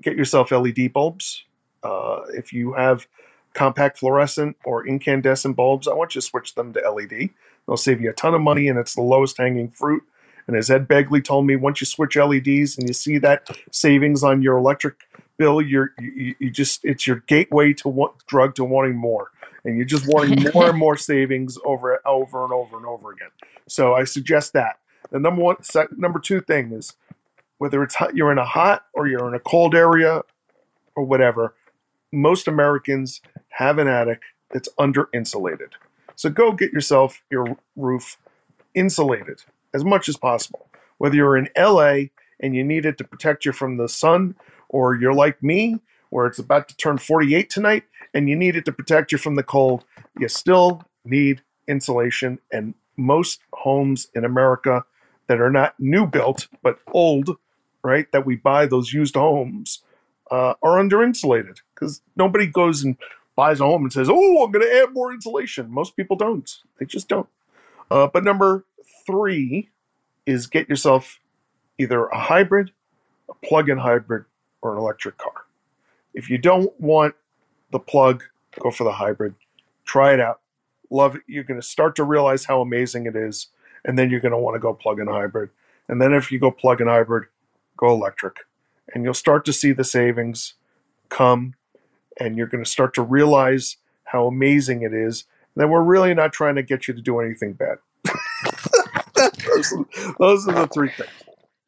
get 0.00 0.16
yourself 0.16 0.50
LED 0.50 0.92
bulbs. 0.92 1.44
Uh, 1.82 2.22
if 2.32 2.52
you 2.52 2.72
have 2.72 3.06
compact 3.52 3.98
fluorescent 3.98 4.56
or 4.64 4.86
incandescent 4.86 5.56
bulbs, 5.56 5.86
I 5.88 5.94
want 5.94 6.14
you 6.14 6.20
to 6.20 6.26
switch 6.26 6.54
them 6.54 6.72
to 6.72 6.90
LED. 6.90 7.30
They'll 7.66 7.76
save 7.76 8.00
you 8.00 8.10
a 8.10 8.14
ton 8.14 8.34
of 8.34 8.40
money, 8.40 8.68
and 8.68 8.78
it's 8.78 8.94
the 8.94 9.02
lowest 9.02 9.38
hanging 9.38 9.70
fruit. 9.70 10.02
And 10.46 10.56
as 10.56 10.70
Ed 10.70 10.86
Begley 10.86 11.24
told 11.24 11.46
me, 11.46 11.56
once 11.56 11.80
you 11.80 11.86
switch 11.86 12.16
LEDs 12.16 12.76
and 12.76 12.86
you 12.86 12.92
see 12.92 13.18
that 13.18 13.48
savings 13.70 14.22
on 14.22 14.42
your 14.42 14.58
electric 14.58 14.96
bill, 15.38 15.62
you're 15.62 15.92
you, 15.98 16.34
you 16.38 16.50
just 16.50 16.84
it's 16.84 17.06
your 17.06 17.22
gateway 17.26 17.72
to 17.74 17.88
what 17.88 18.26
drug 18.26 18.54
to 18.56 18.64
wanting 18.64 18.96
more, 18.96 19.30
and 19.64 19.76
you're 19.76 19.86
just 19.86 20.06
wanting 20.06 20.46
more 20.54 20.68
and 20.68 20.78
more 20.78 20.96
savings 20.96 21.56
over 21.64 21.98
over 22.04 22.44
and 22.44 22.52
over 22.52 22.76
and 22.76 22.84
over 22.84 23.12
again. 23.12 23.30
So 23.66 23.94
I 23.94 24.04
suggest 24.04 24.52
that. 24.52 24.78
The 25.10 25.18
number 25.18 25.42
one, 25.42 25.56
number 25.96 26.18
two 26.18 26.40
thing 26.40 26.72
is 26.72 26.94
whether 27.64 27.82
it's 27.82 27.94
hot, 27.94 28.14
you're 28.14 28.30
in 28.30 28.36
a 28.36 28.44
hot 28.44 28.84
or 28.92 29.06
you're 29.06 29.26
in 29.26 29.32
a 29.32 29.40
cold 29.40 29.74
area 29.74 30.20
or 30.94 31.02
whatever, 31.02 31.54
most 32.12 32.46
Americans 32.46 33.22
have 33.48 33.78
an 33.78 33.88
attic 33.88 34.20
that's 34.50 34.68
under 34.78 35.08
insulated. 35.14 35.70
So 36.14 36.28
go 36.28 36.52
get 36.52 36.74
yourself 36.74 37.22
your 37.30 37.56
roof 37.74 38.18
insulated 38.74 39.44
as 39.72 39.82
much 39.82 40.10
as 40.10 40.18
possible. 40.18 40.68
Whether 40.98 41.16
you're 41.16 41.38
in 41.38 41.48
LA 41.56 42.10
and 42.38 42.54
you 42.54 42.62
need 42.62 42.84
it 42.84 42.98
to 42.98 43.04
protect 43.04 43.46
you 43.46 43.52
from 43.52 43.78
the 43.78 43.88
sun, 43.88 44.34
or 44.68 44.94
you're 44.94 45.14
like 45.14 45.42
me, 45.42 45.78
where 46.10 46.26
it's 46.26 46.38
about 46.38 46.68
to 46.68 46.76
turn 46.76 46.98
48 46.98 47.48
tonight 47.48 47.84
and 48.12 48.28
you 48.28 48.36
need 48.36 48.56
it 48.56 48.66
to 48.66 48.72
protect 48.72 49.10
you 49.10 49.16
from 49.16 49.36
the 49.36 49.42
cold, 49.42 49.86
you 50.18 50.28
still 50.28 50.82
need 51.06 51.40
insulation. 51.66 52.40
And 52.52 52.74
most 52.98 53.40
homes 53.54 54.08
in 54.14 54.22
America 54.22 54.84
that 55.26 55.40
are 55.40 55.50
not 55.50 55.74
new 55.78 56.06
built 56.06 56.48
but 56.62 56.78
old, 56.92 57.36
right, 57.84 58.10
that 58.12 58.26
we 58.26 58.34
buy 58.34 58.66
those 58.66 58.92
used 58.92 59.14
homes, 59.14 59.82
uh, 60.30 60.54
are 60.62 60.78
under 60.78 61.02
insulated 61.02 61.60
because 61.74 62.00
nobody 62.16 62.46
goes 62.46 62.82
and 62.82 62.96
buys 63.36 63.60
a 63.60 63.64
home 63.64 63.82
and 63.82 63.92
says, 63.92 64.08
"Oh, 64.10 64.44
I'm 64.44 64.50
going 64.50 64.66
to 64.66 64.82
add 64.82 64.92
more 64.92 65.12
insulation." 65.12 65.70
Most 65.70 65.94
people 65.96 66.16
don't; 66.16 66.50
they 66.78 66.86
just 66.86 67.08
don't. 67.08 67.28
Uh, 67.90 68.08
but 68.08 68.24
number 68.24 68.64
three 69.06 69.68
is 70.26 70.46
get 70.46 70.68
yourself 70.68 71.20
either 71.78 72.06
a 72.06 72.18
hybrid, 72.18 72.72
a 73.28 73.34
plug-in 73.46 73.78
hybrid, 73.78 74.24
or 74.62 74.72
an 74.72 74.78
electric 74.78 75.18
car. 75.18 75.44
If 76.14 76.30
you 76.30 76.38
don't 76.38 76.78
want 76.80 77.14
the 77.70 77.78
plug, 77.78 78.24
go 78.58 78.70
for 78.70 78.84
the 78.84 78.92
hybrid. 78.92 79.34
Try 79.84 80.14
it 80.14 80.20
out. 80.20 80.40
Love 80.90 81.16
it. 81.16 81.22
You're 81.26 81.44
going 81.44 81.60
to 81.60 81.66
start 81.66 81.96
to 81.96 82.04
realize 82.04 82.46
how 82.46 82.60
amazing 82.60 83.06
it 83.06 83.16
is, 83.16 83.48
and 83.84 83.98
then 83.98 84.10
you're 84.10 84.20
going 84.20 84.32
to 84.32 84.38
want 84.38 84.54
to 84.54 84.60
go 84.60 84.72
plug-in 84.72 85.08
hybrid. 85.08 85.50
And 85.88 86.00
then 86.00 86.14
if 86.14 86.32
you 86.32 86.38
go 86.38 86.50
plug-in 86.50 86.86
hybrid, 86.86 87.24
go 87.76 87.92
electric, 87.92 88.38
and 88.94 89.04
you'll 89.04 89.14
start 89.14 89.44
to 89.46 89.52
see 89.52 89.72
the 89.72 89.84
savings 89.84 90.54
come 91.08 91.54
and 92.18 92.36
you're 92.36 92.46
going 92.46 92.62
to 92.62 92.70
start 92.70 92.94
to 92.94 93.02
realize 93.02 93.76
how 94.04 94.26
amazing 94.26 94.82
it 94.82 94.92
is. 94.92 95.24
And 95.54 95.62
then 95.62 95.70
we're 95.70 95.82
really 95.82 96.14
not 96.14 96.32
trying 96.32 96.54
to 96.56 96.62
get 96.62 96.88
you 96.88 96.94
to 96.94 97.00
do 97.00 97.20
anything 97.20 97.54
bad. 97.54 97.78
those, 100.18 100.48
are 100.48 100.52
the 100.52 100.68
three 100.72 100.90
things. 100.90 101.10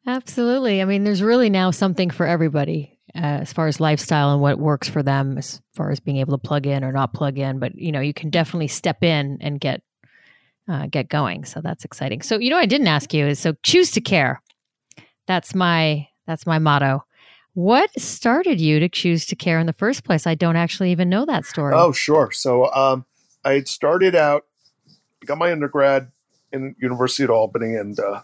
Absolutely. 0.05 0.81
I 0.81 0.85
mean, 0.85 1.03
there's 1.03 1.21
really 1.21 1.49
now 1.49 1.71
something 1.71 2.09
for 2.09 2.25
everybody 2.25 2.97
uh, 3.15 3.41
as 3.41 3.51
far 3.51 3.67
as 3.67 3.79
lifestyle 3.79 4.31
and 4.31 4.41
what 4.41 4.59
works 4.59 4.87
for 4.87 5.03
them, 5.03 5.37
as 5.37 5.61
far 5.73 5.89
as 5.89 5.99
being 5.99 6.17
able 6.17 6.37
to 6.37 6.47
plug 6.47 6.65
in 6.65 6.83
or 6.83 6.91
not 6.91 7.13
plug 7.13 7.37
in. 7.37 7.59
But 7.59 7.75
you 7.75 7.91
know, 7.91 7.99
you 7.99 8.13
can 8.13 8.29
definitely 8.29 8.67
step 8.67 9.03
in 9.03 9.37
and 9.41 9.59
get 9.59 9.81
uh, 10.69 10.87
get 10.87 11.09
going. 11.09 11.45
So 11.45 11.61
that's 11.61 11.83
exciting. 11.85 12.21
So 12.21 12.37
you 12.37 12.49
know, 12.49 12.57
I 12.57 12.65
didn't 12.65 12.87
ask 12.87 13.13
you 13.13 13.25
is 13.25 13.39
so 13.39 13.53
choose 13.63 13.91
to 13.91 14.01
care. 14.01 14.41
That's 15.27 15.53
my 15.53 16.07
that's 16.25 16.45
my 16.45 16.57
motto. 16.59 17.05
What 17.53 17.89
started 17.99 18.61
you 18.61 18.79
to 18.79 18.89
choose 18.89 19.25
to 19.27 19.35
care 19.35 19.59
in 19.59 19.65
the 19.65 19.73
first 19.73 20.03
place? 20.03 20.27
I 20.27 20.35
don't 20.35 20.55
actually 20.55 20.91
even 20.91 21.09
know 21.09 21.25
that 21.25 21.45
story. 21.45 21.73
Oh, 21.75 21.91
sure. 21.91 22.31
So 22.31 22.71
um, 22.71 23.05
I 23.43 23.53
had 23.53 23.67
started 23.67 24.13
out, 24.13 24.45
got 25.25 25.37
my 25.37 25.51
undergrad 25.51 26.11
in 26.51 26.75
University 26.79 27.23
at 27.23 27.29
Albany, 27.29 27.75
and 27.75 27.99
uh, 27.99 28.21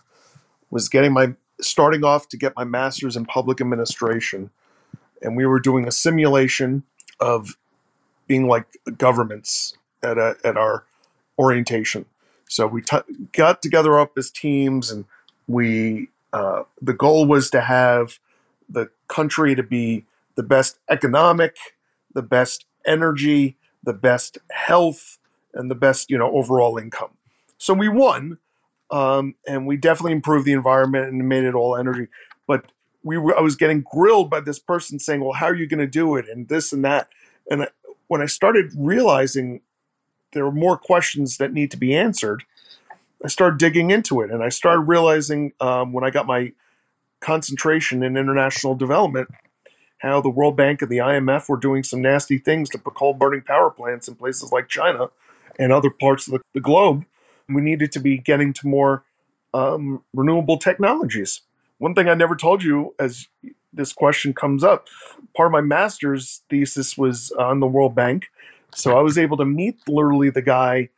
was 0.70 0.88
getting 0.88 1.14
my 1.14 1.34
starting 1.62 2.04
off 2.04 2.28
to 2.30 2.38
get 2.38 2.54
my 2.56 2.64
master's 2.64 3.16
in 3.16 3.26
public 3.26 3.60
administration. 3.60 4.51
And 5.22 5.36
we 5.36 5.45
were 5.45 5.60
doing 5.60 5.88
a 5.88 5.91
simulation 5.91 6.84
of 7.20 7.58
being 8.28 8.47
like 8.47 8.66
governments 8.97 9.76
at 10.04 10.18
a, 10.18 10.36
at 10.43 10.58
our 10.58 10.86
orientation. 11.39 12.06
So 12.47 12.68
we 12.68 12.82
t- 12.82 12.97
got 13.32 13.62
together 13.62 13.99
up 13.99 14.12
as 14.18 14.30
teams, 14.30 14.91
and 14.91 15.06
we 15.47 16.10
uh, 16.34 16.64
the 16.82 16.94
goal 16.94 17.26
was 17.26 17.50
to 17.52 17.62
have 17.62 18.20
the 18.68 18.90
country 19.08 19.56
to 19.56 19.64
be 19.64 20.06
the 20.36 20.44
best 20.44 20.80
economic, 20.90 21.56
the 22.14 22.24
best 22.24 22.66
energy, 22.86 23.56
the 23.84 23.94
best 23.94 24.40
health, 24.52 25.20
and 25.54 25.70
the 25.70 25.76
best 25.76 26.10
you 26.10 26.18
know 26.18 26.32
overall 26.32 26.78
income. 26.78 27.12
So 27.58 27.74
we 27.74 27.88
won, 27.88 28.40
um, 28.92 29.36
and 29.48 29.68
we 29.68 29.78
definitely 29.78 30.14
improved 30.14 30.46
the 30.46 30.54
environment 30.54 31.08
and 31.08 31.30
made 31.30 31.44
it 31.44 31.54
all 31.56 31.78
energy. 31.78 32.08
But 32.48 32.72
we 33.04 33.18
were, 33.18 33.38
I 33.38 33.42
was 33.42 33.56
getting 33.56 33.86
grilled 33.94 34.30
by 34.30 34.40
this 34.40 34.60
person 34.60 35.00
saying, 35.00 35.24
"Well, 35.24 35.34
how 35.34 35.46
are 35.46 35.56
you 35.56 35.68
going 35.68 35.80
to 35.80 35.88
do 35.88 36.16
it?" 36.16 36.28
and 36.28 36.48
this 36.48 36.74
and 36.74 36.84
that. 36.84 37.10
And 37.50 37.64
I, 37.64 37.68
when 38.08 38.22
I 38.22 38.26
started 38.26 38.72
realizing 38.76 39.62
there 40.34 40.46
are 40.46 40.52
more 40.52 40.78
questions 40.78 41.38
that 41.38 41.54
need 41.54 41.72
to 41.72 41.78
be 41.78 41.96
answered, 41.96 42.44
I 43.24 43.28
started 43.28 43.57
digging 43.57 43.91
into 43.91 44.21
it, 44.21 44.32
and 44.32 44.43
I 44.43 44.49
started 44.49 44.82
realizing 44.82 45.53
um, 45.59 45.93
when 45.93 46.03
I 46.03 46.09
got 46.09 46.28
my 46.28 46.51
concentration 47.21 48.03
in 48.03 48.17
international 48.17 48.76
development, 48.76 49.30
how 49.99 50.19
the 50.19 50.30
World 50.30 50.57
Bank 50.57 50.82
and 50.82 50.91
the 50.91 50.97
IMF 50.97 51.47
were 51.47 51.57
doing 51.57 51.84
some 51.84 52.01
nasty 52.01 52.38
things 52.38 52.69
to 52.71 52.78
coal 52.78 53.13
burning 53.13 53.41
power 53.41 53.69
plants 53.69 54.07
in 54.07 54.15
places 54.15 54.51
like 54.51 54.67
China 54.67 55.07
and 55.57 55.71
other 55.71 55.89
parts 55.89 56.28
of 56.28 56.34
the, 56.34 56.41
the 56.53 56.59
globe. 56.59 57.05
We 57.47 57.61
needed 57.61 57.91
to 57.93 57.99
be 57.99 58.17
getting 58.17 58.51
to 58.53 58.67
more 58.67 59.03
um, 59.53 60.03
renewable 60.13 60.57
technologies. 60.57 61.41
One 61.78 61.95
thing 61.95 62.09
I 62.09 62.15
never 62.15 62.36
told 62.36 62.63
you 62.63 62.93
as 62.99 63.28
this 63.71 63.93
question 63.93 64.34
comes 64.34 64.63
up 64.63 64.88
part 65.36 65.47
of 65.47 65.51
my 65.51 65.61
master's 65.61 66.41
thesis 66.49 66.97
was 66.97 67.32
on 67.32 67.59
the 67.59 67.67
World 67.67 67.95
Bank. 67.95 68.28
So 68.76 68.97
I 68.97 69.01
was 69.01 69.17
able 69.17 69.38
to 69.38 69.45
meet 69.45 69.78
literally 69.88 70.30
the 70.30 70.41
guy 70.41 70.89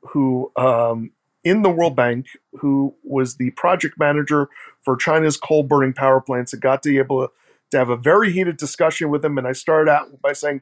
who 0.00 0.50
um, 0.56 1.10
in 1.44 1.62
the 1.62 1.70
World 1.70 1.96
Bank 1.96 2.26
who 2.54 2.94
was 3.02 3.36
the 3.36 3.50
project 3.52 3.98
manager 3.98 4.48
for 4.82 4.96
China's 4.96 5.36
coal 5.36 5.62
burning 5.62 5.92
power 5.92 6.20
plants 6.20 6.52
and 6.52 6.62
got 6.62 6.82
to 6.82 6.90
be 6.90 6.98
able 6.98 7.28
to, 7.28 7.32
have 7.78 7.88
a 7.88 7.96
very 7.96 8.30
heated 8.30 8.58
discussion 8.58 9.08
with 9.08 9.24
him. 9.24 9.38
And 9.38 9.46
I 9.46 9.52
started 9.52 9.90
out 9.90 10.20
by 10.20 10.34
saying, 10.34 10.60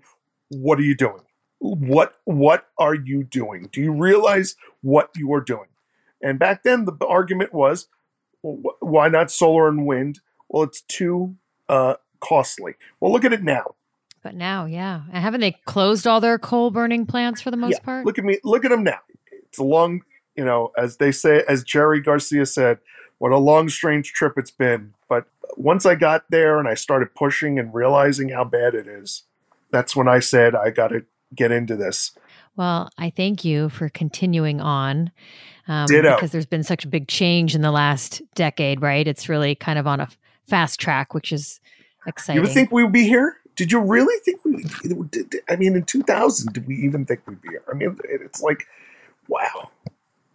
What 0.49 0.78
are 0.78 0.83
you 0.83 0.95
doing? 0.95 1.22
What 1.59 2.14
what 2.24 2.68
are 2.78 2.95
you 2.95 3.24
doing? 3.24 3.68
Do 3.72 3.81
you 3.81 3.93
realize 3.93 4.55
what 4.83 5.11
you 5.16 5.33
are 5.35 5.41
doing? 5.41 5.66
And 6.22 6.39
back 6.39 6.62
then 6.62 6.85
the 6.85 6.97
argument 7.05 7.53
was, 7.53 7.89
well, 8.43 8.76
why 8.81 9.09
not 9.09 9.31
solar 9.31 9.68
and 9.68 9.87
wind? 9.87 10.20
Well, 10.49 10.62
it's 10.62 10.83
too 10.83 11.37
uh, 11.68 11.95
costly. 12.20 12.74
Well, 13.01 13.12
look 13.12 13.24
at 13.24 13.33
it 13.33 13.43
now. 13.43 13.74
But 14.22 14.35
now, 14.35 14.66
yeah, 14.66 15.03
and 15.12 15.22
haven't 15.22 15.41
they 15.41 15.57
closed 15.64 16.07
all 16.07 16.20
their 16.20 16.39
coal 16.39 16.70
burning 16.70 17.07
plants 17.07 17.41
for 17.41 17.51
the 17.51 17.57
most 17.57 17.78
yeah. 17.78 17.85
part? 17.85 18.07
Look 18.07 18.18
at 18.18 18.24
me. 18.24 18.39
Look 18.45 18.64
at 18.64 18.70
them 18.70 18.85
now. 18.85 18.99
It's 19.33 19.59
a 19.59 19.64
long 19.64 20.03
you 20.41 20.47
know, 20.47 20.72
as 20.74 20.97
they 20.97 21.12
say, 21.12 21.45
as 21.47 21.62
Jerry 21.62 22.01
Garcia 22.01 22.47
said, 22.47 22.78
what 23.18 23.30
a 23.30 23.36
long, 23.36 23.68
strange 23.68 24.14
trip 24.14 24.38
it's 24.38 24.51
been. 24.51 24.95
But 25.07 25.26
once 25.59 25.84
I 25.84 25.97
got 25.97 26.24
there 26.30 26.59
and 26.59 26.66
I 26.66 26.72
started 26.72 27.14
pushing 27.14 27.59
and 27.59 27.74
realizing 27.74 28.30
how 28.30 28.45
bad 28.45 28.74
it 28.74 28.86
is, 28.86 29.24
that's 29.70 29.95
when 29.95 30.09
I 30.09 30.20
said, 30.20 30.55
I 30.55 30.70
got 30.70 30.88
to 30.88 31.05
get 31.34 31.53
into 31.53 31.76
this. 31.76 32.12
Well, 32.57 32.88
I 32.97 33.11
thank 33.11 33.45
you 33.45 33.68
for 33.68 33.91
continuing 33.91 34.62
on. 34.62 35.11
Um, 35.68 35.84
Ditto. 35.84 36.14
Because 36.14 36.30
there's 36.30 36.47
been 36.47 36.62
such 36.62 36.86
a 36.86 36.88
big 36.88 37.07
change 37.07 37.55
in 37.55 37.61
the 37.61 37.70
last 37.70 38.22
decade, 38.34 38.80
right? 38.80 39.07
It's 39.07 39.28
really 39.28 39.55
kind 39.55 39.78
of 39.78 39.86
on 39.86 40.01
a 40.01 40.09
fast 40.49 40.80
track, 40.80 41.12
which 41.12 41.32
is 41.32 41.61
exciting. 42.07 42.43
You 42.43 42.49
think 42.49 42.72
we 42.72 42.82
would 42.82 42.95
be 42.95 43.05
here? 43.05 43.36
Did 43.57 43.72
you 43.72 43.80
really 43.80 44.18
think 44.24 44.43
we? 44.43 44.64
I 45.51 45.57
mean, 45.57 45.76
in 45.76 45.84
2000, 45.84 46.55
did 46.55 46.66
we 46.66 46.76
even 46.76 47.05
think 47.05 47.20
we'd 47.26 47.43
be 47.43 47.51
here? 47.51 47.62
I 47.70 47.74
mean, 47.74 47.99
it's 48.05 48.41
like, 48.41 48.66
wow, 49.28 49.70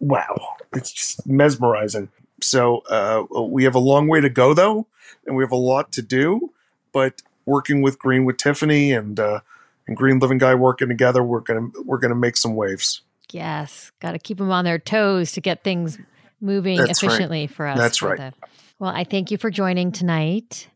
wow, 0.00 0.56
it's 0.72 0.92
just 0.92 1.26
mesmerizing. 1.26 2.08
So 2.40 2.78
uh, 2.90 3.24
we 3.42 3.64
have 3.64 3.74
a 3.74 3.80
long 3.80 4.08
way 4.08 4.20
to 4.20 4.28
go, 4.28 4.54
though, 4.54 4.86
and 5.26 5.36
we 5.36 5.42
have 5.42 5.52
a 5.52 5.56
lot 5.56 5.92
to 5.92 6.02
do. 6.02 6.52
But 6.92 7.22
working 7.44 7.82
with 7.82 7.98
Green 7.98 8.24
with 8.24 8.36
Tiffany 8.36 8.92
and 8.92 9.18
uh, 9.18 9.40
and 9.86 9.96
Green 9.96 10.18
Living 10.18 10.38
Guy 10.38 10.54
working 10.54 10.88
together, 10.88 11.22
we're 11.22 11.40
gonna 11.40 11.68
we're 11.84 11.98
gonna 11.98 12.14
make 12.14 12.36
some 12.36 12.54
waves. 12.54 13.02
Yes, 13.32 13.90
got 14.00 14.12
to 14.12 14.18
keep 14.18 14.38
them 14.38 14.50
on 14.52 14.64
their 14.64 14.78
toes 14.78 15.32
to 15.32 15.40
get 15.40 15.64
things 15.64 15.98
moving 16.40 16.78
That's 16.78 17.02
efficiently 17.02 17.42
right. 17.42 17.50
for 17.50 17.66
us. 17.66 17.78
That's 17.78 18.02
right. 18.02 18.16
The, 18.18 18.32
well, 18.78 18.90
I 18.90 19.04
thank 19.04 19.30
you 19.30 19.38
for 19.38 19.50
joining 19.50 19.92
tonight. 19.92 20.68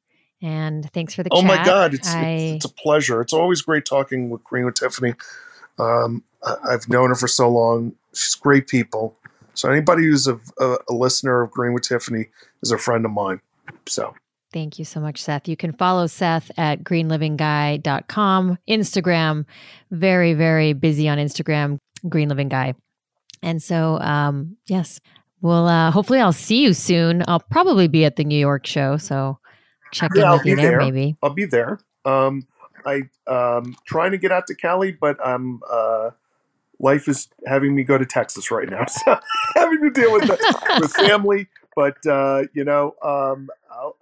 And 0.42 0.90
thanks 0.92 1.14
for 1.14 1.22
the 1.22 1.28
oh 1.32 1.42
chat. 1.42 1.46
my 1.46 1.64
God, 1.64 1.92
it's, 1.92 2.08
I... 2.08 2.30
it's, 2.30 2.64
it's, 2.64 2.72
a 2.72 2.74
pleasure. 2.74 3.20
It's 3.20 3.34
always 3.34 3.60
great 3.60 3.84
talking 3.84 4.30
with 4.30 4.42
Green 4.42 4.64
with 4.64 4.74
Tiffany. 4.74 5.14
Um, 5.78 6.24
I, 6.42 6.72
have 6.72 6.88
known 6.88 7.10
her 7.10 7.14
for 7.14 7.28
so 7.28 7.50
long. 7.50 7.94
She's 8.14 8.34
great 8.34 8.66
people. 8.66 9.16
So 9.54 9.70
anybody 9.70 10.04
who's 10.04 10.26
a, 10.26 10.40
a, 10.58 10.76
a 10.88 10.94
listener 10.94 11.42
of 11.42 11.50
Green 11.50 11.72
with 11.72 11.82
Tiffany 11.82 12.26
is 12.62 12.70
a 12.70 12.78
friend 12.78 13.04
of 13.04 13.10
mine. 13.10 13.40
So 13.86 14.14
Thank 14.52 14.78
you 14.80 14.84
so 14.84 14.98
much, 15.00 15.22
Seth. 15.22 15.46
You 15.46 15.56
can 15.56 15.72
follow 15.74 16.08
Seth 16.08 16.50
at 16.56 16.82
greenlivingguy.com, 16.82 18.58
Instagram, 18.68 19.44
very, 19.92 20.34
very 20.34 20.72
busy 20.72 21.08
on 21.08 21.18
Instagram, 21.18 21.78
Green 22.08 22.28
Living 22.28 22.48
Guy. 22.48 22.74
And 23.42 23.62
so, 23.62 24.00
um, 24.00 24.56
yes, 24.66 25.00
well, 25.40 25.68
uh, 25.68 25.90
hopefully 25.92 26.18
I'll 26.18 26.32
see 26.32 26.62
you 26.62 26.74
soon. 26.74 27.22
I'll 27.28 27.40
probably 27.40 27.86
be 27.86 28.04
at 28.04 28.16
the 28.16 28.24
New 28.24 28.38
York 28.38 28.66
show. 28.66 28.96
So 28.96 29.38
check 29.92 30.10
yeah, 30.16 30.32
in 30.32 30.38
with 30.38 30.46
you 30.46 30.56
there, 30.56 30.70
there, 30.70 30.78
maybe. 30.80 31.16
I'll 31.22 31.30
be 31.30 31.44
there. 31.46 31.78
Um, 32.04 32.46
I 32.84 33.02
um 33.26 33.76
trying 33.86 34.10
to 34.12 34.18
get 34.18 34.32
out 34.32 34.46
to 34.46 34.54
Cali, 34.54 34.92
but 34.92 35.18
I'm 35.24 35.60
uh, 35.70 36.10
life 36.80 37.06
is 37.08 37.28
having 37.46 37.74
me 37.74 37.84
go 37.84 37.98
to 37.98 38.06
Texas 38.06 38.50
right 38.50 38.68
now, 38.68 38.84
so 39.04 39.18
having 39.54 39.80
to 39.82 39.90
deal 39.90 40.12
with 40.12 40.26
the, 40.26 40.78
with 40.80 40.92
family. 40.92 41.46
But 41.76 42.04
uh, 42.06 42.44
you 42.52 42.64
know, 42.64 42.94
um, 43.02 43.48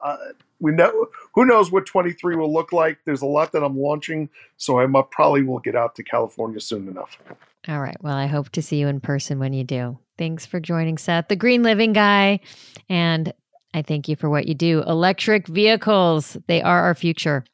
uh, 0.03 0.17
we 0.61 0.73
know 0.73 1.07
who 1.35 1.45
knows 1.45 1.71
what 1.71 1.87
23 1.87 2.37
will 2.37 2.53
look 2.53 2.73
like. 2.73 2.99
There's 3.05 3.23
a 3.23 3.27
lot 3.27 3.53
that 3.53 3.63
I'm 3.63 3.79
launching, 3.79 4.29
so 4.57 4.79
I 4.79 4.87
probably 5.11 5.43
will 5.43 5.59
get 5.59 5.77
out 5.77 5.95
to 5.97 6.03
California 6.03 6.61
soon 6.61 6.89
enough. 6.89 7.19
All 7.69 7.81
right. 7.81 7.97
Well, 8.01 8.17
I 8.17 8.27
hope 8.27 8.51
to 8.51 8.63
see 8.63 8.77
you 8.77 8.89
in 8.89 9.01
person 9.01 9.39
when 9.39 9.53
you 9.53 9.65
do. 9.65 9.99
Thanks 10.17 10.47
for 10.47 10.59
joining, 10.59 10.99
Seth, 10.99 11.29
the 11.29 11.37
Green 11.37 11.63
Living 11.63 11.93
Guy, 11.93 12.41
and 12.89 13.33
I 13.75 13.83
thank 13.83 14.09
you 14.09 14.17
for 14.17 14.31
what 14.31 14.49
you 14.49 14.55
do. 14.55 14.83
Electric 14.83 15.47
vehicles, 15.47 16.37
they 16.47 16.63
are 16.63 16.83
our 16.85 16.95
future. 16.95 17.45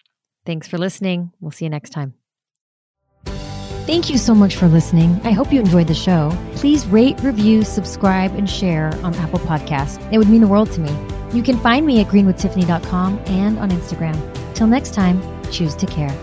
Thanks 0.46 0.68
for 0.68 0.78
listening. 0.78 1.32
We'll 1.40 1.50
see 1.50 1.64
you 1.64 1.70
next 1.70 1.90
time. 1.90 2.14
Thank 3.86 4.08
you 4.08 4.16
so 4.16 4.34
much 4.34 4.56
for 4.56 4.66
listening. 4.66 5.20
I 5.24 5.32
hope 5.32 5.52
you 5.52 5.60
enjoyed 5.60 5.88
the 5.88 5.94
show. 5.94 6.32
Please 6.54 6.86
rate, 6.86 7.20
review, 7.20 7.62
subscribe, 7.62 8.34
and 8.34 8.48
share 8.48 8.98
on 9.02 9.14
Apple 9.16 9.40
Podcasts. 9.40 10.00
It 10.10 10.16
would 10.16 10.30
mean 10.30 10.40
the 10.40 10.46
world 10.46 10.72
to 10.72 10.80
me. 10.80 10.90
You 11.34 11.42
can 11.42 11.58
find 11.58 11.84
me 11.84 12.00
at 12.00 12.06
greenwithtiffany.com 12.06 13.20
and 13.26 13.58
on 13.58 13.70
Instagram. 13.70 14.16
Till 14.54 14.68
next 14.68 14.94
time, 14.94 15.20
choose 15.50 15.74
to 15.76 15.86
care. 15.86 16.16